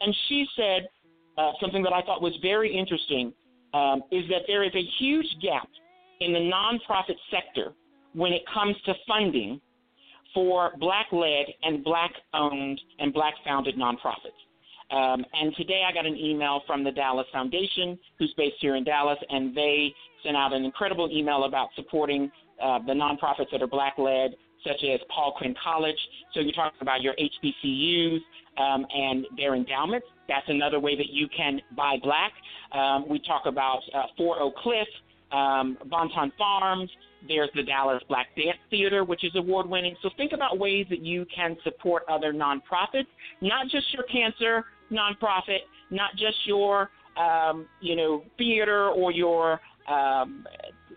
And 0.00 0.14
she 0.28 0.44
said, 0.56 0.88
uh, 1.38 1.52
something 1.60 1.82
that 1.82 1.92
I 1.92 2.02
thought 2.02 2.22
was 2.22 2.36
very 2.42 2.76
interesting 2.76 3.32
um, 3.72 4.02
is 4.10 4.24
that 4.28 4.42
there 4.46 4.62
is 4.62 4.72
a 4.74 4.84
huge 4.98 5.26
gap 5.42 5.68
in 6.20 6.32
the 6.32 6.38
nonprofit 6.38 7.16
sector 7.30 7.72
when 8.14 8.32
it 8.32 8.42
comes 8.52 8.76
to 8.86 8.94
funding 9.06 9.60
for 10.32 10.72
black 10.78 11.06
led 11.12 11.46
and 11.62 11.84
black 11.84 12.12
owned 12.32 12.80
and 12.98 13.12
black 13.12 13.34
founded 13.44 13.76
nonprofits. 13.76 14.38
Um, 14.90 15.24
and 15.32 15.54
today 15.56 15.82
I 15.88 15.92
got 15.92 16.06
an 16.06 16.16
email 16.16 16.62
from 16.66 16.84
the 16.84 16.92
Dallas 16.92 17.26
Foundation, 17.32 17.98
who's 18.18 18.32
based 18.36 18.56
here 18.60 18.76
in 18.76 18.84
Dallas, 18.84 19.18
and 19.28 19.56
they 19.56 19.92
sent 20.22 20.36
out 20.36 20.52
an 20.52 20.64
incredible 20.64 21.08
email 21.10 21.44
about 21.44 21.68
supporting 21.74 22.30
uh, 22.62 22.78
the 22.86 22.92
nonprofits 22.92 23.50
that 23.50 23.62
are 23.62 23.66
black 23.66 23.94
led, 23.98 24.36
such 24.62 24.84
as 24.84 25.00
Paul 25.14 25.34
Quinn 25.36 25.54
College. 25.62 25.96
So 26.32 26.40
you're 26.40 26.52
talking 26.52 26.78
about 26.80 27.02
your 27.02 27.14
HBCUs 27.14 28.20
um, 28.58 28.86
and 28.94 29.26
their 29.36 29.54
endowments. 29.54 30.06
That's 30.28 30.48
another 30.48 30.80
way 30.80 30.96
that 30.96 31.10
you 31.10 31.28
can 31.34 31.60
buy 31.76 31.96
black. 32.02 32.32
Um, 32.72 33.08
we 33.08 33.18
talk 33.18 33.42
about 33.46 33.80
uh, 33.94 34.04
For 34.16 34.40
Oak 34.40 34.56
Cliff, 34.56 34.88
um, 35.32 35.76
Bonton 35.86 36.32
Farms. 36.38 36.90
There's 37.26 37.50
the 37.54 37.62
Dallas 37.62 38.02
Black 38.08 38.26
Dance 38.36 38.58
Theater, 38.70 39.04
which 39.04 39.24
is 39.24 39.32
award 39.34 39.68
winning. 39.68 39.96
So 40.02 40.10
think 40.16 40.32
about 40.32 40.58
ways 40.58 40.86
that 40.90 41.00
you 41.00 41.26
can 41.34 41.56
support 41.64 42.02
other 42.08 42.32
nonprofits, 42.32 43.06
not 43.40 43.68
just 43.70 43.92
your 43.94 44.04
cancer 44.04 44.64
nonprofit, 44.92 45.60
not 45.90 46.12
just 46.12 46.36
your 46.46 46.90
um, 47.16 47.66
you 47.80 47.96
know 47.96 48.24
theater 48.36 48.88
or 48.88 49.12
your 49.12 49.60
um, 49.88 50.46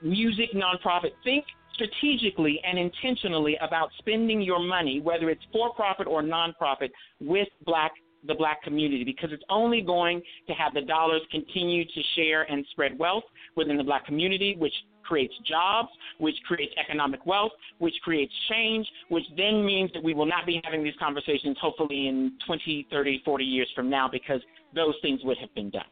music 0.02 0.50
nonprofit. 0.54 1.12
Think 1.24 1.46
strategically 1.78 2.60
and 2.66 2.78
intentionally 2.78 3.58
about 3.62 3.90
spending 4.00 4.42
your 4.42 4.60
money, 4.60 5.00
whether 5.00 5.30
it's 5.30 5.44
for 5.54 5.74
profit 5.74 6.08
or 6.08 6.22
nonprofit, 6.22 6.90
with 7.22 7.48
black 7.66 7.92
the 8.26 8.34
black 8.34 8.62
community 8.64 9.04
because 9.04 9.30
it's 9.32 9.44
only 9.50 9.80
going 9.80 10.22
to 10.48 10.54
have 10.54 10.74
the 10.74 10.82
dollars 10.82 11.22
continue 11.32 11.86
to 11.86 12.02
share 12.16 12.44
and 12.52 12.66
spread 12.72 12.98
wealth 12.98 13.24
within 13.56 13.78
the 13.78 13.84
black 13.84 14.06
community, 14.06 14.56
which 14.58 14.74
creates 15.04 15.34
jobs, 15.48 15.88
which 16.20 16.36
creates 16.46 16.74
economic 16.78 17.26
wealth, 17.26 17.52
which 17.78 17.94
creates 18.04 18.34
change, 18.50 18.86
which 19.10 19.24
then 19.38 19.66
means 19.66 19.90
that 19.94 20.04
we 20.04 20.14
will 20.14 20.26
not 20.26 20.46
be 20.46 20.60
having 20.64 20.84
these 20.84 20.96
conversations 21.00 21.56
hopefully 21.62 22.08
in 22.08 22.34
20, 22.46 22.88
30, 22.92 23.22
40 23.24 23.44
years 23.44 23.70
from 23.76 23.90
now 23.90 24.10
because 24.12 24.42
those 24.76 24.96
things 25.02 25.22
would 25.24 25.38
have 25.38 25.54
been 25.56 25.70
done. 25.70 25.84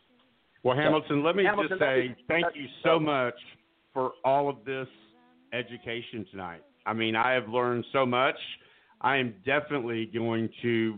Well, 0.63 0.75
Hamilton, 0.75 1.23
let 1.23 1.35
me 1.35 1.45
Hamilton, 1.45 1.77
just 1.77 1.79
say 1.79 2.15
thank 2.27 2.45
you 2.55 2.65
so 2.83 2.99
much 2.99 3.35
for 3.93 4.13
all 4.25 4.49
of 4.49 4.57
this 4.65 4.87
education 5.55 6.25
tonight. 6.29 6.61
I 6.85 6.93
mean, 6.93 7.15
I 7.15 7.31
have 7.31 7.49
learned 7.49 7.85
so 7.91 8.05
much. 8.05 8.35
I 9.01 9.17
am 9.17 9.33
definitely 9.45 10.05
going 10.13 10.49
to 10.61 10.97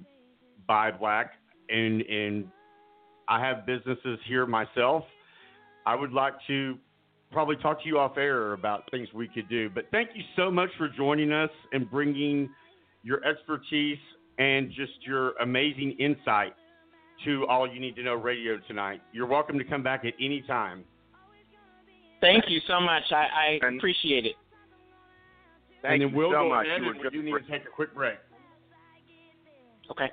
buy 0.68 0.91
black 0.91 1.34
and 1.70 2.01
and 2.01 2.47
I 3.30 3.45
have 3.45 3.66
businesses 3.66 4.20
here 4.28 4.45
myself. 4.45 5.03
I 5.86 5.95
would 5.95 6.14
like 6.14 6.34
to 6.47 6.78
probably 7.32 7.58
talk 7.58 7.82
to 7.84 7.88
you 7.88 7.99
off 7.99 8.18
air 8.18 8.53
about 8.53 8.89
things 8.89 9.10
we 9.14 9.28
could 9.28 9.49
do. 9.49 9.70
But 9.70 9.88
thank 9.91 10.12
you 10.14 10.24
so 10.36 10.49
much 10.49 10.70
for 10.78 10.88
joining 10.88 11.34
us 11.34 11.49
and 11.74 11.89
bringing 11.89 12.49
your 13.03 13.24
expertise 13.26 13.97
and 14.39 14.70
just 14.70 14.93
your 15.01 15.32
amazing 15.38 15.91
insight 15.99 16.53
to 17.26 17.45
All 17.47 17.68
You 17.68 17.80
Need 17.80 17.95
to 17.97 18.03
Know 18.03 18.16
Radio 18.16 18.60
tonight. 18.68 19.01
You're 19.12 19.28
welcome 19.28 19.58
to 19.58 19.66
come 19.66 19.84
back 19.84 20.05
at 20.05 20.14
any 20.22 20.41
time. 20.41 20.84
Thank 22.22 22.45
you 22.47 22.62
so 22.68 22.80
much. 22.80 23.03
I, 23.12 23.60
I 23.62 23.68
appreciate 23.76 24.26
it. 24.26 24.36
Thank 25.82 25.94
and 25.94 26.02
then 26.02 26.10
you 26.10 26.16
we'll 26.18 26.32
so 26.32 26.44
go 26.44 26.50
much. 26.50 26.66
ahead 26.68 26.82
You 26.82 26.90
and 26.90 26.98
were 26.98 27.04
we 27.04 27.10
do 27.10 27.24
need 27.24 27.32
to 27.32 27.52
take 27.52 27.66
a 27.68 27.70
quick 27.70 27.94
break. 27.94 28.18
Okay. 29.92 30.10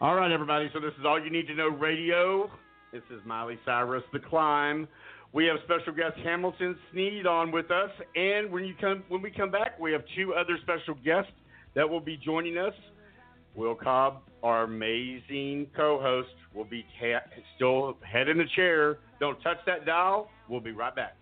All 0.00 0.14
right, 0.14 0.30
everybody. 0.32 0.70
So 0.72 0.80
this 0.80 0.92
is 0.98 1.04
All 1.06 1.22
You 1.22 1.30
Need 1.30 1.46
to 1.48 1.54
Know 1.54 1.68
Radio. 1.68 2.50
This 2.92 3.02
is 3.10 3.20
Miley 3.24 3.58
Cyrus, 3.64 4.02
The 4.12 4.18
Climb. 4.18 4.88
We 5.32 5.44
have 5.46 5.58
special 5.64 5.92
guest 5.92 6.16
Hamilton 6.24 6.76
Sneed 6.90 7.26
on 7.26 7.52
with 7.52 7.70
us, 7.70 7.90
and 8.16 8.50
when 8.50 8.64
you 8.64 8.74
come 8.80 9.04
when 9.08 9.22
we 9.22 9.30
come 9.30 9.50
back, 9.50 9.78
we 9.78 9.92
have 9.92 10.02
two 10.16 10.34
other 10.34 10.58
special 10.62 10.94
guests 11.04 11.30
that 11.74 11.88
will 11.88 12.00
be 12.00 12.16
joining 12.16 12.58
us. 12.58 12.74
Will 13.54 13.74
Cobb, 13.76 14.22
our 14.42 14.64
amazing 14.64 15.68
co-host, 15.76 16.28
will 16.54 16.64
be 16.64 16.84
ta- 17.00 17.20
still 17.56 17.96
head 18.02 18.28
in 18.28 18.38
the 18.38 18.44
chair. 18.56 18.98
Don't 19.20 19.40
touch 19.42 19.58
that 19.66 19.86
dial. 19.86 20.30
We'll 20.48 20.60
be 20.60 20.72
right 20.72 20.94
back. 20.94 21.16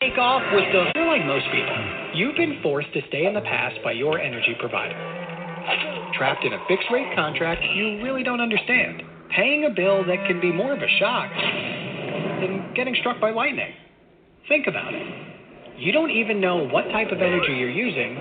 Take 0.00 0.18
off 0.18 0.42
with 0.52 0.64
the. 0.72 0.92
You're 0.94 1.06
like 1.06 1.24
most 1.24 1.46
people. 1.52 1.78
You've 2.14 2.36
been 2.36 2.60
forced 2.62 2.92
to 2.94 3.00
stay 3.08 3.26
in 3.26 3.34
the 3.34 3.40
past 3.40 3.76
by 3.84 3.92
your 3.92 4.18
energy 4.18 4.54
provider. 4.58 4.98
Trapped 6.14 6.44
in 6.44 6.52
a 6.52 6.58
fixed 6.68 6.88
rate 6.92 7.14
contract 7.14 7.62
you 7.74 8.02
really 8.02 8.22
don't 8.22 8.40
understand. 8.40 9.02
Paying 9.34 9.64
a 9.64 9.70
bill 9.70 10.04
that 10.04 10.26
can 10.26 10.40
be 10.40 10.52
more 10.52 10.72
of 10.72 10.82
a 10.82 10.88
shock 10.98 11.30
than 12.40 12.74
getting 12.74 12.94
struck 13.00 13.20
by 13.20 13.30
lightning. 13.30 13.72
Think 14.48 14.66
about 14.66 14.92
it. 14.92 15.06
You 15.78 15.92
don't 15.92 16.10
even 16.10 16.40
know 16.40 16.68
what 16.68 16.84
type 16.92 17.10
of 17.10 17.22
energy 17.22 17.54
you're 17.54 17.70
using, 17.70 18.18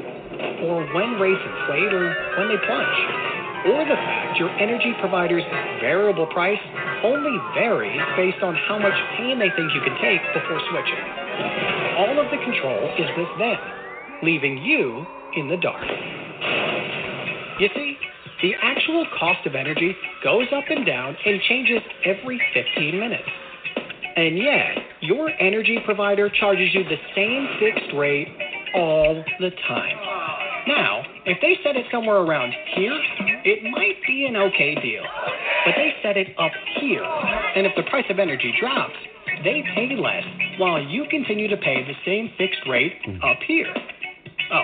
or 0.63 0.85
when 0.93 1.19
rates 1.19 1.41
inflate, 1.43 1.93
or 1.93 2.15
when 2.37 2.47
they 2.47 2.57
plunge. 2.65 3.40
Or 3.61 3.85
the 3.85 3.93
fact 3.93 4.39
your 4.39 4.49
energy 4.57 4.93
provider's 4.99 5.43
variable 5.79 6.25
price 6.27 6.59
only 7.03 7.37
varies 7.53 8.01
based 8.17 8.41
on 8.41 8.55
how 8.67 8.79
much 8.79 8.93
pain 9.17 9.37
they 9.37 9.49
think 9.55 9.69
you 9.73 9.81
can 9.81 9.97
take 10.01 10.21
before 10.33 10.59
switching. 10.69 11.03
All 11.97 12.17
of 12.17 12.31
the 12.31 12.41
control 12.41 12.89
is 12.97 13.09
with 13.17 13.29
them, 13.37 13.61
leaving 14.23 14.57
you 14.57 15.05
in 15.37 15.47
the 15.47 15.57
dark. 15.57 15.85
You 17.59 17.69
see, 17.75 17.97
the 18.41 18.53
actual 18.63 19.05
cost 19.19 19.45
of 19.45 19.53
energy 19.53 19.95
goes 20.23 20.47
up 20.51 20.63
and 20.69 20.83
down 20.83 21.15
and 21.23 21.39
changes 21.47 21.81
every 22.03 22.41
15 22.53 22.99
minutes. 22.99 23.29
And 24.15 24.37
yet, 24.37 24.77
your 25.01 25.29
energy 25.39 25.77
provider 25.85 26.29
charges 26.29 26.73
you 26.73 26.83
the 26.83 26.97
same 27.15 27.47
fixed 27.59 27.93
rate 27.95 28.27
all 28.73 29.23
the 29.39 29.51
time. 29.67 29.95
Now, 30.67 31.03
if 31.25 31.37
they 31.41 31.57
set 31.63 31.75
it 31.75 31.85
somewhere 31.91 32.17
around 32.17 32.53
here, 32.75 32.97
it 33.45 33.63
might 33.71 33.97
be 34.07 34.25
an 34.25 34.35
okay 34.35 34.75
deal. 34.75 35.03
But 35.65 35.75
they 35.75 35.93
set 36.01 36.17
it 36.17 36.27
up 36.39 36.51
here, 36.79 37.03
and 37.03 37.65
if 37.65 37.73
the 37.75 37.83
price 37.83 38.05
of 38.09 38.19
energy 38.19 38.53
drops, 38.59 38.97
they 39.43 39.63
pay 39.75 39.95
less 39.95 40.23
while 40.57 40.81
you 40.81 41.05
continue 41.09 41.47
to 41.47 41.57
pay 41.57 41.83
the 41.83 41.93
same 42.05 42.31
fixed 42.37 42.61
rate 42.67 42.93
hmm. 43.05 43.17
up 43.23 43.37
here. 43.47 43.73
Oh, 44.53 44.63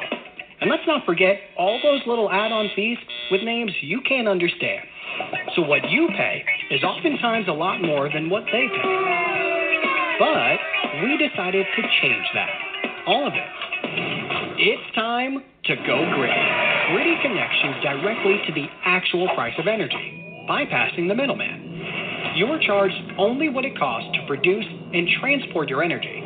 and 0.62 0.70
let's 0.70 0.84
not 0.88 1.06
forget 1.06 1.38
all 1.58 1.80
those 1.84 2.02
little 2.08 2.32
add 2.32 2.52
on 2.52 2.70
fees 2.76 2.98
with 3.32 3.42
names 3.44 3.72
you 3.82 4.02
can't 4.08 4.28
understand. 4.28 4.86
So 5.56 5.62
what 5.62 5.90
you 5.90 6.10
pay 6.18 6.44
is 6.72 6.84
oftentimes 6.84 7.48
a 7.48 7.54
lot 7.54 7.82
more 7.82 8.10
than 8.12 8.30
what 8.30 8.44
they 8.46 8.68
pay. 8.68 9.38
But 10.20 10.58
we 11.04 11.18
decided 11.18 11.66
to 11.76 11.82
change 12.02 12.26
that. 12.34 12.50
All 13.06 13.28
of 13.28 13.34
it. 13.34 14.60
It's 14.60 14.96
time 14.96 15.44
to 15.66 15.76
go 15.76 16.12
grid. 16.16 16.67
Griddy 16.88 17.18
connections 17.22 17.84
directly 17.84 18.40
to 18.48 18.54
the 18.54 18.66
actual 18.86 19.28
price 19.36 19.54
of 19.60 19.68
energy, 19.68 20.46
bypassing 20.50 21.10
the 21.10 21.16
middleman. 21.16 22.34
You're 22.38 22.60
charged 22.60 22.96
only 23.18 23.50
what 23.50 23.66
it 23.66 23.78
costs 23.78 24.10
to 24.14 24.26
produce 24.26 24.66
and 24.94 25.06
transport 25.20 25.68
your 25.68 25.84
energy. 25.84 26.24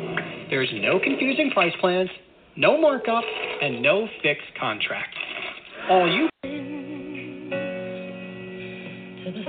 There's 0.50 0.70
no 0.74 1.00
confusing 1.00 1.50
price 1.50 1.72
plans, 1.80 2.10
no 2.56 2.80
markup, 2.80 3.24
and 3.60 3.82
no 3.82 4.06
fixed 4.22 4.54
contract. 4.60 5.16
All 5.90 6.06
you 6.06 6.28
to 9.24 9.32
the 9.32 9.42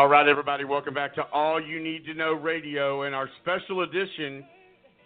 All 0.00 0.08
right, 0.08 0.26
everybody, 0.26 0.64
welcome 0.64 0.94
back 0.94 1.14
to 1.16 1.24
All 1.30 1.60
You 1.60 1.78
Need 1.78 2.06
to 2.06 2.14
Know 2.14 2.32
Radio 2.32 3.02
and 3.02 3.14
our 3.14 3.28
special 3.42 3.82
edition, 3.82 4.42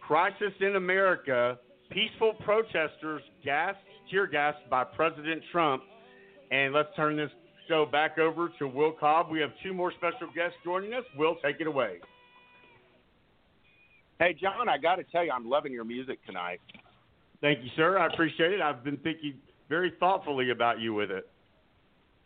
Crisis 0.00 0.52
in 0.60 0.76
America, 0.76 1.58
Peaceful 1.90 2.34
Protesters 2.44 3.20
Gassed, 3.44 3.80
Tear 4.08 4.28
Gassed 4.28 4.70
by 4.70 4.84
President 4.84 5.42
Trump. 5.50 5.82
And 6.52 6.72
let's 6.72 6.90
turn 6.94 7.16
this 7.16 7.32
show 7.66 7.86
back 7.90 8.18
over 8.18 8.52
to 8.60 8.68
Will 8.68 8.92
Cobb. 8.92 9.32
We 9.32 9.40
have 9.40 9.50
two 9.64 9.74
more 9.74 9.90
special 9.90 10.28
guests 10.32 10.56
joining 10.64 10.94
us. 10.94 11.02
Will, 11.18 11.38
take 11.44 11.56
it 11.58 11.66
away. 11.66 11.96
Hey, 14.20 14.36
John, 14.40 14.68
I 14.68 14.78
got 14.78 14.94
to 14.94 15.02
tell 15.02 15.24
you, 15.24 15.32
I'm 15.32 15.50
loving 15.50 15.72
your 15.72 15.82
music 15.82 16.24
tonight. 16.24 16.60
Thank 17.40 17.64
you, 17.64 17.70
sir. 17.74 17.98
I 17.98 18.06
appreciate 18.06 18.52
it. 18.52 18.60
I've 18.60 18.84
been 18.84 18.98
thinking 18.98 19.40
very 19.68 19.92
thoughtfully 19.98 20.50
about 20.50 20.78
you 20.78 20.94
with 20.94 21.10
it. 21.10 21.28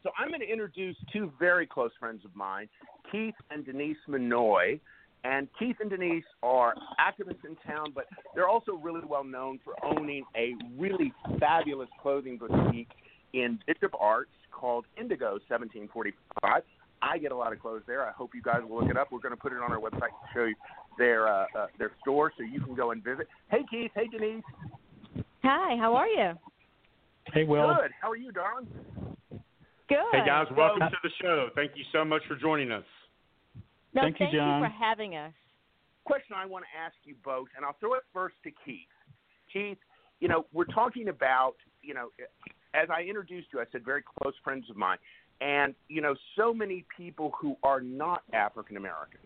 So 0.09 0.13
I'm 0.17 0.29
going 0.29 0.41
to 0.41 0.51
introduce 0.51 0.97
two 1.13 1.31
very 1.39 1.67
close 1.67 1.91
friends 2.01 2.25
of 2.25 2.35
mine, 2.35 2.67
Keith 3.13 3.35
and 3.51 3.67
Denise 3.67 3.99
Manoy. 4.09 4.81
And 5.23 5.49
Keith 5.59 5.77
and 5.81 5.91
Denise 5.91 6.25
are 6.43 6.73
activists 6.99 7.45
in 7.45 7.57
town, 7.67 7.93
but 7.95 8.07
they're 8.35 8.49
also 8.49 8.73
really 8.73 9.03
well 9.07 9.25
known 9.25 9.61
for 9.63 9.75
owning 9.85 10.25
a 10.35 10.55
really 10.79 11.13
fabulous 11.39 11.91
clothing 12.01 12.39
boutique 12.39 12.89
in 13.35 13.59
Bishop 13.67 13.93
Arts 14.01 14.31
called 14.51 14.87
Indigo 14.99 15.33
1745. 15.47 16.63
I 17.03 17.19
get 17.19 17.31
a 17.31 17.37
lot 17.37 17.53
of 17.53 17.61
clothes 17.61 17.83
there. 17.87 18.07
I 18.07 18.13
hope 18.13 18.31
you 18.35 18.41
guys 18.41 18.61
will 18.67 18.81
look 18.81 18.91
it 18.91 18.97
up. 18.97 19.09
We're 19.13 19.19
going 19.19 19.35
to 19.35 19.41
put 19.41 19.53
it 19.53 19.57
on 19.57 19.71
our 19.73 19.79
website 19.79 20.09
to 20.09 20.29
show 20.33 20.45
you 20.45 20.55
their 20.97 21.29
uh, 21.29 21.45
uh, 21.55 21.67
their 21.79 21.91
store, 22.01 22.33
so 22.39 22.45
you 22.45 22.63
can 22.63 22.75
go 22.75 22.93
and 22.93 23.05
visit. 23.05 23.29
Hey, 23.51 23.61
Keith. 23.71 23.91
Hey, 23.95 24.09
Denise. 24.11 24.43
Hi, 25.43 25.77
how 25.77 25.95
are 25.95 26.09
you? 26.09 26.33
Hey, 27.35 27.45
Will. 27.45 27.75
Good. 27.75 27.91
How 28.01 28.11
are 28.11 28.17
you, 28.17 28.33
darling? 28.33 28.69
Good. 29.89 29.99
Hey, 30.13 30.27
guys, 30.27 30.47
welcome 30.55 30.81
to 30.81 30.97
the 31.03 31.11
show. 31.23 31.49
Thank 31.55 31.73
you 31.75 31.85
so 31.93 32.05
much 32.05 32.21
for 32.29 32.37
joining 32.37 32.71
us. 32.71 32.85
No, 33.95 34.03
Thank 34.03 34.21
you, 34.21 34.27
John. 34.31 34.61
you 34.61 34.69
for 34.69 34.73
having 34.73 35.17
us. 35.17 35.33
question 36.05 36.37
I 36.37 36.45
want 36.45 36.65
to 36.65 36.79
ask 36.79 36.95
you 37.05 37.15
both, 37.25 37.49
and 37.57 37.65
I'll 37.65 37.77
throw 37.81 37.95
it 37.95 38.03
first 38.13 38.35
to 38.45 38.51
Keith. 38.65 38.87
Keith, 39.51 39.79
you 40.21 40.29
know, 40.29 40.45
we're 40.53 40.67
talking 40.67 41.09
about, 41.09 41.55
you 41.83 41.95
know, 41.95 42.11
as 42.75 42.89
I 42.95 43.03
introduced 43.03 43.49
you, 43.53 43.61
I 43.61 43.65
said 43.73 43.83
very 43.83 44.03
close 44.21 44.35
friends 44.45 44.67
of 44.69 44.77
mine. 44.77 44.99
And, 45.41 45.75
you 45.89 46.03
know, 46.03 46.15
so 46.37 46.53
many 46.53 46.85
people 46.95 47.33
who 47.41 47.57
are 47.63 47.81
not 47.81 48.23
African 48.35 48.77
American 48.77 49.21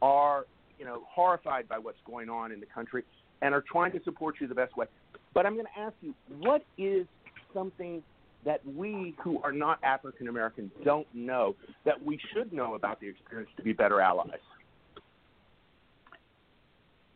are, 0.00 0.46
you 0.78 0.86
know, 0.86 1.02
horrified 1.06 1.68
by 1.68 1.78
what's 1.78 1.98
going 2.06 2.30
on 2.30 2.50
in 2.50 2.60
the 2.60 2.66
country 2.66 3.04
and 3.42 3.54
are 3.54 3.64
trying 3.70 3.92
to 3.92 4.02
support 4.04 4.36
you 4.40 4.46
the 4.46 4.54
best 4.54 4.74
way. 4.74 4.86
But 5.34 5.44
I'm 5.44 5.54
going 5.54 5.66
to 5.66 5.80
ask 5.80 5.94
you, 6.00 6.14
what 6.38 6.64
is 6.78 7.06
something 7.52 8.02
that 8.44 8.60
we 8.66 9.14
who 9.22 9.40
are 9.42 9.52
not 9.52 9.82
African 9.82 10.28
American 10.28 10.70
don't 10.84 11.06
know 11.14 11.54
that 11.84 12.02
we 12.02 12.18
should 12.32 12.52
know 12.52 12.74
about 12.74 13.00
the 13.00 13.08
experience 13.08 13.50
to 13.56 13.62
be 13.62 13.72
better 13.72 14.00
allies? 14.00 14.38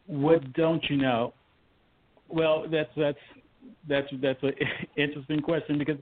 What 0.06 0.52
don't 0.52 0.82
you 0.90 0.96
know? 0.96 1.32
Well, 2.28 2.66
that's 2.70 2.90
that's 2.96 3.18
that's 3.88 4.08
that's 4.20 4.42
an 4.42 4.52
interesting 4.96 5.40
question 5.40 5.78
because 5.78 5.98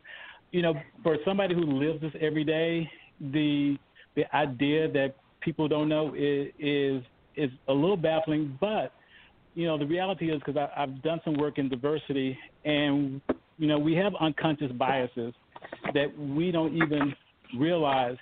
you 0.53 0.62
know 0.62 0.75
for 1.03 1.16
somebody 1.25 1.55
who 1.55 1.64
lives 1.64 2.01
this 2.01 2.12
every 2.21 2.45
day, 2.45 2.89
the 3.21 3.77
the 4.16 4.25
idea 4.35 4.91
that 4.91 5.14
people 5.41 5.68
don't 5.68 5.89
know 5.89 6.14
is 6.14 6.49
is, 6.59 7.03
is 7.37 7.51
a 7.68 7.73
little 7.73 7.97
baffling. 7.97 8.57
But 8.61 8.93
you 9.55 9.66
know 9.66 9.79
the 9.79 9.87
reality 9.87 10.31
is 10.31 10.41
because 10.45 10.68
I've 10.77 11.03
done 11.03 11.21
some 11.25 11.35
work 11.35 11.59
in 11.59 11.68
diversity, 11.68 12.39
and 12.64 13.21
you 13.61 13.68
know 13.68 13.78
we 13.78 13.94
have 13.94 14.12
unconscious 14.20 14.72
biases 14.72 15.32
that 15.94 16.06
we 16.18 16.50
don't 16.50 16.74
even 16.74 17.14
realize 17.58 18.16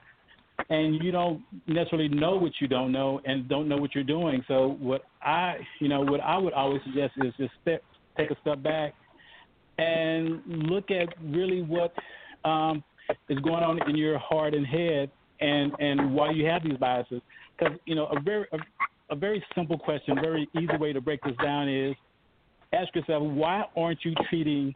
and 0.71 1.03
you 1.03 1.11
don't 1.11 1.43
necessarily 1.67 2.09
know 2.09 2.37
what 2.37 2.53
you 2.61 2.69
don't 2.69 2.93
know 2.93 3.21
and 3.25 3.49
don't 3.49 3.69
know 3.69 3.77
what 3.77 3.95
you're 3.95 4.05
doing. 4.05 4.45
So 4.49 4.77
what 4.81 5.03
I, 5.23 5.57
you 5.81 5.89
know, 5.89 6.01
what 6.01 6.21
I 6.21 6.37
would 6.37 6.53
always 6.53 6.83
suggest 6.85 7.13
is 7.19 7.33
just 7.39 7.53
step, 7.63 7.83
take 8.17 8.31
a 8.31 8.37
step 8.41 8.63
back 8.63 8.95
and 9.79 10.43
look 10.47 10.91
at 10.91 11.09
really 11.23 11.63
what 11.63 11.95
um, 12.45 12.83
is 13.29 13.39
going 13.39 13.63
on 13.63 13.89
in 13.89 13.97
your 13.97 14.19
heart 14.19 14.55
and 14.55 14.67
head, 14.67 15.11
and 15.41 15.73
and 15.79 16.13
why 16.15 16.33
you 16.33 16.45
have 16.47 16.65
these 16.65 16.77
biases. 16.79 17.23
Because 17.57 17.79
you 17.85 17.95
know, 17.95 18.07
a 18.07 18.21
very 18.21 18.47
a, 18.53 19.15
a 19.15 19.17
very 19.17 19.43
simple 19.55 19.79
question, 19.79 20.17
very 20.21 20.49
easy 20.59 20.77
way 20.79 20.93
to 20.93 21.01
break 21.01 21.21
this 21.23 21.37
down 21.43 21.69
is 21.69 21.95
ask 22.73 22.95
yourself 22.95 23.23
why 23.23 23.65
aren't 23.77 24.05
you 24.05 24.13
treating 24.29 24.75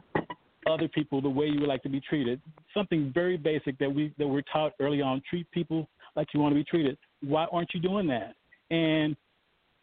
other 0.66 0.88
people 0.88 1.20
the 1.20 1.28
way 1.28 1.46
you 1.46 1.60
would 1.60 1.68
like 1.68 1.82
to 1.82 1.88
be 1.88 2.00
treated. 2.00 2.40
Something 2.74 3.10
very 3.12 3.36
basic 3.36 3.78
that 3.78 3.92
we 3.92 4.14
that 4.18 4.26
we're 4.26 4.42
taught 4.52 4.72
early 4.80 5.02
on: 5.02 5.22
treat 5.28 5.50
people 5.50 5.88
like 6.16 6.28
you 6.32 6.40
want 6.40 6.52
to 6.52 6.56
be 6.56 6.64
treated. 6.64 6.96
Why 7.22 7.46
aren't 7.52 7.72
you 7.74 7.80
doing 7.80 8.06
that? 8.08 8.34
And 8.70 9.16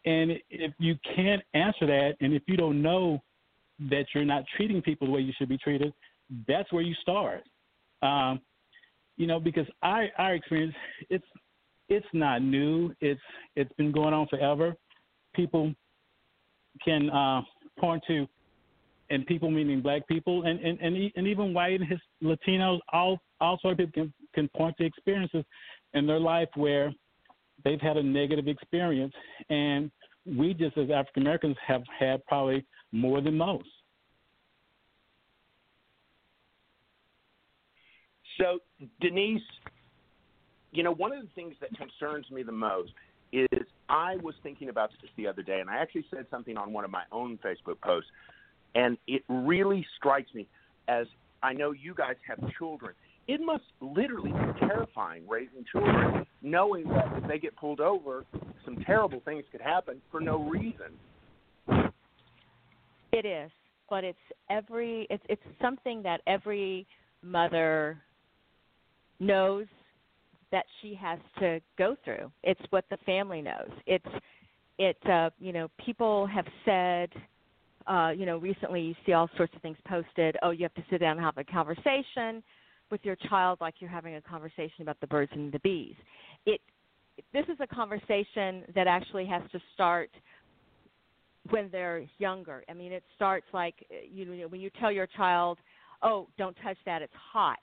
and 0.06 0.32
if 0.50 0.74
you 0.80 0.96
can't 1.16 1.42
answer 1.54 1.86
that, 1.86 2.14
and 2.22 2.34
if 2.34 2.44
you 2.48 2.58
don't 2.58 2.82
know 2.82 3.22
that 3.90 4.06
you're 4.14 4.26
not 4.26 4.44
treating 4.56 4.82
people 4.82 5.08
the 5.08 5.14
way 5.14 5.22
you 5.22 5.34
should 5.38 5.50
be 5.50 5.58
treated, 5.58 5.94
that's 6.48 6.72
where 6.72 6.82
you 6.82 6.94
start. 7.02 7.44
Um, 8.02 8.40
you 9.18 9.28
know, 9.28 9.40
because 9.40 9.68
our 9.84 10.08
our 10.18 10.36
experience, 10.36 10.76
it's 11.10 11.26
it's 11.90 12.08
not 12.14 12.42
new. 12.42 12.94
It's 13.02 13.22
it's 13.56 13.72
been 13.74 13.92
going 13.92 14.14
on 14.14 14.28
forever. 14.28 14.76
People 15.36 15.74
can 16.84 17.10
uh, 17.10 17.42
point 17.80 18.04
to 18.08 18.28
and 19.10 19.26
people 19.26 19.50
meaning 19.50 19.82
black 19.82 20.08
people 20.08 20.44
and 20.44 20.60
and 20.60 20.80
and, 20.80 21.12
and 21.16 21.28
even 21.28 21.54
white 21.54 21.80
and 21.80 21.90
his 21.90 22.00
Latinos, 22.24 22.80
all 22.94 23.20
all 23.42 23.58
sorts 23.62 23.80
of 23.80 23.88
people 23.92 24.04
can 24.04 24.14
can 24.34 24.50
point 24.56 24.76
to 24.78 24.86
experiences 24.86 25.44
in 25.94 26.06
their 26.06 26.20
life 26.20 26.50
where 26.56 26.94
they've 27.64 27.82
had 27.82 27.98
a 27.98 28.04
negative 28.04 28.48
experience, 28.48 29.14
and 29.50 29.92
we 30.26 30.54
just 30.54 30.78
as 30.78 30.90
African 30.90 31.24
Americans 31.24 31.58
have 31.66 31.84
had 31.98 32.26
probably 32.26 32.66
more 32.92 33.22
than 33.22 33.38
most. 33.38 33.68
So, 38.38 38.60
Denise, 39.02 39.42
you 40.72 40.84
know, 40.84 40.94
one 40.94 41.12
of 41.12 41.22
the 41.22 41.30
things 41.36 41.56
that 41.60 41.72
concerns 41.76 42.30
me 42.32 42.42
the 42.42 42.54
most 42.54 42.92
is 43.34 43.48
I 43.90 44.16
was 44.18 44.34
thinking 44.44 44.70
about 44.70 44.92
this 45.02 45.12
the 45.18 45.28
other 45.28 45.44
day, 45.44 45.60
and 45.60 45.70
I 45.70 45.78
actually 45.78 46.06
said 46.10 46.26
something 46.32 46.56
on 46.58 46.72
one 46.72 46.86
of 46.86 46.92
my 46.92 47.04
own 47.12 47.38
Facebook 47.44 47.82
posts 47.82 48.10
and 48.76 48.98
it 49.08 49.24
really 49.28 49.86
strikes 49.98 50.34
me 50.34 50.48
as 50.88 51.08
I 51.42 51.54
know 51.54 51.72
you 51.72 51.94
guys 51.94 52.16
have 52.28 52.40
children. 52.58 52.94
It 53.28 53.42
must 53.42 53.64
literally 53.80 54.32
be 54.32 54.60
terrifying 54.60 55.24
raising 55.28 55.64
children, 55.72 56.26
knowing 56.42 56.88
that 56.90 57.06
if 57.16 57.28
they 57.28 57.38
get 57.38 57.56
pulled 57.56 57.80
over, 57.80 58.26
some 58.66 58.84
terrible 58.86 59.22
things 59.24 59.44
could 59.52 59.62
happen 59.62 60.02
for 60.12 60.20
no 60.20 60.44
reason. 60.44 60.98
It 63.12 63.26
is, 63.26 63.52
but 63.90 64.04
it's 64.04 64.18
every 64.50 65.08
it's 65.10 65.24
it's 65.30 65.42
something 65.62 66.02
that 66.04 66.22
every 66.28 66.88
mother 67.22 67.98
knows 69.20 69.68
that 70.52 70.66
she 70.82 70.96
has 70.96 71.20
to 71.40 71.60
go 71.78 71.96
through. 72.04 72.32
It's 72.44 72.62
what 72.72 72.86
the 72.90 72.98
family 73.06 73.42
knows. 73.42 73.70
It's 73.86 74.06
it 74.78 74.98
uh 75.08 75.30
you 75.40 75.54
know 75.54 75.70
people 75.84 76.26
have 76.28 76.46
said 76.66 77.10
uh, 77.90 78.12
you 78.12 78.26
know, 78.26 78.38
recently 78.38 78.82
you 78.82 78.96
see 79.06 79.14
all 79.14 79.30
sorts 79.36 79.54
of 79.56 79.62
things 79.62 79.78
posted. 79.88 80.38
Oh, 80.44 80.52
you 80.52 80.64
have 80.64 80.74
to 80.76 80.84
sit 80.90 81.00
down 81.00 81.18
and 81.18 81.26
have 81.26 81.38
a 81.38 81.44
conversation 81.44 82.44
with 82.92 83.02
your 83.04 83.16
child 83.30 83.58
like 83.62 83.76
you're 83.80 83.90
having 83.90 84.16
a 84.16 84.22
conversation 84.22 84.82
about 84.82 85.00
the 85.02 85.08
birds 85.08 85.32
and 85.34 85.52
the 85.52 85.60
bees. 85.60 85.96
It 86.46 86.62
this 87.34 87.46
is 87.50 87.58
a 87.60 87.68
conversation 87.68 88.64
that 88.76 88.88
actually 88.88 89.26
has 89.26 89.42
to 89.52 89.60
start 89.74 90.10
when 91.50 91.70
they're 91.72 92.06
younger. 92.18 92.64
I 92.70 92.74
mean, 92.74 92.92
it 92.92 93.04
starts 93.16 93.48
like 93.54 93.76
you 94.10 94.26
know 94.26 94.48
when 94.48 94.62
you 94.62 94.70
tell 94.80 94.92
your 94.92 95.08
child, 95.08 95.58
"Oh, 96.04 96.28
don't 96.38 96.56
touch 96.64 96.78
that; 96.86 97.02
it's 97.02 97.14
hot." 97.16 97.60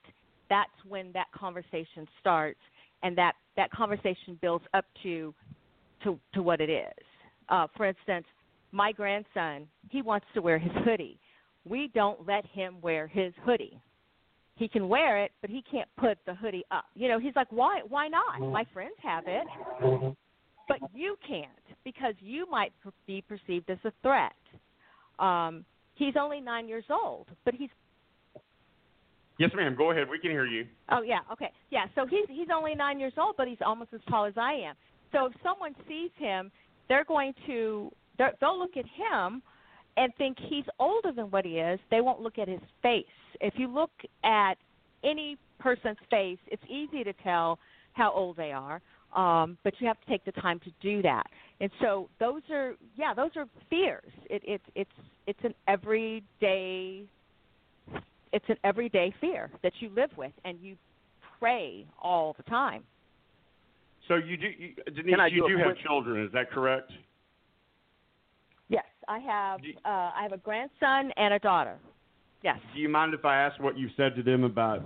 That's 0.50 0.70
when 0.86 1.12
that 1.12 1.26
conversation 1.32 2.06
starts, 2.20 2.60
and 3.02 3.16
that 3.16 3.34
that 3.56 3.70
conversation 3.70 4.38
builds 4.42 4.64
up 4.74 4.84
to 5.04 5.32
to 6.02 6.18
to 6.34 6.42
what 6.42 6.60
it 6.60 6.70
is. 6.70 7.04
Uh, 7.48 7.68
for 7.76 7.86
instance, 7.86 8.26
my 8.72 8.92
grandson, 8.92 9.66
he 9.90 10.02
wants 10.02 10.26
to 10.34 10.42
wear 10.42 10.58
his 10.58 10.72
hoodie. 10.84 11.18
We 11.64 11.90
don't 11.94 12.26
let 12.26 12.46
him 12.46 12.80
wear 12.80 13.06
his 13.06 13.32
hoodie. 13.44 13.80
He 14.56 14.68
can 14.68 14.88
wear 14.88 15.22
it, 15.22 15.32
but 15.40 15.50
he 15.50 15.62
can't 15.70 15.88
put 15.98 16.18
the 16.26 16.34
hoodie 16.34 16.64
up. 16.70 16.86
You 16.94 17.08
know, 17.08 17.18
he's 17.18 17.36
like, 17.36 17.50
"Why 17.50 17.80
why 17.86 18.08
not? 18.08 18.40
My 18.40 18.64
friends 18.72 18.96
have 19.02 19.24
it." 19.26 19.46
But 20.68 20.78
you 20.94 21.16
can't 21.26 21.50
because 21.84 22.14
you 22.20 22.48
might 22.50 22.72
be 23.06 23.22
perceived 23.22 23.70
as 23.70 23.78
a 23.84 23.92
threat. 24.02 24.32
Um, 25.18 25.64
he's 25.94 26.14
only 26.18 26.40
9 26.40 26.68
years 26.68 26.84
old, 26.90 27.28
but 27.44 27.54
he's 27.54 27.70
Yes, 29.38 29.50
ma'am. 29.54 29.74
Go 29.76 29.90
ahead. 29.90 30.08
We 30.08 30.18
can 30.18 30.30
hear 30.30 30.46
you. 30.46 30.66
Oh 30.90 31.02
yeah, 31.02 31.20
okay. 31.30 31.52
Yeah, 31.70 31.86
so 31.94 32.06
he's 32.06 32.26
he's 32.28 32.48
only 32.54 32.74
9 32.74 32.98
years 32.98 33.12
old, 33.18 33.36
but 33.36 33.46
he's 33.46 33.60
almost 33.64 33.92
as 33.92 34.00
tall 34.08 34.24
as 34.24 34.36
I 34.36 34.54
am. 34.54 34.74
So 35.12 35.26
if 35.26 35.34
someone 35.42 35.74
sees 35.86 36.10
him, 36.16 36.50
they're 36.88 37.04
going 37.04 37.34
to 37.46 37.92
they'll 38.18 38.58
look 38.58 38.76
at 38.76 38.84
him 38.84 39.42
and 39.96 40.12
think 40.16 40.36
he's 40.48 40.64
older 40.78 41.12
than 41.12 41.26
what 41.30 41.44
he 41.44 41.58
is. 41.58 41.80
They 41.90 42.00
won't 42.00 42.20
look 42.20 42.38
at 42.38 42.48
his 42.48 42.60
face. 42.82 43.04
If 43.40 43.54
you 43.56 43.68
look 43.68 43.90
at 44.24 44.54
any 45.04 45.38
person's 45.58 45.98
face, 46.10 46.38
it's 46.48 46.62
easy 46.68 47.04
to 47.04 47.12
tell 47.24 47.58
how 47.92 48.12
old 48.12 48.36
they 48.36 48.52
are. 48.52 48.80
Um, 49.14 49.56
but 49.64 49.72
you 49.78 49.86
have 49.86 49.98
to 50.00 50.06
take 50.06 50.24
the 50.24 50.32
time 50.32 50.60
to 50.60 50.70
do 50.82 51.00
that. 51.02 51.24
And 51.60 51.70
so 51.80 52.08
those 52.20 52.42
are 52.50 52.74
yeah, 52.96 53.14
those 53.14 53.30
are 53.36 53.46
fears. 53.70 54.12
It, 54.28 54.42
it 54.44 54.60
it's 54.74 54.90
it's 55.26 55.38
an 55.42 55.54
everyday 55.68 57.04
it's 58.32 58.44
an 58.48 58.56
everyday 58.64 59.14
fear 59.20 59.50
that 59.62 59.72
you 59.80 59.88
live 59.96 60.10
with 60.18 60.32
and 60.44 60.58
you 60.60 60.76
pray 61.38 61.86
all 62.02 62.34
the 62.36 62.42
time. 62.42 62.82
So 64.08 64.16
you 64.16 64.36
do, 64.36 64.46
you, 64.46 64.74
Denise, 64.94 65.32
you 65.32 65.48
do 65.48 65.56
have 65.58 65.76
children, 65.78 66.24
is 66.24 66.32
that 66.32 66.50
correct? 66.50 66.92
I 69.08 69.18
have. 69.20 69.60
Uh, 69.84 69.88
I 69.88 70.22
have 70.22 70.32
a 70.32 70.38
grandson 70.38 71.12
and 71.16 71.34
a 71.34 71.38
daughter. 71.38 71.78
Yes. 72.42 72.58
Do 72.74 72.80
you 72.80 72.88
mind 72.88 73.14
if 73.14 73.24
I 73.24 73.36
ask 73.36 73.60
what 73.60 73.78
you 73.78 73.88
said 73.96 74.14
to 74.16 74.22
them 74.22 74.44
about 74.44 74.82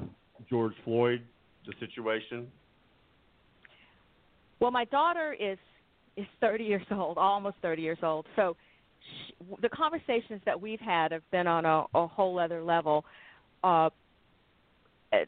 George 0.48 0.74
Floyd, 0.84 1.22
the 1.66 1.72
situation? 1.80 2.48
Well, 4.60 4.70
my 4.70 4.84
daughter 4.86 5.34
is 5.38 5.58
is 6.16 6.26
30 6.40 6.64
years 6.64 6.86
old, 6.90 7.18
almost 7.18 7.56
30 7.62 7.82
years 7.82 7.98
old. 8.02 8.26
So 8.36 8.56
she, 9.26 9.34
the 9.62 9.68
conversations 9.68 10.40
that 10.44 10.60
we've 10.60 10.80
had 10.80 11.12
have 11.12 11.28
been 11.30 11.46
on 11.46 11.64
a, 11.64 11.84
a 11.94 12.06
whole 12.06 12.38
other 12.38 12.62
level. 12.62 13.04
Uh, 13.64 13.90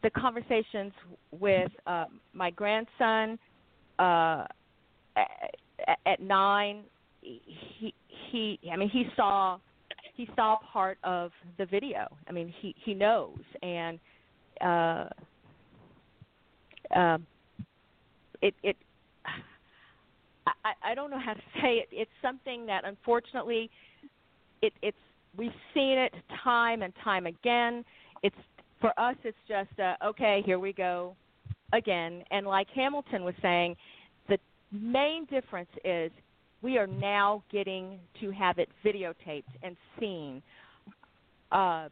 the 0.02 0.10
conversations 0.10 0.92
with 1.32 1.70
uh, 1.86 2.04
my 2.32 2.50
grandson 2.50 3.38
uh, 3.98 4.44
at, 5.16 5.98
at 6.06 6.20
nine 6.20 6.82
he 7.22 7.94
he 8.32 8.58
I 8.72 8.76
mean 8.76 8.88
he 8.88 9.04
saw 9.14 9.58
he 10.14 10.28
saw 10.34 10.58
part 10.72 10.98
of 11.04 11.30
the 11.58 11.66
video. 11.66 12.08
I 12.28 12.32
mean 12.32 12.52
he 12.60 12.74
he 12.84 12.94
knows 12.94 13.38
and 13.62 13.98
uh 14.60 15.08
um 16.96 17.26
it 18.40 18.54
it 18.62 18.76
I 20.64 20.72
I 20.82 20.94
don't 20.94 21.10
know 21.10 21.20
how 21.20 21.34
to 21.34 21.40
say 21.62 21.74
it. 21.74 21.88
It's 21.92 22.10
something 22.20 22.66
that 22.66 22.84
unfortunately 22.84 23.70
it 24.62 24.72
it's 24.82 24.96
we've 25.36 25.50
seen 25.74 25.98
it 25.98 26.14
time 26.42 26.82
and 26.82 26.92
time 27.04 27.26
again. 27.26 27.84
It's 28.22 28.36
for 28.80 28.98
us 28.98 29.16
it's 29.24 29.36
just 29.46 29.78
uh, 29.78 29.94
okay, 30.04 30.42
here 30.44 30.58
we 30.58 30.72
go 30.72 31.14
again. 31.72 32.22
And 32.30 32.46
like 32.46 32.68
Hamilton 32.74 33.24
was 33.24 33.34
saying, 33.40 33.76
the 34.28 34.38
main 34.72 35.24
difference 35.26 35.70
is 35.84 36.10
we 36.62 36.78
are 36.78 36.86
now 36.86 37.42
getting 37.50 37.98
to 38.20 38.30
have 38.30 38.58
it 38.58 38.68
videotaped 38.84 39.42
and 39.62 39.76
seen. 39.98 40.42
Uh, 41.50 41.88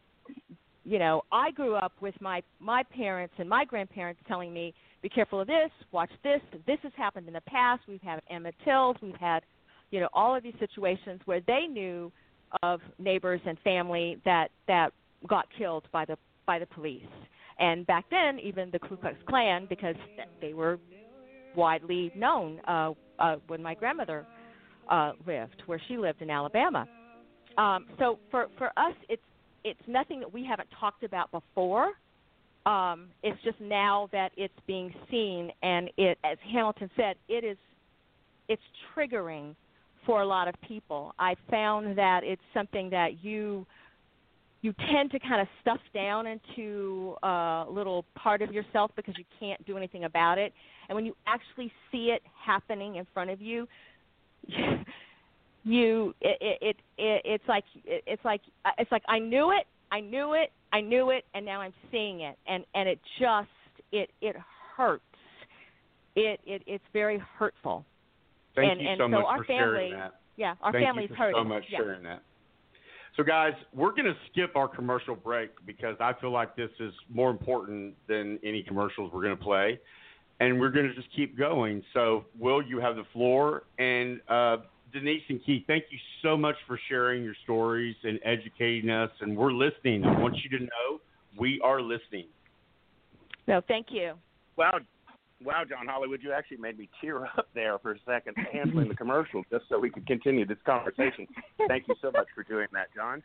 you 0.84 0.98
know, 0.98 1.22
I 1.30 1.50
grew 1.50 1.74
up 1.74 1.92
with 2.00 2.14
my 2.20 2.42
my 2.58 2.82
parents 2.82 3.34
and 3.38 3.48
my 3.48 3.64
grandparents 3.64 4.20
telling 4.26 4.52
me, 4.52 4.72
"Be 5.02 5.08
careful 5.08 5.40
of 5.40 5.46
this. 5.46 5.70
Watch 5.92 6.10
this. 6.22 6.40
This 6.66 6.78
has 6.82 6.92
happened 6.96 7.26
in 7.26 7.34
the 7.34 7.42
past. 7.42 7.82
We've 7.86 8.00
had 8.00 8.22
Emmett 8.30 8.54
Tills. 8.64 8.96
We've 9.02 9.14
had, 9.16 9.42
you 9.90 10.00
know, 10.00 10.08
all 10.14 10.34
of 10.34 10.42
these 10.42 10.54
situations 10.58 11.20
where 11.26 11.40
they 11.46 11.66
knew 11.68 12.10
of 12.62 12.80
neighbors 12.98 13.40
and 13.44 13.58
family 13.60 14.18
that 14.24 14.50
that 14.66 14.92
got 15.28 15.46
killed 15.58 15.84
by 15.92 16.04
the 16.04 16.16
by 16.46 16.58
the 16.58 16.66
police. 16.66 17.02
And 17.58 17.86
back 17.86 18.06
then, 18.10 18.38
even 18.38 18.70
the 18.70 18.78
Ku 18.78 18.96
Klux 18.96 19.16
Klan, 19.28 19.66
because 19.68 19.94
they 20.40 20.54
were 20.54 20.78
widely 21.54 22.10
known 22.16 22.60
uh, 22.66 22.92
uh, 23.18 23.36
when 23.48 23.62
my 23.62 23.74
grandmother 23.74 24.24
uh, 24.90 25.12
lived, 25.26 25.62
where 25.66 25.80
she 25.88 25.96
lived 25.96 26.20
in 26.22 26.30
Alabama. 26.30 26.86
Um, 27.56 27.86
so 27.98 28.18
for 28.30 28.48
for 28.58 28.68
us, 28.76 28.94
it's 29.08 29.22
it's 29.64 29.80
nothing 29.86 30.20
that 30.20 30.32
we 30.32 30.44
haven't 30.44 30.68
talked 30.78 31.02
about 31.04 31.30
before, 31.30 31.92
Um, 32.66 33.08
it's 33.22 33.40
just 33.42 33.60
now 33.60 34.08
that 34.12 34.32
it's 34.36 34.54
being 34.66 34.92
seen, 35.10 35.50
and 35.62 35.90
it, 35.96 36.18
as 36.24 36.36
Hamilton 36.52 36.90
said, 36.96 37.16
it 37.28 37.42
is 37.42 37.56
it's 38.48 38.62
triggering 38.94 39.54
for 40.04 40.20
a 40.22 40.26
lot 40.26 40.46
of 40.48 40.54
people. 40.66 41.14
I 41.18 41.36
found 41.50 41.96
that 41.96 42.22
it's 42.22 42.42
something 42.52 42.90
that 42.90 43.24
you 43.24 43.66
you 44.62 44.74
tend 44.92 45.10
to 45.12 45.18
kind 45.18 45.40
of 45.40 45.48
stuff 45.62 45.80
down 45.94 46.26
into 46.26 47.16
a 47.22 47.64
little 47.70 48.04
part 48.14 48.42
of 48.42 48.52
yourself 48.52 48.90
because 48.94 49.16
you 49.16 49.24
can't 49.38 49.64
do 49.66 49.78
anything 49.78 50.04
about 50.04 50.36
it. 50.36 50.52
And 50.88 50.96
when 50.96 51.06
you 51.06 51.16
actually 51.26 51.72
see 51.90 52.10
it 52.10 52.22
happening 52.44 52.96
in 52.96 53.06
front 53.14 53.30
of 53.30 53.40
you, 53.40 53.66
you 55.64 56.14
it 56.20 56.38
it, 56.60 56.76
it 56.98 57.22
it's 57.24 57.44
like 57.48 57.64
it, 57.84 58.02
it's 58.06 58.24
like 58.24 58.40
uh, 58.64 58.70
it's 58.78 58.90
like 58.92 59.02
I 59.08 59.18
knew 59.18 59.50
it, 59.50 59.66
I 59.92 60.00
knew 60.00 60.34
it, 60.34 60.52
I 60.72 60.80
knew 60.80 61.10
it, 61.10 61.24
and 61.34 61.44
now 61.44 61.60
I'm 61.60 61.74
seeing 61.90 62.20
it, 62.20 62.36
and 62.46 62.64
and 62.74 62.88
it 62.88 62.98
just 63.18 63.48
it 63.92 64.10
it 64.20 64.36
hurts. 64.76 65.02
It 66.16 66.40
it 66.46 66.62
it's 66.66 66.84
very 66.92 67.22
hurtful. 67.38 67.84
Thank 68.56 68.72
and 68.72 68.80
you 68.80 68.88
and 68.88 68.98
so 68.98 69.04
so 69.04 69.08
much 69.08 69.24
our 69.26 69.38
for 69.38 69.44
family, 69.44 69.58
sharing 69.58 69.92
that. 69.92 70.20
yeah, 70.36 70.54
our 70.62 70.72
Thank 70.72 70.84
family's 70.86 71.10
you 71.10 71.16
for 71.16 71.22
hurting. 71.22 71.40
so 71.40 71.44
much 71.44 71.64
yeah. 71.70 71.78
sharing 71.78 72.02
that. 72.04 72.22
So, 73.16 73.24
guys, 73.24 73.52
we're 73.74 73.90
going 73.90 74.04
to 74.04 74.14
skip 74.30 74.54
our 74.56 74.68
commercial 74.68 75.16
break 75.16 75.50
because 75.66 75.96
I 76.00 76.12
feel 76.20 76.30
like 76.30 76.54
this 76.56 76.70
is 76.78 76.92
more 77.12 77.30
important 77.30 77.94
than 78.08 78.38
any 78.44 78.62
commercials 78.62 79.10
we're 79.12 79.22
going 79.22 79.36
to 79.36 79.42
play, 79.42 79.80
and 80.40 80.58
we're 80.58 80.70
going 80.70 80.88
to 80.88 80.94
just 80.94 81.08
keep 81.14 81.38
going. 81.38 81.82
So, 81.94 82.24
Will, 82.38 82.62
you 82.62 82.80
have 82.80 82.96
the 82.96 83.04
floor, 83.12 83.64
and 83.78 84.20
uh, 84.28 84.56
Denise 84.92 85.22
and 85.28 85.40
Keith, 85.44 85.64
thank 85.66 85.84
you 85.90 85.98
so 86.22 86.36
much 86.36 86.56
for 86.66 86.80
sharing 86.88 87.22
your 87.22 87.34
stories 87.44 87.94
and 88.02 88.18
educating 88.24 88.90
us, 88.90 89.10
and 89.20 89.36
we're 89.36 89.52
listening. 89.52 90.04
I 90.04 90.18
want 90.18 90.36
you 90.42 90.58
to 90.58 90.64
know 90.64 91.00
we 91.38 91.60
are 91.62 91.80
listening. 91.80 92.26
No, 93.46 93.60
thank 93.68 93.88
you. 93.90 94.14
Wow, 94.56 94.78
wow, 95.44 95.62
John 95.68 95.86
Hollywood, 95.86 96.20
you 96.22 96.32
actually 96.32 96.56
made 96.56 96.78
me 96.78 96.88
tear 97.00 97.26
up 97.38 97.48
there 97.54 97.78
for 97.78 97.92
a 97.92 97.98
second, 98.06 98.34
handling 98.50 98.88
the 98.88 98.96
commercial 98.96 99.44
just 99.50 99.64
so 99.68 99.78
we 99.78 99.90
could 99.90 100.06
continue 100.06 100.46
this 100.46 100.58
conversation. 100.64 101.26
Thank 101.68 101.86
you 101.86 101.94
so 102.00 102.10
much 102.10 102.26
for 102.34 102.44
doing 102.44 102.66
that, 102.72 102.86
John. 102.94 103.22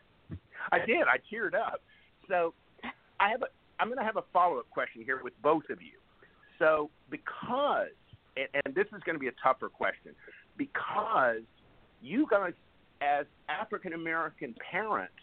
I 0.72 0.80
did. 0.80 1.04
I 1.04 1.18
teared 1.34 1.56
up. 1.56 1.82
So, 2.28 2.54
I 3.20 3.30
have 3.30 3.42
a. 3.42 3.46
I'm 3.80 3.88
going 3.88 4.00
to 4.00 4.06
have 4.06 4.16
a 4.16 4.24
follow 4.32 4.60
up 4.60 4.70
question 4.70 5.04
here 5.04 5.20
with 5.22 5.34
both 5.42 5.64
of 5.70 5.82
you. 5.82 6.00
So, 6.60 6.90
because, 7.10 7.88
and, 8.38 8.48
and 8.66 8.76
this 8.76 8.88
is 8.88 9.02
going 9.06 9.16
to 9.16 9.20
be 9.20 9.28
a 9.28 9.38
tougher 9.44 9.70
question, 9.70 10.14
because 10.58 11.42
you 12.02 12.28
guys, 12.30 12.54
as 13.02 13.26
African 13.50 13.94
American 13.94 14.56
parents, 14.72 15.14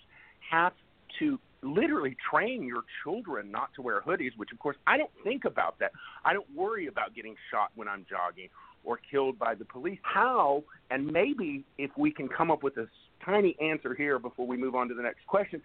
have 0.51 0.73
to 1.19 1.39
literally 1.63 2.17
train 2.31 2.65
your 2.65 2.83
children 3.03 3.51
not 3.51 3.73
to 3.75 3.83
wear 3.83 4.01
hoodies, 4.01 4.37
which 4.37 4.51
of 4.53 4.59
course 4.59 4.77
I 4.87 4.99
don't 4.99 5.11
think 5.23 5.45
about 5.45 5.79
that. 5.79 5.93
I 6.25 6.33
don't 6.33 6.47
worry 6.55 6.87
about 6.89 7.15
getting 7.15 7.37
shot 7.51 7.71
when 7.77 7.89
I'm 7.89 8.05
jogging 8.11 8.49
or 8.85 8.99
killed 9.11 9.39
by 9.39 9.55
the 9.55 9.65
police. 9.65 9.99
How, 10.03 10.65
and 10.91 11.07
maybe 11.07 11.65
if 11.79 11.91
we 11.97 12.11
can 12.11 12.29
come 12.29 12.51
up 12.51 12.63
with 12.63 12.77
a 12.79 12.89
tiny 13.25 13.57
answer 13.61 13.95
here 13.95 14.19
before 14.19 14.47
we 14.47 14.57
move 14.57 14.75
on 14.75 14.89
to 14.89 14.95
the 14.95 15.03
next 15.03 15.25
question, 15.27 15.63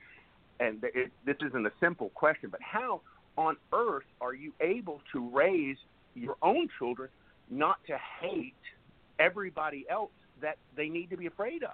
and 0.59 0.83
it, 0.83 1.11
this 1.25 1.37
isn't 1.45 1.65
a 1.65 1.71
simple 1.79 2.09
question, 2.09 2.49
but 2.49 2.61
how 2.61 3.01
on 3.37 3.55
earth 3.73 4.03
are 4.19 4.33
you 4.33 4.51
able 4.61 4.99
to 5.13 5.29
raise 5.29 5.77
your 6.15 6.35
own 6.41 6.67
children 6.79 7.09
not 7.49 7.77
to 7.87 7.97
hate 8.21 8.53
everybody 9.19 9.85
else 9.89 10.11
that 10.41 10.57
they 10.75 10.89
need 10.89 11.09
to 11.09 11.17
be 11.17 11.27
afraid 11.27 11.63
of? 11.63 11.69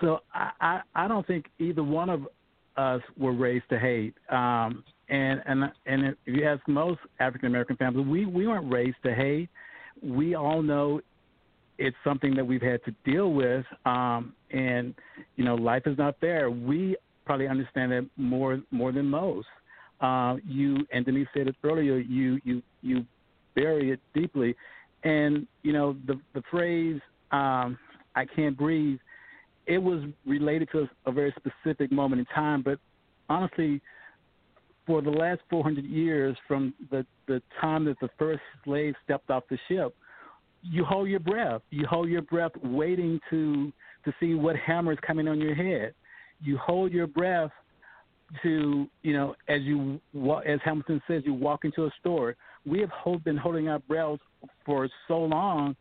So 0.00 0.20
I, 0.32 0.50
I, 0.60 0.80
I 0.94 1.08
don't 1.08 1.26
think 1.26 1.46
either 1.58 1.82
one 1.82 2.08
of 2.08 2.22
us 2.76 3.02
were 3.16 3.32
raised 3.32 3.68
to 3.70 3.78
hate. 3.78 4.14
Um, 4.30 4.84
and 5.08 5.42
and 5.46 5.64
and 5.86 6.16
if 6.26 6.36
you 6.36 6.46
ask 6.46 6.66
most 6.68 7.00
African 7.18 7.48
American 7.48 7.76
families, 7.76 8.06
we 8.06 8.26
we 8.26 8.46
weren't 8.46 8.70
raised 8.70 8.98
to 9.04 9.14
hate. 9.14 9.48
We 10.02 10.34
all 10.34 10.62
know 10.62 11.00
it's 11.78 11.96
something 12.04 12.34
that 12.34 12.44
we've 12.44 12.62
had 12.62 12.84
to 12.84 12.94
deal 13.04 13.32
with. 13.32 13.64
Um, 13.86 14.34
and 14.50 14.94
you 15.36 15.44
know, 15.44 15.54
life 15.54 15.82
is 15.86 15.96
not 15.98 16.20
fair. 16.20 16.50
We 16.50 16.96
probably 17.28 17.46
understand 17.46 17.92
it 17.92 18.06
more 18.16 18.58
more 18.70 18.90
than 18.90 19.04
most. 19.04 19.46
Uh, 20.00 20.36
you 20.46 20.78
and 20.92 21.04
Denise 21.04 21.28
said 21.34 21.46
it 21.46 21.56
earlier. 21.62 21.98
You 21.98 22.40
you 22.42 22.62
you 22.80 23.04
bury 23.54 23.90
it 23.90 24.00
deeply, 24.14 24.56
and 25.04 25.46
you 25.62 25.74
know 25.74 25.94
the 26.06 26.18
the 26.32 26.42
phrase 26.50 26.98
um, 27.30 27.78
"I 28.16 28.24
can't 28.24 28.56
breathe." 28.56 28.98
It 29.66 29.76
was 29.76 30.02
related 30.24 30.70
to 30.72 30.88
a, 31.04 31.12
very 31.12 31.34
specific 31.36 31.92
moment 31.92 32.20
in 32.20 32.26
time, 32.34 32.62
but 32.62 32.78
honestly, 33.28 33.82
for 34.86 35.02
the 35.02 35.10
last 35.10 35.42
400 35.50 35.84
years, 35.84 36.34
from 36.48 36.72
the 36.90 37.04
the 37.26 37.42
time 37.60 37.84
that 37.84 38.00
the 38.00 38.08
first 38.18 38.40
slave 38.64 38.94
stepped 39.04 39.28
off 39.28 39.42
the 39.50 39.58
ship, 39.68 39.94
you 40.62 40.82
hold 40.82 41.10
your 41.10 41.20
breath. 41.20 41.60
You 41.68 41.86
hold 41.86 42.08
your 42.08 42.22
breath, 42.22 42.52
waiting 42.64 43.20
to 43.28 43.70
to 44.06 44.14
see 44.18 44.32
what 44.32 44.56
hammer 44.56 44.92
is 44.92 44.98
coming 45.06 45.28
on 45.28 45.38
your 45.38 45.54
head. 45.54 45.92
You 46.40 46.58
hold 46.58 46.92
your 46.92 47.06
breath 47.06 47.50
to 48.42 48.86
you 49.02 49.12
know 49.12 49.34
as 49.48 49.62
you 49.62 50.00
as 50.46 50.60
Hamilton 50.64 51.00
says, 51.08 51.22
you 51.24 51.34
walk 51.34 51.64
into 51.64 51.86
a 51.86 51.90
store. 52.00 52.36
We 52.66 52.80
have 52.80 52.90
hold, 52.90 53.24
been 53.24 53.36
holding 53.36 53.68
our 53.68 53.78
breaths 53.78 54.22
for 54.66 54.88
so 55.06 55.18
long 55.20 55.76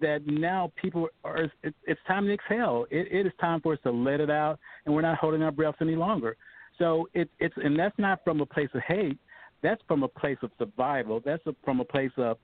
that 0.00 0.26
now 0.26 0.72
people 0.80 1.08
are. 1.24 1.50
It, 1.62 1.74
it's 1.84 2.00
time 2.06 2.26
to 2.26 2.34
exhale. 2.34 2.86
It, 2.90 3.08
it 3.10 3.26
is 3.26 3.32
time 3.40 3.60
for 3.60 3.72
us 3.72 3.78
to 3.82 3.90
let 3.90 4.20
it 4.20 4.30
out, 4.30 4.58
and 4.84 4.94
we're 4.94 5.02
not 5.02 5.18
holding 5.18 5.42
our 5.42 5.50
breaths 5.50 5.78
any 5.80 5.96
longer. 5.96 6.36
So 6.78 7.08
it, 7.14 7.28
it's 7.40 7.54
and 7.56 7.78
that's 7.78 7.98
not 7.98 8.22
from 8.24 8.40
a 8.40 8.46
place 8.46 8.68
of 8.74 8.82
hate. 8.86 9.18
That's 9.62 9.82
from 9.88 10.04
a 10.04 10.08
place 10.08 10.38
of 10.42 10.50
survival. 10.58 11.20
That's 11.24 11.44
a, 11.46 11.54
from 11.64 11.80
a 11.80 11.84
place 11.84 12.12
of 12.16 12.38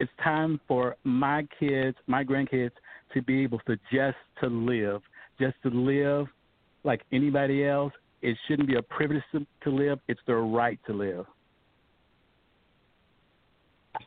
it's 0.00 0.10
time 0.22 0.60
for 0.66 0.96
my 1.04 1.46
kids, 1.60 1.96
my 2.08 2.24
grandkids, 2.24 2.72
to 3.12 3.22
be 3.22 3.44
able 3.44 3.60
to 3.60 3.76
just 3.92 4.16
to 4.40 4.48
live, 4.48 5.00
just 5.38 5.54
to 5.62 5.70
live 5.70 6.26
like 6.84 7.02
anybody 7.12 7.66
else. 7.66 7.92
It 8.22 8.36
shouldn't 8.48 8.68
be 8.68 8.76
a 8.76 8.82
privilege 8.82 9.22
to, 9.32 9.46
to 9.64 9.70
live; 9.70 9.98
it's 10.08 10.20
their 10.26 10.40
right 10.40 10.78
to 10.86 10.92
live. 10.92 11.26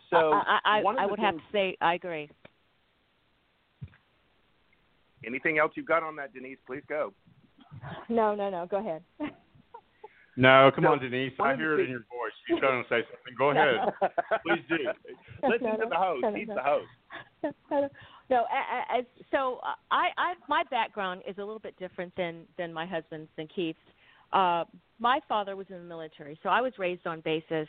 So 0.10 0.32
I 0.34 0.60
I, 0.66 0.82
one 0.82 0.96
of 0.96 1.00
I 1.00 1.04
the 1.06 1.10
would 1.12 1.20
have 1.20 1.36
to 1.36 1.42
say 1.52 1.78
I 1.82 1.94
agree. 1.96 2.30
Anything 5.26 5.58
else 5.58 5.74
you've 5.76 5.86
got 5.88 6.04
on 6.04 6.16
that, 6.18 6.34
Denise? 6.34 6.58
Please 6.66 6.84
go. 6.88 7.14
No, 8.08 8.34
no, 8.36 8.50
no. 8.50 8.66
Go 8.70 8.78
ahead. 8.78 9.04
No, 10.40 10.70
come 10.76 10.84
No, 10.84 10.92
on, 10.92 11.00
Denise. 11.00 11.34
I 11.40 11.56
hear 11.56 11.80
it 11.80 11.86
in 11.86 11.90
your 11.90 12.02
voice. 12.02 12.32
You're 12.48 12.60
trying 12.60 12.84
to 12.84 12.88
say 12.90 13.02
something. 13.10 13.34
Go 13.40 13.50
ahead. 13.50 13.92
Please 14.46 14.62
do. 14.70 14.78
Listen 15.50 15.66
No, 15.66 15.78
to 15.78 15.90
the 15.90 15.96
host. 15.96 16.22
no, 16.22 16.30
no, 16.30 16.38
He's 16.38 16.48
no. 16.48 16.54
the 16.54 16.62
host. 16.62 17.94
I, 18.36 18.98
I- 19.00 19.06
so 19.32 19.60
uh, 19.64 19.74
I, 19.92 20.08
I, 20.18 20.34
my 20.48 20.64
background 20.70 21.22
is 21.28 21.38
a 21.38 21.42
little 21.42 21.60
bit 21.60 21.78
different 21.80 22.14
than 22.16 22.44
than 22.58 22.74
my 22.74 22.86
husband's 22.86 23.30
than 23.38 23.48
Keith's. 23.48 23.80
Uh, 24.34 24.66
my 25.00 25.20
father 25.30 25.56
was 25.56 25.68
in 25.70 25.76
the 25.78 25.84
military, 25.84 26.38
so 26.44 26.50
I 26.50 26.60
was 26.62 26.74
raised 26.78 27.08
on 27.08 27.22
bases, 27.22 27.68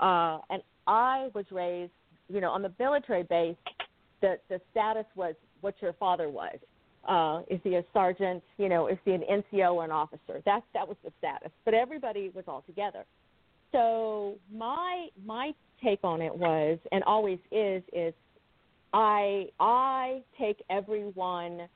uh, 0.00 0.38
and 0.50 0.62
I 0.86 1.28
was 1.34 1.46
raised, 1.50 1.92
you 2.28 2.40
know, 2.40 2.50
on 2.50 2.62
the 2.62 2.72
military 2.78 3.22
base. 3.22 3.56
The 4.20 4.38
the 4.48 4.60
status 4.70 5.06
was 5.14 5.34
what 5.60 5.74
your 5.80 5.92
father 5.94 6.28
was. 6.28 6.56
Uh, 7.08 7.42
is 7.48 7.60
he 7.62 7.76
a 7.76 7.84
sergeant? 7.92 8.42
You 8.58 8.68
know, 8.68 8.88
is 8.88 8.98
he 9.04 9.12
an 9.12 9.22
NCO 9.30 9.74
or 9.74 9.84
an 9.84 9.90
officer? 9.92 10.42
That 10.44 10.62
that 10.74 10.86
was 10.86 10.96
the 11.04 11.12
status. 11.18 11.50
But 11.64 11.74
everybody 11.74 12.30
was 12.34 12.44
all 12.48 12.62
together. 12.66 13.04
So 13.72 14.34
my 14.52 15.08
my 15.24 15.52
take 15.82 16.00
on 16.02 16.20
it 16.20 16.34
was, 16.34 16.78
and 16.92 17.02
always 17.04 17.38
is, 17.52 17.82
is 17.92 18.14
I 18.92 19.48
I 19.60 20.22
take 20.38 20.62
everyone, 20.70 21.68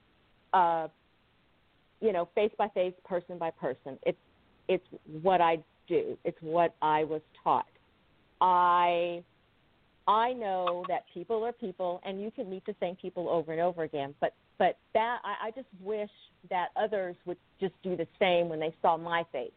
uh, 0.53 0.89
you 2.01 2.13
know, 2.13 2.29
face 2.35 2.53
by 2.57 2.69
face, 2.69 2.95
person 3.05 3.39
by 3.39 3.51
person. 3.51 3.99
It's 4.05 4.19
it's 4.69 4.85
what 5.23 5.41
I 5.41 5.59
do. 5.89 6.17
It's 6.25 6.39
what 6.41 6.75
I 6.81 7.05
was 7.05 7.21
taught. 7.43 7.67
I 8.41 9.23
I 10.07 10.33
know 10.33 10.85
that 10.89 11.05
people 11.13 11.45
are 11.45 11.53
people, 11.53 12.01
and 12.05 12.21
you 12.23 12.31
can 12.31 12.49
meet 12.49 12.65
the 12.67 12.75
same 12.81 12.97
people 12.97 13.29
over 13.29 13.53
and 13.53 13.61
over 13.61 13.83
again. 13.83 14.15
But 14.21 14.35
but 14.59 14.77
that 14.95 15.19
I, 15.25 15.49
I 15.49 15.51
just 15.51 15.69
wish 15.83 16.11
that 16.49 16.69
others 16.77 17.17
would 17.27 17.39
just 17.61 17.75
do 17.83 17.97
the 17.97 18.07
same 18.19 18.49
when 18.49 18.61
they 18.61 18.75
saw 18.83 18.97
my 18.97 19.25
face. 19.33 19.53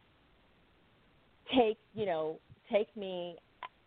Take 1.55 1.77
you 1.93 2.05
know 2.05 2.37
take 2.71 2.95
me 2.97 3.37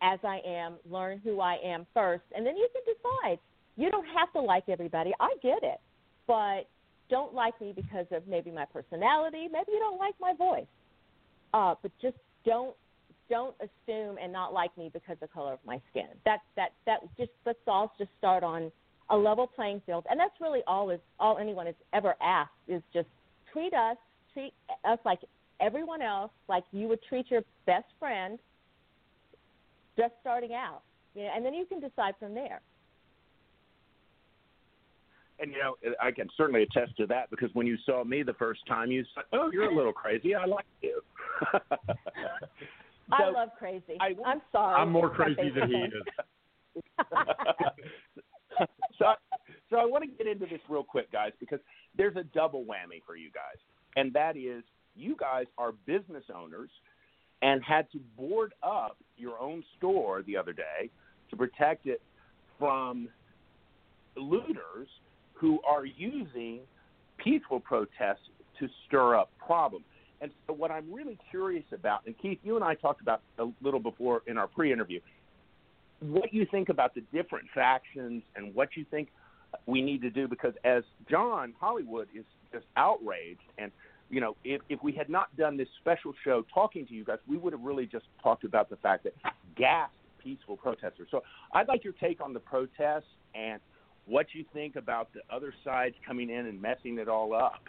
as 0.01 0.19
I 0.23 0.39
am, 0.45 0.75
learn 0.89 1.19
who 1.23 1.41
I 1.41 1.57
am 1.63 1.85
first, 1.93 2.23
and 2.35 2.45
then 2.45 2.55
you 2.55 2.67
can 2.73 2.81
decide. 2.93 3.39
You 3.77 3.89
don't 3.91 4.07
have 4.07 4.31
to 4.33 4.41
like 4.41 4.67
everybody. 4.67 5.13
I 5.19 5.29
get 5.41 5.59
it, 5.63 5.79
but 6.25 6.67
don't 7.09 7.33
like 7.33 7.59
me 7.61 7.73
because 7.75 8.07
of 8.11 8.27
maybe 8.27 8.51
my 8.51 8.65
personality. 8.65 9.47
Maybe 9.51 9.71
you 9.71 9.79
don't 9.79 9.99
like 9.99 10.15
my 10.19 10.33
voice. 10.33 10.65
Uh, 11.53 11.75
but 11.81 11.91
just 12.01 12.17
don't 12.45 12.75
don't 13.29 13.55
assume 13.59 14.17
and 14.21 14.31
not 14.31 14.53
like 14.53 14.75
me 14.77 14.89
because 14.91 15.13
of 15.13 15.19
the 15.19 15.27
color 15.27 15.53
of 15.53 15.59
my 15.65 15.79
skin. 15.91 16.07
That 16.25 16.39
that 16.55 16.69
that 16.85 16.99
just 17.17 17.31
let's 17.45 17.59
all 17.67 17.93
just 17.97 18.09
start 18.17 18.43
on 18.43 18.71
a 19.09 19.15
level 19.15 19.47
playing 19.47 19.81
field, 19.85 20.05
and 20.09 20.19
that's 20.19 20.33
really 20.41 20.61
all 20.67 20.89
is 20.89 20.99
all 21.19 21.37
anyone 21.37 21.67
has 21.67 21.75
ever 21.93 22.15
asked 22.21 22.51
is 22.67 22.81
just 22.93 23.07
treat 23.53 23.73
us 23.73 23.97
treat 24.33 24.53
us 24.85 24.99
like 25.05 25.19
everyone 25.59 26.01
else 26.01 26.31
like 26.47 26.63
you 26.71 26.87
would 26.87 26.99
treat 27.07 27.29
your 27.31 27.41
best 27.65 27.85
friend 27.99 28.39
just 29.97 30.13
starting 30.21 30.53
out. 30.53 30.81
You 31.15 31.23
know, 31.23 31.31
and 31.35 31.45
then 31.45 31.53
you 31.53 31.65
can 31.65 31.79
decide 31.79 32.13
from 32.19 32.35
there. 32.35 32.61
And 35.39 35.51
you 35.51 35.59
know, 35.59 35.75
I 36.01 36.11
can 36.11 36.27
certainly 36.35 36.63
attest 36.63 36.97
to 36.97 37.05
that 37.07 37.29
because 37.29 37.49
when 37.53 37.67
you 37.67 37.77
saw 37.85 38.03
me 38.03 38.23
the 38.23 38.33
first 38.33 38.65
time, 38.67 38.91
you 38.91 39.03
said, 39.13 39.25
"Oh, 39.33 39.51
you're 39.51 39.69
a 39.69 39.75
little 39.75 39.93
crazy. 39.93 40.33
I 40.33 40.45
like 40.45 40.65
you." 40.81 41.01
I 43.11 43.29
love 43.29 43.49
crazy. 43.57 43.97
I, 44.01 44.15
am 44.25 44.41
sorry. 44.51 44.81
I'm 44.81 44.91
more 44.91 45.09
crazy 45.09 45.49
than 45.49 45.69
he 45.69 45.75
is. 45.75 46.83
so, 48.97 49.05
so 49.69 49.77
I 49.77 49.85
want 49.85 50.03
to 50.03 50.09
get 50.09 50.27
into 50.27 50.45
this 50.45 50.59
real 50.67 50.83
quick, 50.83 51.11
guys, 51.11 51.31
because 51.39 51.59
there's 51.95 52.15
a 52.15 52.23
double 52.23 52.63
whammy 52.63 53.01
for 53.05 53.15
you 53.15 53.29
guys, 53.31 53.57
and 53.95 54.11
that 54.13 54.35
is 54.35 54.63
you 54.95 55.15
guys 55.19 55.45
are 55.57 55.71
business 55.85 56.23
owners 56.35 56.69
and 57.41 57.63
had 57.63 57.89
to 57.91 57.99
board 58.17 58.53
up 58.63 58.97
your 59.15 59.39
own 59.39 59.63
store 59.77 60.23
the 60.23 60.35
other 60.35 60.53
day 60.53 60.89
to 61.29 61.35
protect 61.35 61.85
it 61.85 62.01
from 62.57 63.07
looters 64.15 64.87
who 65.39 65.59
are 65.67 65.85
using 65.85 66.59
peaceful 67.17 67.59
protests 67.59 68.29
to 68.59 68.67
stir 68.87 69.15
up 69.15 69.29
problems. 69.45 69.85
And 70.19 70.31
so, 70.47 70.53
what 70.53 70.71
I'm 70.71 70.91
really 70.91 71.17
curious 71.29 71.65
about, 71.71 72.01
and 72.05 72.17
Keith, 72.17 72.39
you 72.43 72.55
and 72.55 72.63
I 72.63 72.73
talked 72.73 73.01
about 73.01 73.21
a 73.37 73.47
little 73.61 73.79
before 73.79 74.23
in 74.25 74.37
our 74.37 74.47
pre-interview, 74.47 74.99
what 75.99 76.33
you 76.33 76.45
think 76.49 76.69
about 76.69 76.95
the 76.95 77.01
different 77.13 77.45
factions 77.53 78.23
and 78.35 78.53
what 78.55 78.69
you 78.75 78.85
think 78.89 79.09
we 79.67 79.81
need 79.81 80.01
to 80.01 80.09
do. 80.09 80.27
Because 80.27 80.53
as 80.63 80.83
John 81.09 81.53
Hollywood 81.59 82.07
is 82.15 82.25
just 82.51 82.65
outraged, 82.77 83.41
and 83.59 83.71
you 84.09 84.19
know, 84.19 84.35
if 84.43 84.61
if 84.69 84.81
we 84.81 84.91
had 84.91 85.07
not 85.07 85.35
done 85.37 85.55
this 85.55 85.69
special 85.79 86.13
show 86.23 86.43
talking 86.51 86.87
to 86.87 86.93
you 86.93 87.03
guys, 87.03 87.19
we 87.27 87.37
would 87.37 87.53
have 87.53 87.61
really 87.61 87.85
just 87.85 88.05
talked 88.23 88.43
about 88.43 88.71
the 88.71 88.77
fact 88.77 89.03
that 89.03 89.13
gassed 89.55 89.93
peaceful 90.23 90.57
protesters. 90.57 91.09
So, 91.11 91.21
I'd 91.53 91.67
like 91.67 91.83
your 91.83 91.93
take 91.93 92.21
on 92.21 92.33
the 92.33 92.39
protests 92.39 93.05
and 93.35 93.61
what 94.07 94.27
you 94.33 94.45
think 94.53 94.75
about 94.75 95.09
the 95.13 95.21
other 95.33 95.53
sides 95.63 95.95
coming 96.05 96.29
in 96.29 96.45
and 96.47 96.61
messing 96.61 96.97
it 96.97 97.07
all 97.07 97.33
up. 97.33 97.61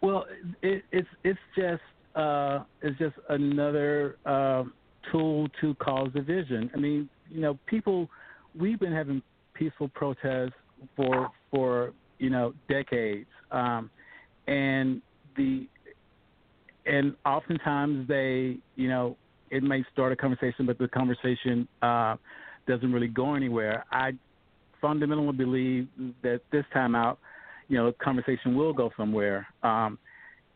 Well, 0.00 0.26
it, 0.62 0.84
it's 0.90 1.08
it's 1.22 1.38
just 1.56 1.82
uh, 2.16 2.64
it's 2.82 2.98
just 2.98 3.14
another 3.28 4.16
uh, 4.26 4.64
tool 5.10 5.48
to 5.60 5.74
cause 5.76 6.10
division. 6.12 6.70
I 6.74 6.78
mean, 6.78 7.08
you 7.30 7.40
know, 7.40 7.58
people 7.66 8.08
we've 8.58 8.80
been 8.80 8.92
having 8.92 9.22
peaceful 9.54 9.88
protests 9.88 10.52
for 10.96 11.30
for 11.50 11.92
you 12.18 12.30
know 12.30 12.54
decades, 12.68 13.28
um, 13.50 13.90
and 14.46 15.02
the 15.36 15.66
and 16.86 17.14
oftentimes 17.24 18.08
they 18.08 18.56
you 18.76 18.88
know 18.88 19.16
it 19.50 19.62
may 19.62 19.84
start 19.92 20.12
a 20.12 20.16
conversation, 20.16 20.66
but 20.66 20.78
the 20.78 20.88
conversation 20.88 21.68
uh, 21.82 22.16
doesn't 22.66 22.92
really 22.92 23.08
go 23.08 23.34
anywhere. 23.34 23.84
I 23.90 24.12
fundamentally 24.80 25.32
believe 25.32 25.88
that 26.22 26.40
this 26.50 26.64
time 26.72 26.94
out, 26.94 27.18
you 27.68 27.78
know, 27.78 27.86
the 27.86 27.92
conversation 28.04 28.56
will 28.56 28.72
go 28.72 28.90
somewhere. 28.96 29.46
Um, 29.62 29.98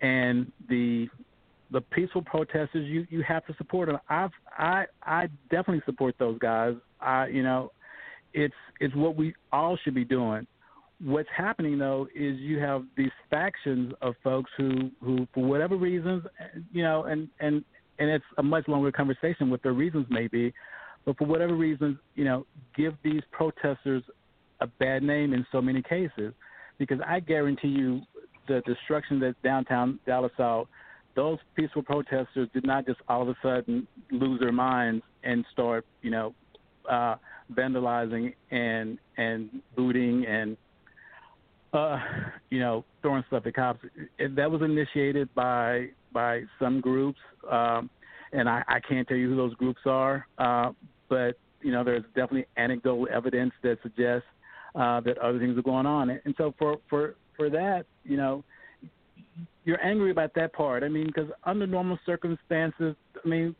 and 0.01 0.51
the 0.69 1.09
the 1.73 1.81
peaceful 1.81 2.23
protesters, 2.23 2.87
you 2.87 3.07
you 3.11 3.23
have 3.23 3.45
to 3.47 3.55
support 3.57 3.89
them. 3.89 3.99
I've 4.09 4.31
I 4.57 4.85
I 5.03 5.29
definitely 5.51 5.83
support 5.87 6.15
those 6.19 6.39
guys. 6.39 6.75
I 7.01 7.29
you 7.29 7.43
know, 7.43 7.73
it's 8.35 8.55
it's 8.81 8.95
what 8.95 9.17
we 9.17 9.35
all 9.53 9.77
should 9.83 9.95
be 9.95 10.05
doing. 10.05 10.47
What's 11.03 11.29
happening 11.37 11.79
though 11.79 12.09
is 12.15 12.39
you 12.39 12.59
have 12.61 12.85
these 12.97 13.11
factions 13.31 13.93
of 14.03 14.15
folks 14.23 14.51
who 14.57 14.91
who 15.03 15.27
for 15.35 15.45
whatever 15.45 15.77
reasons, 15.77 16.25
you 16.73 16.83
know, 16.83 17.05
and 17.05 17.29
and 17.41 17.65
and 17.99 18.11
it's 18.11 18.25
a 18.39 18.43
much 18.43 18.69
longer 18.69 18.93
conversation 18.93 19.51
what 19.51 19.63
their 19.63 19.73
reasons 19.73 20.07
may 20.11 20.29
be, 20.29 20.53
but 21.07 21.17
for 21.17 21.25
whatever 21.25 21.55
reason, 21.55 21.99
you 22.17 22.25
know, 22.25 22.45
give 22.77 22.95
these 23.03 23.23
protesters 23.31 24.03
a 24.61 24.67
bad 24.67 25.03
name 25.03 25.33
in 25.33 25.47
so 25.53 25.63
many 25.63 25.81
cases, 25.81 26.35
because 26.79 26.99
I 27.07 27.21
guarantee 27.21 27.69
you, 27.69 28.03
the 28.49 28.61
destruction 28.67 29.19
that 29.21 29.35
downtown 29.43 29.99
Dallas 30.07 30.33
saw, 30.37 30.65
those 31.15 31.39
peaceful 31.55 31.83
protesters 31.83 32.49
did 32.53 32.67
not 32.67 32.87
just 32.87 33.01
all 33.09 33.23
of 33.23 33.29
a 33.29 33.37
sudden 33.43 33.89
lose 34.11 34.39
their 34.39 34.53
minds 34.53 35.03
and 35.25 35.45
start, 35.53 35.87
you 36.03 36.11
know, 36.11 36.35
uh, 36.91 37.17
vandalizing 37.53 38.35
and 38.51 38.99
and 39.17 39.49
looting 39.77 40.27
and 40.27 40.57
uh, 41.73 41.99
you 42.51 42.61
know 42.61 42.85
throwing 43.03 43.25
stuff 43.29 43.47
at 43.47 43.55
cops. 43.55 43.81
It, 44.19 44.37
that 44.37 44.51
was 44.51 44.63
initiated 44.63 45.33
by 45.35 45.89
by 46.13 46.43
some 46.59 46.81
groups, 46.81 47.19
um, 47.51 47.91
and 48.33 48.49
I, 48.49 48.63
I 48.69 48.81
can't 48.81 49.07
tell 49.07 49.17
you 49.17 49.31
who 49.31 49.37
those 49.37 49.55
groups 49.55 49.81
are, 49.87 50.27
uh, 50.39 50.71
but 51.09 51.39
you 51.63 51.73
know 51.73 51.85
there's 51.85 52.05
definitely 52.15 52.47
anecdotal 52.57 53.09
evidence 53.13 53.53
that 53.63 53.79
suggests 53.83 54.27
uh, 54.75 55.01
that 55.01 55.19
other 55.19 55.39
things 55.39 55.57
are 55.59 55.63
going 55.63 55.87
on, 55.87 56.11
and 56.11 56.35
so 56.37 56.55
for 56.59 56.77
for 56.89 57.15
for 57.37 57.51
that, 57.51 57.87
you 58.05 58.17
know, 58.17 58.43
you're 59.65 59.83
angry 59.85 60.11
about 60.11 60.35
that 60.35 60.53
part. 60.53 60.83
I 60.83 60.89
mean, 60.89 61.07
because 61.07 61.31
under 61.45 61.67
normal 61.67 61.99
circumstances, 62.07 62.95
I 63.25 63.29
mean, 63.29 63.55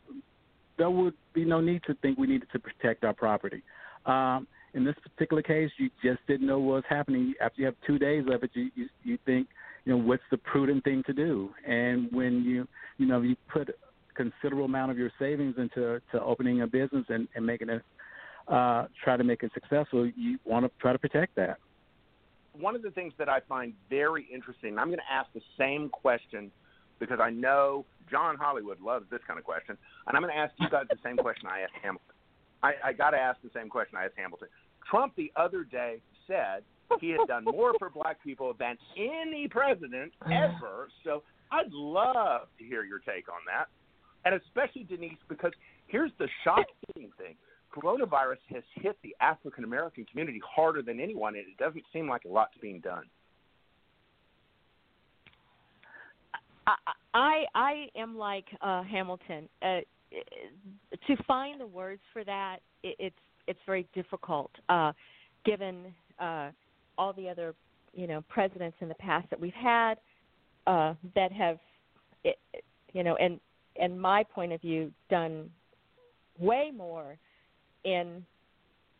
there 0.77 0.89
would 0.89 1.13
be 1.33 1.45
no 1.45 1.61
need 1.61 1.83
to 1.87 1.93
think 1.95 2.17
we 2.17 2.27
needed 2.27 2.49
to 2.53 2.59
protect 2.59 3.03
our 3.03 3.13
property. 3.13 3.61
Um, 4.05 4.47
in 4.73 4.83
this 4.83 4.95
particular 5.01 5.41
case, 5.41 5.71
you 5.77 5.89
just 6.03 6.19
didn't 6.27 6.45
know 6.45 6.59
what 6.59 6.75
was 6.75 6.83
happening. 6.89 7.33
After 7.41 7.61
you 7.61 7.65
have 7.65 7.75
two 7.85 7.97
days 7.97 8.25
of 8.31 8.43
it, 8.43 8.51
you, 8.53 8.69
you 8.75 8.87
you 9.03 9.17
think, 9.25 9.47
you 9.85 9.93
know, 9.93 9.97
what's 9.97 10.23
the 10.29 10.37
prudent 10.37 10.83
thing 10.83 11.03
to 11.07 11.13
do? 11.13 11.49
And 11.67 12.11
when 12.11 12.43
you 12.43 12.67
you 12.97 13.07
know 13.07 13.21
you 13.21 13.35
put 13.51 13.69
considerable 14.17 14.65
amount 14.65 14.91
of 14.91 14.97
your 14.97 15.11
savings 15.19 15.55
into 15.57 16.01
to 16.11 16.21
opening 16.21 16.61
a 16.61 16.67
business 16.67 17.05
and, 17.09 17.27
and 17.35 17.45
making 17.45 17.69
it 17.69 17.83
uh, 18.47 18.87
try 19.03 19.15
to 19.17 19.23
make 19.23 19.43
it 19.43 19.51
successful, 19.53 20.09
you 20.15 20.39
want 20.45 20.65
to 20.65 20.71
try 20.79 20.91
to 20.91 20.99
protect 20.99 21.35
that. 21.35 21.57
One 22.53 22.75
of 22.75 22.81
the 22.81 22.91
things 22.91 23.13
that 23.19 23.29
I 23.29 23.39
find 23.41 23.73
very 23.89 24.27
interesting, 24.33 24.79
I'm 24.79 24.87
going 24.87 24.99
to 24.99 25.13
ask 25.13 25.29
the 25.33 25.41
same 25.57 25.89
question 25.89 26.51
because 26.99 27.19
I 27.21 27.29
know 27.29 27.85
John 28.09 28.35
Hollywood 28.37 28.81
loves 28.81 29.05
this 29.11 29.19
kind 29.27 29.37
of 29.37 29.45
question, 29.45 29.77
and 30.07 30.17
I'm 30.17 30.23
going 30.23 30.33
to 30.33 30.39
ask 30.39 30.53
you 30.59 30.69
guys 30.69 30.85
the 30.89 30.97
same 31.03 31.17
question 31.17 31.47
I 31.47 31.61
asked 31.61 31.73
Hamilton. 31.83 32.15
I, 32.63 32.73
I 32.85 32.93
got 32.93 33.11
to 33.11 33.17
ask 33.17 33.39
the 33.43 33.51
same 33.53 33.69
question 33.69 33.97
I 33.97 34.05
asked 34.05 34.15
Hamilton. 34.17 34.47
Trump 34.89 35.13
the 35.15 35.31
other 35.35 35.63
day 35.63 36.01
said 36.25 36.63
he 36.99 37.09
had 37.09 37.27
done 37.27 37.43
more 37.43 37.73
for 37.77 37.89
black 37.89 38.23
people 38.23 38.55
than 38.57 38.77
any 38.97 39.47
president 39.47 40.13
ever. 40.25 40.87
So 41.03 41.21
I'd 41.51 41.71
love 41.71 42.47
to 42.57 42.63
hear 42.63 42.83
your 42.83 42.99
take 42.99 43.29
on 43.29 43.41
that. 43.45 43.67
And 44.27 44.41
especially 44.45 44.83
Denise, 44.83 45.17
because 45.29 45.53
here's 45.87 46.11
the 46.19 46.27
shocking 46.43 47.09
thing. 47.17 47.35
Coronavirus 47.73 48.39
has 48.53 48.63
hit 48.75 48.97
the 49.01 49.15
African 49.21 49.63
American 49.63 50.03
community 50.03 50.41
harder 50.45 50.81
than 50.81 50.99
anyone, 50.99 51.35
and 51.35 51.45
it 51.47 51.57
doesn't 51.57 51.83
seem 51.93 52.09
like 52.09 52.25
a 52.25 52.27
lot's 52.27 52.53
being 52.61 52.81
done. 52.81 53.05
I 57.13 57.45
I, 57.55 57.87
am 57.95 58.17
like 58.17 58.43
uh, 58.61 58.83
Hamilton. 58.83 59.47
Uh, 59.61 59.79
to 61.07 61.23
find 61.25 61.61
the 61.61 61.67
words 61.67 62.01
for 62.11 62.25
that, 62.25 62.57
it, 62.83 62.97
it's 62.99 63.15
it's 63.47 63.59
very 63.65 63.87
difficult, 63.95 64.51
uh, 64.67 64.91
given 65.45 65.85
uh, 66.19 66.49
all 66.97 67.13
the 67.13 67.29
other 67.29 67.55
you 67.93 68.07
know 68.07 68.21
presidents 68.27 68.75
in 68.81 68.89
the 68.89 68.95
past 68.95 69.29
that 69.29 69.39
we've 69.39 69.53
had 69.53 69.95
uh, 70.65 70.95
that 71.15 71.31
have, 71.31 71.59
it, 72.25 72.37
you 72.91 73.05
know, 73.05 73.15
and 73.15 73.39
and 73.79 73.99
my 73.99 74.23
point 74.23 74.53
of 74.53 74.61
view, 74.61 74.91
done 75.09 75.49
way 76.39 76.71
more 76.75 77.17
in 77.83 78.25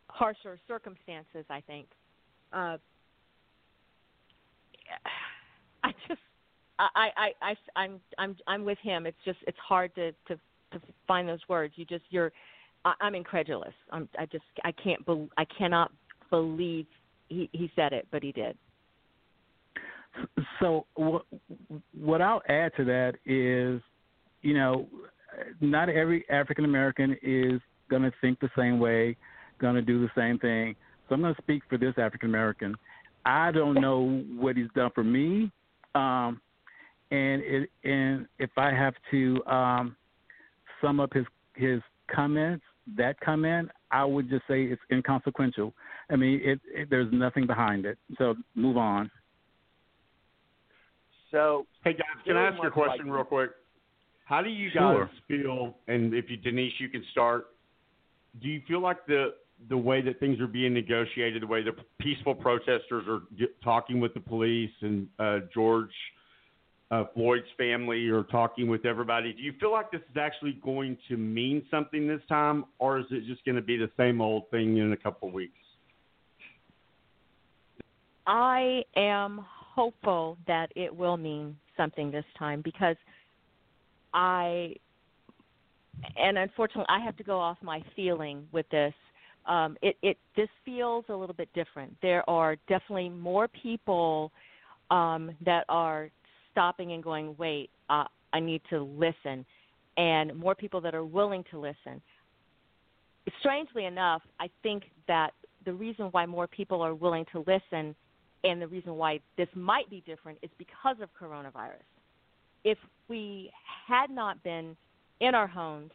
harsher 0.08 0.60
circumstances. 0.68 1.46
I 1.50 1.62
think. 1.62 1.88
Uh, 2.54 2.78
I 5.84 5.92
just 6.08 6.22
I, 6.80 7.10
I, 7.18 7.30
I, 7.42 7.56
I'm, 7.76 8.00
I'm, 8.18 8.36
I'm 8.46 8.64
with 8.64 8.78
him. 8.80 9.06
It's 9.06 9.18
just, 9.26 9.40
it's 9.48 9.58
hard 9.58 9.94
to, 9.96 10.12
to, 10.28 10.36
to 10.72 10.82
find 11.08 11.28
those 11.28 11.40
words. 11.50 11.74
You 11.76 11.86
just, 11.86 12.04
you're, 12.10 12.32
I, 12.86 12.94
I'm 13.02 13.16
incredulous. 13.16 13.74
I'm, 13.92 14.08
I 14.18 14.28
just, 14.28 14.44
I 14.64 14.72
can't, 14.72 15.04
be, 15.06 15.28
I 15.38 15.46
cannot 15.46 15.92
believe 16.30 16.86
he, 17.30 17.50
he 17.52 17.72
said 17.76 17.94
it, 17.94 18.08
but 18.12 18.22
he 18.22 18.32
did. 18.32 18.58
So 20.60 20.86
what, 20.96 21.26
what 22.00 22.22
I'll 22.22 22.44
add 22.48 22.72
to 22.78 22.86
that 22.86 23.16
is, 23.26 23.82
you 24.48 24.54
know, 24.54 24.88
not 25.60 25.90
every 25.90 26.24
African 26.30 26.64
American 26.64 27.18
is 27.22 27.60
going 27.90 28.04
to 28.04 28.12
think 28.22 28.40
the 28.40 28.50
same 28.58 28.80
way, 28.80 29.18
going 29.60 29.76
to 29.76 29.82
do 29.82 30.00
the 30.00 30.10
same 30.16 30.40
thing. 30.40 30.74
So 31.08 31.16
I'm 31.16 31.22
going 31.22 31.36
to 31.36 31.42
speak 31.42 31.64
for 31.68 31.78
this 31.78 31.94
African 31.98 32.30
American. 32.30 32.74
I 33.26 33.52
don't 33.52 33.82
know 33.82 34.24
what 34.38 34.56
he's 34.56 34.70
done 34.74 34.90
for 34.96 35.04
me. 35.04 35.52
Um, 35.96 36.40
and 37.12 37.42
it 37.42 37.70
and 37.84 38.26
if 38.40 38.52
I 38.56 38.72
have 38.72 38.94
to 39.12 39.46
um, 39.48 39.98
sum 40.82 41.02
up 41.02 41.12
his 41.14 41.26
his 41.56 41.82
comments, 42.10 42.64
that 42.96 43.20
comment, 43.20 43.70
I 43.92 44.06
would 44.06 44.30
just 44.30 44.44
say 44.48 44.64
it's 44.64 44.82
inconsequential. 44.90 45.74
I 46.10 46.16
mean, 46.16 46.40
it, 46.42 46.62
it 46.74 46.90
there's 46.90 47.12
nothing 47.12 47.48
behind 47.48 47.86
it. 47.86 47.98
So 48.18 48.36
move 48.56 48.78
on. 48.78 49.12
So, 51.32 51.66
hey 51.84 51.92
guys, 51.92 52.24
can 52.26 52.38
I 52.38 52.48
ask 52.48 52.62
you 52.62 52.70
a 52.70 52.72
question 52.72 53.08
like, 53.08 53.14
real 53.14 53.26
quick? 53.26 53.50
How 54.28 54.42
do 54.42 54.50
you 54.50 54.70
Sure. 54.72 55.06
guys 55.06 55.16
feel? 55.28 55.78
And 55.88 56.14
if 56.14 56.30
you, 56.30 56.36
Denise, 56.36 56.74
you 56.80 56.90
can 56.90 57.04
start. 57.12 57.48
Do 58.42 58.50
you 58.50 58.62
feel 58.68 58.82
like 58.82 59.06
the 59.06 59.36
the 59.70 59.78
way 59.78 60.02
that 60.02 60.20
things 60.20 60.40
are 60.40 60.48
being 60.48 60.74
negotiated, 60.74 61.42
the 61.42 61.48
way 61.48 61.64
the 61.64 61.74
peaceful 61.98 62.36
protesters 62.36 63.06
are 63.08 63.22
get, 63.40 63.60
talking 63.64 64.00
with 64.00 64.14
the 64.14 64.20
police 64.20 64.70
and 64.82 65.08
uh, 65.18 65.40
George 65.52 65.94
uh, 66.92 67.06
Floyd's 67.16 67.48
family 67.58 68.08
are 68.10 68.24
talking 68.24 68.68
with 68.68 68.86
everybody, 68.86 69.34
do 69.34 69.42
you 69.42 69.54
feel 69.60 69.72
like 69.72 69.92
this 69.92 70.02
is 70.12 70.18
actually 70.18 70.60
going 70.64 70.96
to 71.08 71.18
mean 71.18 71.66
something 71.72 72.08
this 72.08 72.22
time, 72.30 72.66
or 72.80 73.00
is 73.00 73.06
it 73.10 73.26
just 73.26 73.44
going 73.46 73.56
to 73.56 73.62
be 73.62 73.78
the 73.78 73.90
same 73.98 74.22
old 74.22 74.50
thing 74.52 74.78
in 74.78 74.92
a 74.94 74.98
couple 74.98 75.28
of 75.28 75.34
weeks? 75.34 75.58
I 78.28 78.84
am 78.96 79.44
hopeful 79.50 80.38
that 80.48 80.72
it 80.76 80.96
will 80.96 81.18
mean 81.18 81.58
something 81.76 82.12
this 82.12 82.26
time 82.38 82.62
because 82.62 82.96
I, 84.14 84.76
and 86.18 86.38
unfortunately, 86.38 86.86
I 86.90 87.00
have 87.04 87.18
to 87.18 87.24
go 87.24 87.40
off 87.40 87.58
my 87.62 87.84
feeling 87.96 88.48
with 88.52 88.68
this. 88.70 88.94
Um, 89.46 89.78
it, 89.82 89.96
it 90.02 90.18
this 90.36 90.50
feels 90.66 91.06
a 91.10 91.16
little 91.16 91.36
bit 91.36 91.50
different. 91.54 91.96
There 92.02 92.28
are 92.30 92.58
definitely 92.68 93.10
more 93.10 93.48
people 93.48 94.32
um, 94.92 95.32
that 95.46 95.64
are 95.70 96.10
stopping 96.52 96.92
and 96.92 97.04
going, 97.04 97.36
wait, 97.38 97.70
uh, 97.90 98.06
I 98.34 98.40
need 98.40 98.62
to 98.70 98.82
listen, 98.82 99.46
and 99.96 100.36
more 100.36 100.56
people 100.56 100.82
that 100.82 100.94
are 100.94 101.06
willing 101.06 101.44
to 101.52 101.60
listen. 101.60 102.02
Strangely 103.40 103.86
enough, 103.86 104.22
I 104.40 104.50
think 104.64 104.84
that 105.08 105.32
the 105.66 105.74
reason 105.74 106.06
why 106.12 106.26
more 106.26 106.48
people 106.48 106.82
are 106.82 106.96
willing 106.96 107.26
to 107.32 107.40
listen 107.40 107.96
and 108.44 108.62
the 108.62 108.68
reason 108.68 108.96
why 108.96 109.20
this 109.38 109.48
might 109.54 109.90
be 109.90 110.02
different 110.06 110.38
is 110.42 110.50
because 110.58 110.96
of 111.02 111.10
coronavirus. 111.20 111.84
If 112.64 112.78
we 113.08 113.52
had 113.88 114.10
not 114.10 114.44
been 114.44 114.76
in 115.20 115.36
our 115.36 115.48
homes, 115.48 115.92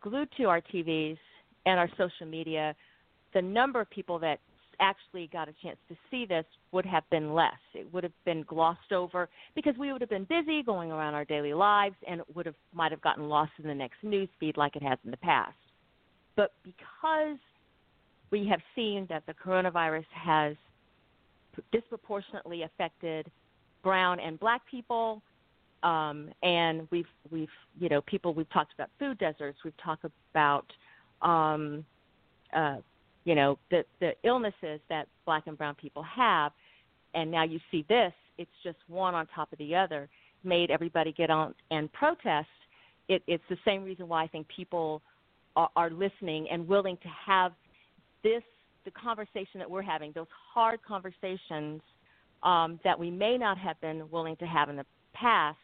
glued 0.00 0.28
to 0.36 0.44
our 0.44 0.60
TVs 0.60 1.18
and 1.66 1.78
our 1.78 1.88
social 1.96 2.26
media, 2.26 2.74
the 3.34 3.42
number 3.42 3.80
of 3.80 3.90
people 3.90 4.18
that 4.20 4.40
actually 4.80 5.28
got 5.32 5.48
a 5.48 5.54
chance 5.62 5.76
to 5.88 5.96
see 6.10 6.24
this 6.24 6.44
would 6.72 6.86
have 6.86 7.02
been 7.10 7.34
less. 7.34 7.58
It 7.74 7.92
would 7.92 8.04
have 8.04 8.12
been 8.24 8.44
glossed 8.46 8.92
over 8.92 9.28
because 9.54 9.74
we 9.78 9.92
would 9.92 10.00
have 10.00 10.10
been 10.10 10.24
busy 10.24 10.62
going 10.62 10.92
around 10.92 11.14
our 11.14 11.24
daily 11.24 11.52
lives 11.52 11.96
and 12.08 12.20
it 12.20 12.26
would 12.34 12.46
have 12.46 12.54
might 12.72 12.92
have 12.92 13.00
gotten 13.00 13.28
lost 13.28 13.52
in 13.60 13.66
the 13.66 13.74
next 13.74 13.96
news 14.02 14.28
feed 14.38 14.56
like 14.56 14.76
it 14.76 14.82
has 14.82 14.98
in 15.04 15.10
the 15.10 15.16
past. 15.16 15.56
But 16.36 16.52
because 16.62 17.38
we 18.30 18.46
have 18.46 18.60
seen 18.76 19.06
that 19.08 19.24
the 19.26 19.34
coronavirus 19.34 20.04
has 20.12 20.54
disproportionately 21.72 22.62
affected 22.62 23.30
brown 23.82 24.20
and 24.20 24.38
black 24.38 24.62
people 24.70 25.22
um, 25.82 26.30
and 26.42 26.86
we've 26.90 27.06
we've 27.30 27.48
you 27.78 27.88
know 27.88 28.00
people 28.02 28.34
we've 28.34 28.50
talked 28.50 28.72
about 28.74 28.90
food 28.98 29.18
deserts 29.18 29.58
we've 29.64 29.76
talked 29.82 30.04
about 30.32 30.66
um, 31.22 31.84
uh, 32.54 32.76
you 33.24 33.34
know 33.34 33.58
the 33.70 33.84
the 34.00 34.12
illnesses 34.24 34.80
that 34.88 35.06
black 35.24 35.46
and 35.46 35.56
brown 35.56 35.74
people 35.74 36.02
have 36.02 36.52
and 37.14 37.30
now 37.30 37.44
you 37.44 37.60
see 37.70 37.84
this 37.88 38.12
it's 38.38 38.50
just 38.62 38.78
one 38.88 39.14
on 39.14 39.26
top 39.34 39.52
of 39.52 39.58
the 39.58 39.74
other 39.74 40.08
made 40.44 40.70
everybody 40.70 41.12
get 41.12 41.30
on 41.30 41.54
and 41.70 41.92
protest 41.92 42.48
it, 43.08 43.22
it's 43.26 43.42
the 43.48 43.56
same 43.64 43.82
reason 43.82 44.08
why 44.08 44.22
I 44.22 44.28
think 44.28 44.46
people 44.54 45.02
are, 45.56 45.70
are 45.76 45.90
listening 45.90 46.46
and 46.50 46.66
willing 46.68 46.96
to 46.98 47.08
have 47.26 47.52
this 48.22 48.42
the 48.84 48.90
conversation 48.92 49.58
that 49.58 49.70
we're 49.70 49.82
having, 49.82 50.12
those 50.14 50.28
hard 50.54 50.80
conversations 50.86 51.82
um, 52.42 52.80
that 52.84 52.98
we 52.98 53.10
may 53.10 53.36
not 53.36 53.58
have 53.58 53.78
been 53.80 54.08
willing 54.10 54.36
to 54.36 54.46
have 54.46 54.70
in 54.70 54.76
the 54.76 54.86
past. 55.12 55.58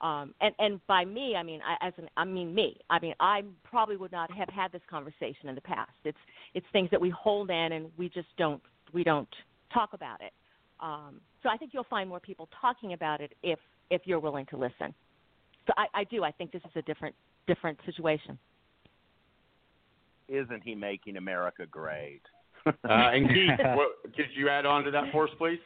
Um, 0.00 0.34
and, 0.40 0.54
and 0.58 0.86
by 0.86 1.04
me, 1.04 1.36
I 1.36 1.42
mean 1.42 1.60
I, 1.62 1.86
as 1.86 1.92
an, 1.98 2.08
I 2.16 2.24
mean 2.24 2.54
me. 2.54 2.76
I 2.88 2.98
mean 3.00 3.14
I 3.20 3.42
probably 3.64 3.96
would 3.96 4.12
not 4.12 4.30
have 4.32 4.48
had 4.48 4.72
this 4.72 4.80
conversation 4.88 5.48
in 5.48 5.54
the 5.54 5.60
past. 5.60 5.90
It's 6.04 6.18
it's 6.54 6.66
things 6.72 6.88
that 6.90 7.00
we 7.00 7.10
hold 7.10 7.50
in 7.50 7.72
and 7.72 7.90
we 7.96 8.08
just 8.08 8.28
don't 8.38 8.62
we 8.92 9.04
don't 9.04 9.28
talk 9.72 9.90
about 9.92 10.20
it. 10.20 10.32
Um, 10.80 11.20
so 11.42 11.48
I 11.50 11.56
think 11.56 11.72
you'll 11.74 11.84
find 11.84 12.08
more 12.08 12.20
people 12.20 12.48
talking 12.60 12.94
about 12.94 13.20
it 13.20 13.32
if 13.42 13.58
if 13.90 14.02
you're 14.04 14.20
willing 14.20 14.46
to 14.46 14.56
listen. 14.56 14.94
So 15.66 15.74
I, 15.76 15.86
I 15.94 16.04
do. 16.04 16.24
I 16.24 16.30
think 16.32 16.52
this 16.52 16.62
is 16.64 16.72
a 16.76 16.82
different 16.82 17.14
different 17.46 17.78
situation. 17.84 18.38
Isn't 20.28 20.62
he 20.64 20.74
making 20.74 21.16
America 21.16 21.66
great? 21.66 22.22
Uh, 22.66 22.70
and 22.84 23.28
Keith, 23.28 23.50
what, 23.74 23.88
could 24.14 24.26
you 24.34 24.48
add 24.48 24.64
on 24.66 24.84
to 24.84 24.90
that 24.90 25.04
for 25.12 25.24
us, 25.24 25.30
please? 25.38 25.58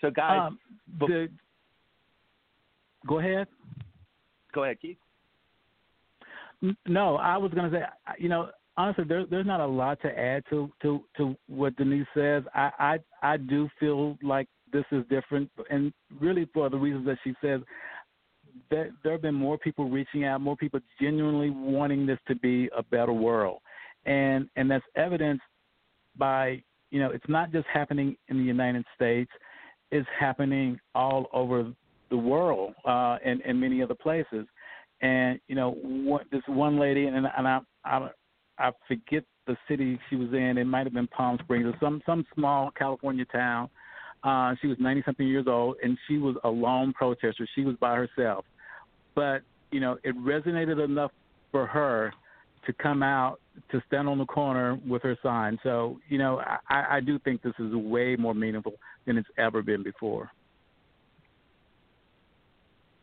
So, 0.00 0.10
guys, 0.10 0.48
Um, 0.48 0.58
the, 0.98 1.28
go 3.06 3.18
ahead. 3.18 3.46
go 4.54 4.64
ahead, 4.64 4.80
Keith. 4.80 4.98
No, 6.86 7.16
I 7.16 7.36
was 7.36 7.52
going 7.52 7.70
to 7.70 7.76
say, 7.78 7.84
you 8.18 8.28
know, 8.28 8.50
honestly, 8.76 9.04
there, 9.04 9.26
there's 9.26 9.46
not 9.46 9.60
a 9.60 9.66
lot 9.66 10.00
to 10.02 10.18
add 10.18 10.42
to 10.50 10.70
to 10.82 11.04
to 11.16 11.36
what 11.48 11.76
Denise 11.76 12.06
says. 12.14 12.42
I 12.54 12.70
I 12.78 12.98
I 13.22 13.36
do 13.36 13.68
feel 13.78 14.18
like 14.22 14.48
this 14.72 14.84
is 14.90 15.04
different, 15.08 15.50
and 15.70 15.92
really 16.20 16.48
for 16.52 16.68
the 16.70 16.78
reasons 16.78 17.06
that 17.06 17.18
she 17.24 17.34
says. 17.42 17.60
There, 18.70 18.90
there 19.04 19.12
have 19.12 19.22
been 19.22 19.36
more 19.36 19.56
people 19.56 19.88
reaching 19.88 20.24
out, 20.24 20.40
more 20.40 20.56
people 20.56 20.80
genuinely 21.00 21.48
wanting 21.48 22.06
this 22.06 22.18
to 22.26 22.34
be 22.34 22.68
a 22.76 22.82
better 22.82 23.12
world, 23.12 23.60
and 24.04 24.48
and 24.56 24.68
that's 24.68 24.84
evidenced 24.96 25.44
by 26.16 26.60
you 26.90 26.98
know 26.98 27.10
it's 27.10 27.28
not 27.28 27.52
just 27.52 27.66
happening 27.72 28.16
in 28.28 28.36
the 28.36 28.42
United 28.42 28.84
States, 28.96 29.30
it's 29.92 30.08
happening 30.18 30.78
all 30.94 31.26
over 31.32 31.72
the 32.10 32.16
world 32.16 32.74
uh, 32.84 33.16
and 33.24 33.40
and 33.42 33.60
many 33.60 33.82
other 33.82 33.94
places. 33.94 34.46
And 35.00 35.38
you 35.48 35.54
know, 35.54 35.72
one, 35.82 36.24
this 36.32 36.42
one 36.46 36.78
lady, 36.78 37.06
and 37.06 37.16
and 37.16 37.48
I, 37.48 37.60
I 37.84 38.08
I 38.58 38.70
forget 38.86 39.24
the 39.46 39.56
city 39.68 39.98
she 40.10 40.16
was 40.16 40.28
in. 40.32 40.58
It 40.58 40.64
might 40.64 40.86
have 40.86 40.92
been 40.92 41.06
Palm 41.08 41.38
Springs 41.42 41.66
or 41.66 41.74
some 41.80 42.02
some 42.04 42.24
small 42.34 42.70
California 42.72 43.24
town. 43.26 43.68
Uh, 44.24 44.54
she 44.60 44.66
was 44.66 44.76
ninety 44.80 45.02
something 45.04 45.26
years 45.26 45.46
old, 45.48 45.76
and 45.82 45.96
she 46.08 46.18
was 46.18 46.36
a 46.44 46.48
lone 46.48 46.92
protester. 46.92 47.48
She 47.54 47.62
was 47.62 47.76
by 47.80 47.94
herself, 47.94 48.44
but 49.14 49.42
you 49.70 49.80
know, 49.80 49.98
it 50.02 50.16
resonated 50.18 50.82
enough 50.82 51.12
for 51.52 51.66
her 51.66 52.12
to 52.66 52.72
come 52.74 53.02
out 53.02 53.40
to 53.70 53.82
stand 53.86 54.08
on 54.08 54.18
the 54.18 54.26
corner 54.26 54.78
with 54.86 55.02
her 55.02 55.16
sign. 55.22 55.58
So 55.62 55.98
you 56.08 56.18
know, 56.18 56.42
I, 56.68 56.96
I 56.96 57.00
do 57.00 57.18
think 57.20 57.42
this 57.42 57.54
is 57.58 57.72
way 57.74 58.16
more 58.16 58.34
meaningful 58.34 58.74
than 59.06 59.16
it's 59.16 59.28
ever 59.38 59.62
been 59.62 59.82
before. 59.82 60.30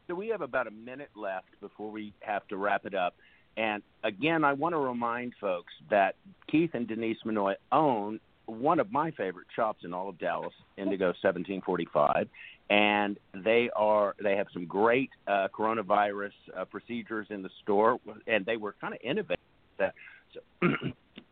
So 0.07 0.15
we 0.15 0.27
have 0.29 0.41
about 0.41 0.67
a 0.67 0.71
minute 0.71 1.09
left 1.15 1.59
before 1.61 1.89
we 1.91 2.13
have 2.21 2.47
to 2.47 2.57
wrap 2.57 2.85
it 2.85 2.93
up. 2.93 3.15
And 3.57 3.81
again, 4.03 4.43
I 4.43 4.53
want 4.53 4.73
to 4.73 4.79
remind 4.79 5.33
folks 5.39 5.73
that 5.89 6.15
Keith 6.49 6.71
and 6.73 6.87
Denise 6.87 7.17
Manoy 7.25 7.55
own 7.71 8.19
one 8.45 8.79
of 8.79 8.91
my 8.91 9.11
favorite 9.11 9.47
shops 9.55 9.83
in 9.83 9.93
all 9.93 10.09
of 10.09 10.19
Dallas, 10.19 10.53
Indigo 10.77 11.07
1745, 11.07 12.27
and 12.69 13.17
they 13.33 13.69
are 13.75 14.15
they 14.21 14.35
have 14.35 14.47
some 14.53 14.65
great 14.65 15.09
uh, 15.27 15.47
coronavirus 15.57 16.31
uh, 16.55 16.65
procedures 16.65 17.27
in 17.29 17.41
the 17.41 17.49
store, 17.63 17.97
and 18.27 18.45
they 18.45 18.57
were 18.57 18.75
kind 18.79 18.93
of 18.93 18.99
innovative. 19.03 19.39
That 19.79 19.93
so, 20.33 20.67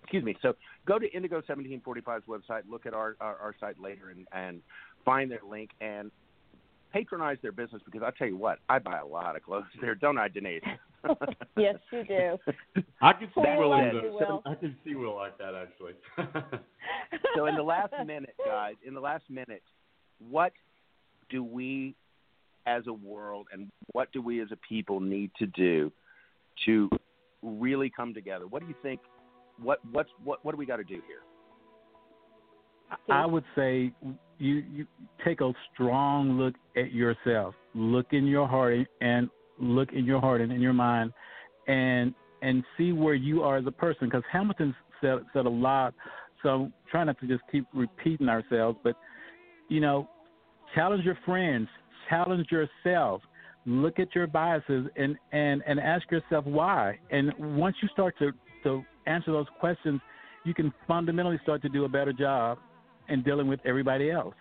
excuse 0.03 0.23
me. 0.23 0.35
So 0.41 0.53
go 0.87 0.97
to 0.97 1.11
Indigo 1.11 1.41
1745's 1.41 2.25
website, 2.27 2.61
look 2.69 2.85
at 2.85 2.93
our, 2.93 3.15
our, 3.19 3.35
our 3.37 3.55
site 3.59 3.79
later, 3.79 4.09
and, 4.09 4.27
and 4.31 4.61
find 5.05 5.29
their 5.29 5.41
link 5.47 5.71
and 5.81 6.11
patronize 6.93 7.37
their 7.41 7.51
business 7.51 7.81
because 7.83 8.03
I 8.03 8.11
tell 8.17 8.27
you 8.27 8.37
what, 8.37 8.59
I 8.69 8.79
buy 8.79 8.99
a 8.99 9.05
lot 9.05 9.35
of 9.35 9.43
clothes 9.43 9.65
there, 9.81 9.95
don't 9.95 10.17
I, 10.17 10.27
Denise? 10.27 10.61
yes, 11.57 11.75
you 11.91 12.03
do. 12.05 12.37
I 13.01 13.13
can 13.13 13.27
see 13.35 13.41
We 13.41 13.57
Will 13.57 13.69
love 13.71 13.87
in 13.87 14.13
Will. 14.13 14.41
I 14.45 14.55
could 14.55 14.75
see 14.85 14.95
Will 14.95 15.15
like 15.15 15.37
that 15.39 15.53
actually. 15.55 15.93
so 17.35 17.47
in 17.47 17.55
the 17.55 17.63
last 17.63 17.93
minute, 18.05 18.35
guys, 18.45 18.75
in 18.85 18.93
the 18.93 19.01
last 19.01 19.23
minute, 19.29 19.63
what 20.19 20.53
do 21.29 21.43
we 21.43 21.95
as 22.65 22.87
a 22.87 22.93
world 22.93 23.47
and 23.51 23.69
what 23.91 24.11
do 24.13 24.21
we 24.21 24.41
as 24.41 24.47
a 24.51 24.57
people 24.67 25.01
need 25.01 25.31
to 25.39 25.47
do 25.47 25.91
to 26.65 26.89
really 27.41 27.89
come 27.89 28.13
together? 28.13 28.47
What 28.47 28.61
do 28.61 28.67
you 28.67 28.75
think? 28.81 29.01
What 29.61 29.79
what's 29.91 30.09
what 30.23 30.43
what 30.45 30.51
do 30.51 30.57
we 30.57 30.65
got 30.65 30.77
to 30.77 30.83
do 30.83 31.01
here? 31.07 31.21
I 33.09 33.25
would 33.25 33.43
say 33.55 33.91
you 34.39 34.63
you 34.71 34.87
take 35.25 35.41
a 35.41 35.51
strong 35.73 36.33
look 36.33 36.55
at 36.75 36.91
yourself. 36.91 37.55
Look 37.73 38.07
in 38.11 38.27
your 38.27 38.47
heart 38.47 38.87
and 39.01 39.29
look 39.59 39.93
in 39.93 40.05
your 40.05 40.19
heart 40.19 40.41
and 40.41 40.51
in 40.51 40.61
your 40.61 40.73
mind, 40.73 41.13
and 41.67 42.13
and 42.41 42.63
see 42.77 42.91
where 42.91 43.13
you 43.13 43.43
are 43.43 43.57
as 43.57 43.65
a 43.67 43.71
person. 43.71 44.07
Because 44.07 44.23
Hamilton 44.31 44.75
said 45.01 45.19
said 45.33 45.45
a 45.45 45.49
lot. 45.49 45.93
So 46.41 46.71
try 46.91 47.03
not 47.03 47.19
to 47.21 47.27
just 47.27 47.41
keep 47.51 47.65
repeating 47.73 48.27
ourselves, 48.27 48.77
but 48.83 48.95
you 49.69 49.79
know, 49.79 50.09
challenge 50.75 51.05
your 51.05 51.17
friends, 51.25 51.69
challenge 52.09 52.47
yourself. 52.51 53.21
Look 53.65 53.97
at 53.97 54.13
your 54.13 54.27
biases 54.27 54.87
and 54.97 55.15
and 55.31 55.63
and 55.65 55.79
ask 55.79 56.09
yourself 56.11 56.45
why. 56.45 56.99
And 57.11 57.31
once 57.57 57.77
you 57.81 57.87
start 57.89 58.15
to 58.19 58.31
to 58.63 58.83
answer 59.05 59.31
those 59.31 59.47
questions, 59.59 60.01
you 60.43 60.53
can 60.53 60.73
fundamentally 60.87 61.39
start 61.43 61.61
to 61.61 61.69
do 61.69 61.85
a 61.85 61.89
better 61.89 62.11
job 62.11 62.57
in 63.09 63.23
dealing 63.23 63.47
with 63.47 63.59
everybody 63.65 64.11
else. 64.11 64.35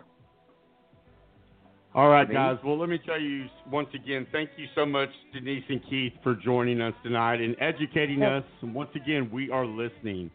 All 1.94 2.08
right, 2.08 2.30
guys. 2.30 2.56
Well, 2.64 2.78
let 2.78 2.88
me 2.88 2.98
tell 3.04 3.20
you 3.20 3.46
once 3.70 3.88
again, 3.94 4.26
thank 4.32 4.50
you 4.56 4.66
so 4.74 4.86
much, 4.86 5.10
Denise 5.34 5.64
and 5.68 5.80
Keith, 5.90 6.14
for 6.22 6.34
joining 6.34 6.80
us 6.80 6.94
tonight 7.02 7.40
and 7.40 7.54
educating 7.60 8.22
us. 8.22 8.44
And 8.62 8.74
once 8.74 8.88
again, 8.94 9.30
we 9.30 9.50
are 9.50 9.66
listening. 9.66 10.30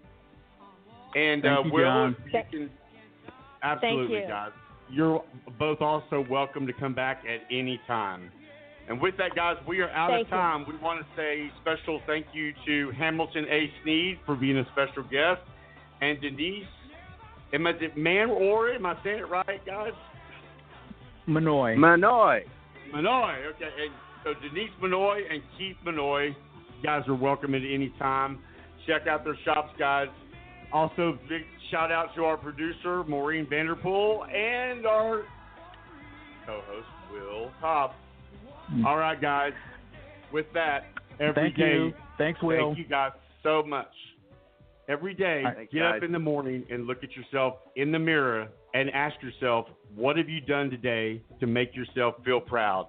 And 1.16 1.42
Thank 1.42 1.46
uh, 1.46 1.64
you, 1.64 1.74
Will, 1.74 1.84
John. 1.84 2.16
if 2.28 2.34
you 2.34 2.42
can, 2.52 2.70
absolutely, 3.64 4.20
you. 4.20 4.28
guys. 4.28 4.52
You're 4.92 5.24
both 5.58 5.82
also 5.82 6.26
welcome 6.30 6.68
to 6.68 6.74
come 6.74 6.94
back 6.94 7.24
at 7.28 7.42
any 7.52 7.82
time. 7.88 8.32
And 8.88 9.02
with 9.02 9.18
that, 9.18 9.36
guys, 9.36 9.58
we 9.68 9.80
are 9.80 9.90
out 9.90 10.12
Thank 10.12 10.28
of 10.28 10.32
you. 10.32 10.38
time. 10.38 10.66
We 10.68 10.78
want 10.78 11.00
to 11.00 11.06
say 11.18 11.52
special 11.62 12.02
thank 12.06 12.28
you 12.34 12.54
to 12.68 12.92
Hamilton 12.92 13.46
A. 13.50 13.72
Sneed 13.84 14.20
for 14.28 14.36
being 14.36 14.58
a 14.60 14.66
special 14.74 15.04
guest, 15.04 15.42
and 16.02 16.22
Denise. 16.22 16.66
Am 17.54 17.66
I 17.66 17.74
man 17.96 18.30
or 18.30 18.70
am 18.72 18.86
I 18.86 18.96
saying 19.04 19.20
it 19.20 19.30
right, 19.30 19.66
guys? 19.66 19.94
Manoy. 21.28 21.76
Manoy. 21.76 22.42
Manoy. 22.94 23.46
Okay. 23.56 23.70
And 23.84 23.94
so 24.24 24.34
Denise 24.42 24.72
Manoy 24.82 25.20
and 25.32 25.42
Keith 25.58 25.78
Manoy, 25.86 26.28
you 26.28 26.84
guys 26.84 27.04
are 27.08 27.16
welcome 27.16 27.56
at 27.56 27.62
any 27.62 27.94
time. 28.00 28.40
Check 28.86 29.08
out 29.08 29.24
their 29.24 29.38
shops, 29.44 29.72
guys. 29.78 30.08
Also, 30.74 31.18
big 31.30 31.44
shout 31.72 31.92
out 31.92 32.14
to 32.16 32.24
our 32.24 32.38
producer, 32.38 33.04
Maureen 33.06 33.48
Vanderpool, 33.50 34.26
and 34.26 34.86
our 34.86 35.24
co 36.46 36.62
host, 36.68 36.88
Will 37.12 37.52
Cobb. 37.62 37.92
Mm. 38.72 38.86
All 38.86 38.98
right, 38.98 39.20
guys. 39.20 39.54
With 40.32 40.48
that, 40.54 40.82
every 41.20 41.52
day. 41.52 41.56
Thank 41.56 41.58
you. 41.58 41.94
Thanks, 42.18 42.42
Will. 42.44 42.70
Thank 42.70 42.78
you 42.80 42.86
guys 42.86 43.12
so 43.44 43.64
much. 43.64 43.88
Every 44.90 45.14
day, 45.14 45.44
Thanks, 45.44 45.74
get 45.74 45.80
guys. 45.80 45.98
up 45.98 46.04
in 46.04 46.14
the 46.14 46.20
morning 46.20 46.64
and 46.70 46.88
look 46.88 47.04
at 47.04 47.10
yourself 47.14 47.56
in 47.76 47.92
the 47.92 48.00
mirror 48.00 48.48
and 48.74 48.90
ask 48.92 49.22
yourself, 49.22 49.68
what 49.96 50.16
have 50.16 50.30
you 50.30 50.40
done 50.40 50.70
today 50.70 51.22
to 51.42 51.48
make 51.48 51.76
yourself 51.76 52.16
feel 52.24 52.40
proud? 52.40 52.88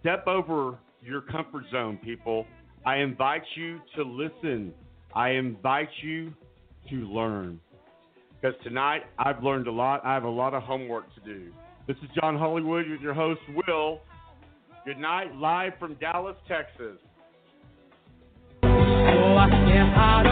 Step 0.00 0.28
over 0.28 0.78
your 1.02 1.22
comfort 1.22 1.64
zone, 1.72 1.98
people. 2.04 2.46
I 2.86 2.96
invite 2.98 3.42
you 3.56 3.80
to 3.96 4.02
listen. 4.04 4.72
I 5.14 5.30
invite 5.30 5.88
you 6.02 6.32
to 6.90 6.96
learn. 6.96 7.58
Because 8.40 8.56
tonight, 8.62 9.02
I've 9.18 9.42
learned 9.42 9.66
a 9.66 9.72
lot. 9.72 10.02
I 10.04 10.14
have 10.14 10.24
a 10.24 10.28
lot 10.28 10.54
of 10.54 10.62
homework 10.62 11.12
to 11.16 11.20
do. 11.22 11.50
This 11.88 11.96
is 12.04 12.08
John 12.20 12.38
Hollywood 12.38 12.88
with 12.88 13.00
your 13.00 13.14
host, 13.14 13.40
Will. 13.66 14.00
Good 14.86 14.98
night, 14.98 15.34
live 15.34 15.72
from 15.80 15.94
Dallas, 15.94 16.36
Texas. 16.46 16.98
Oh, 18.62 19.36
I 19.36 19.48
can't 19.50 19.92
hide 19.92 20.26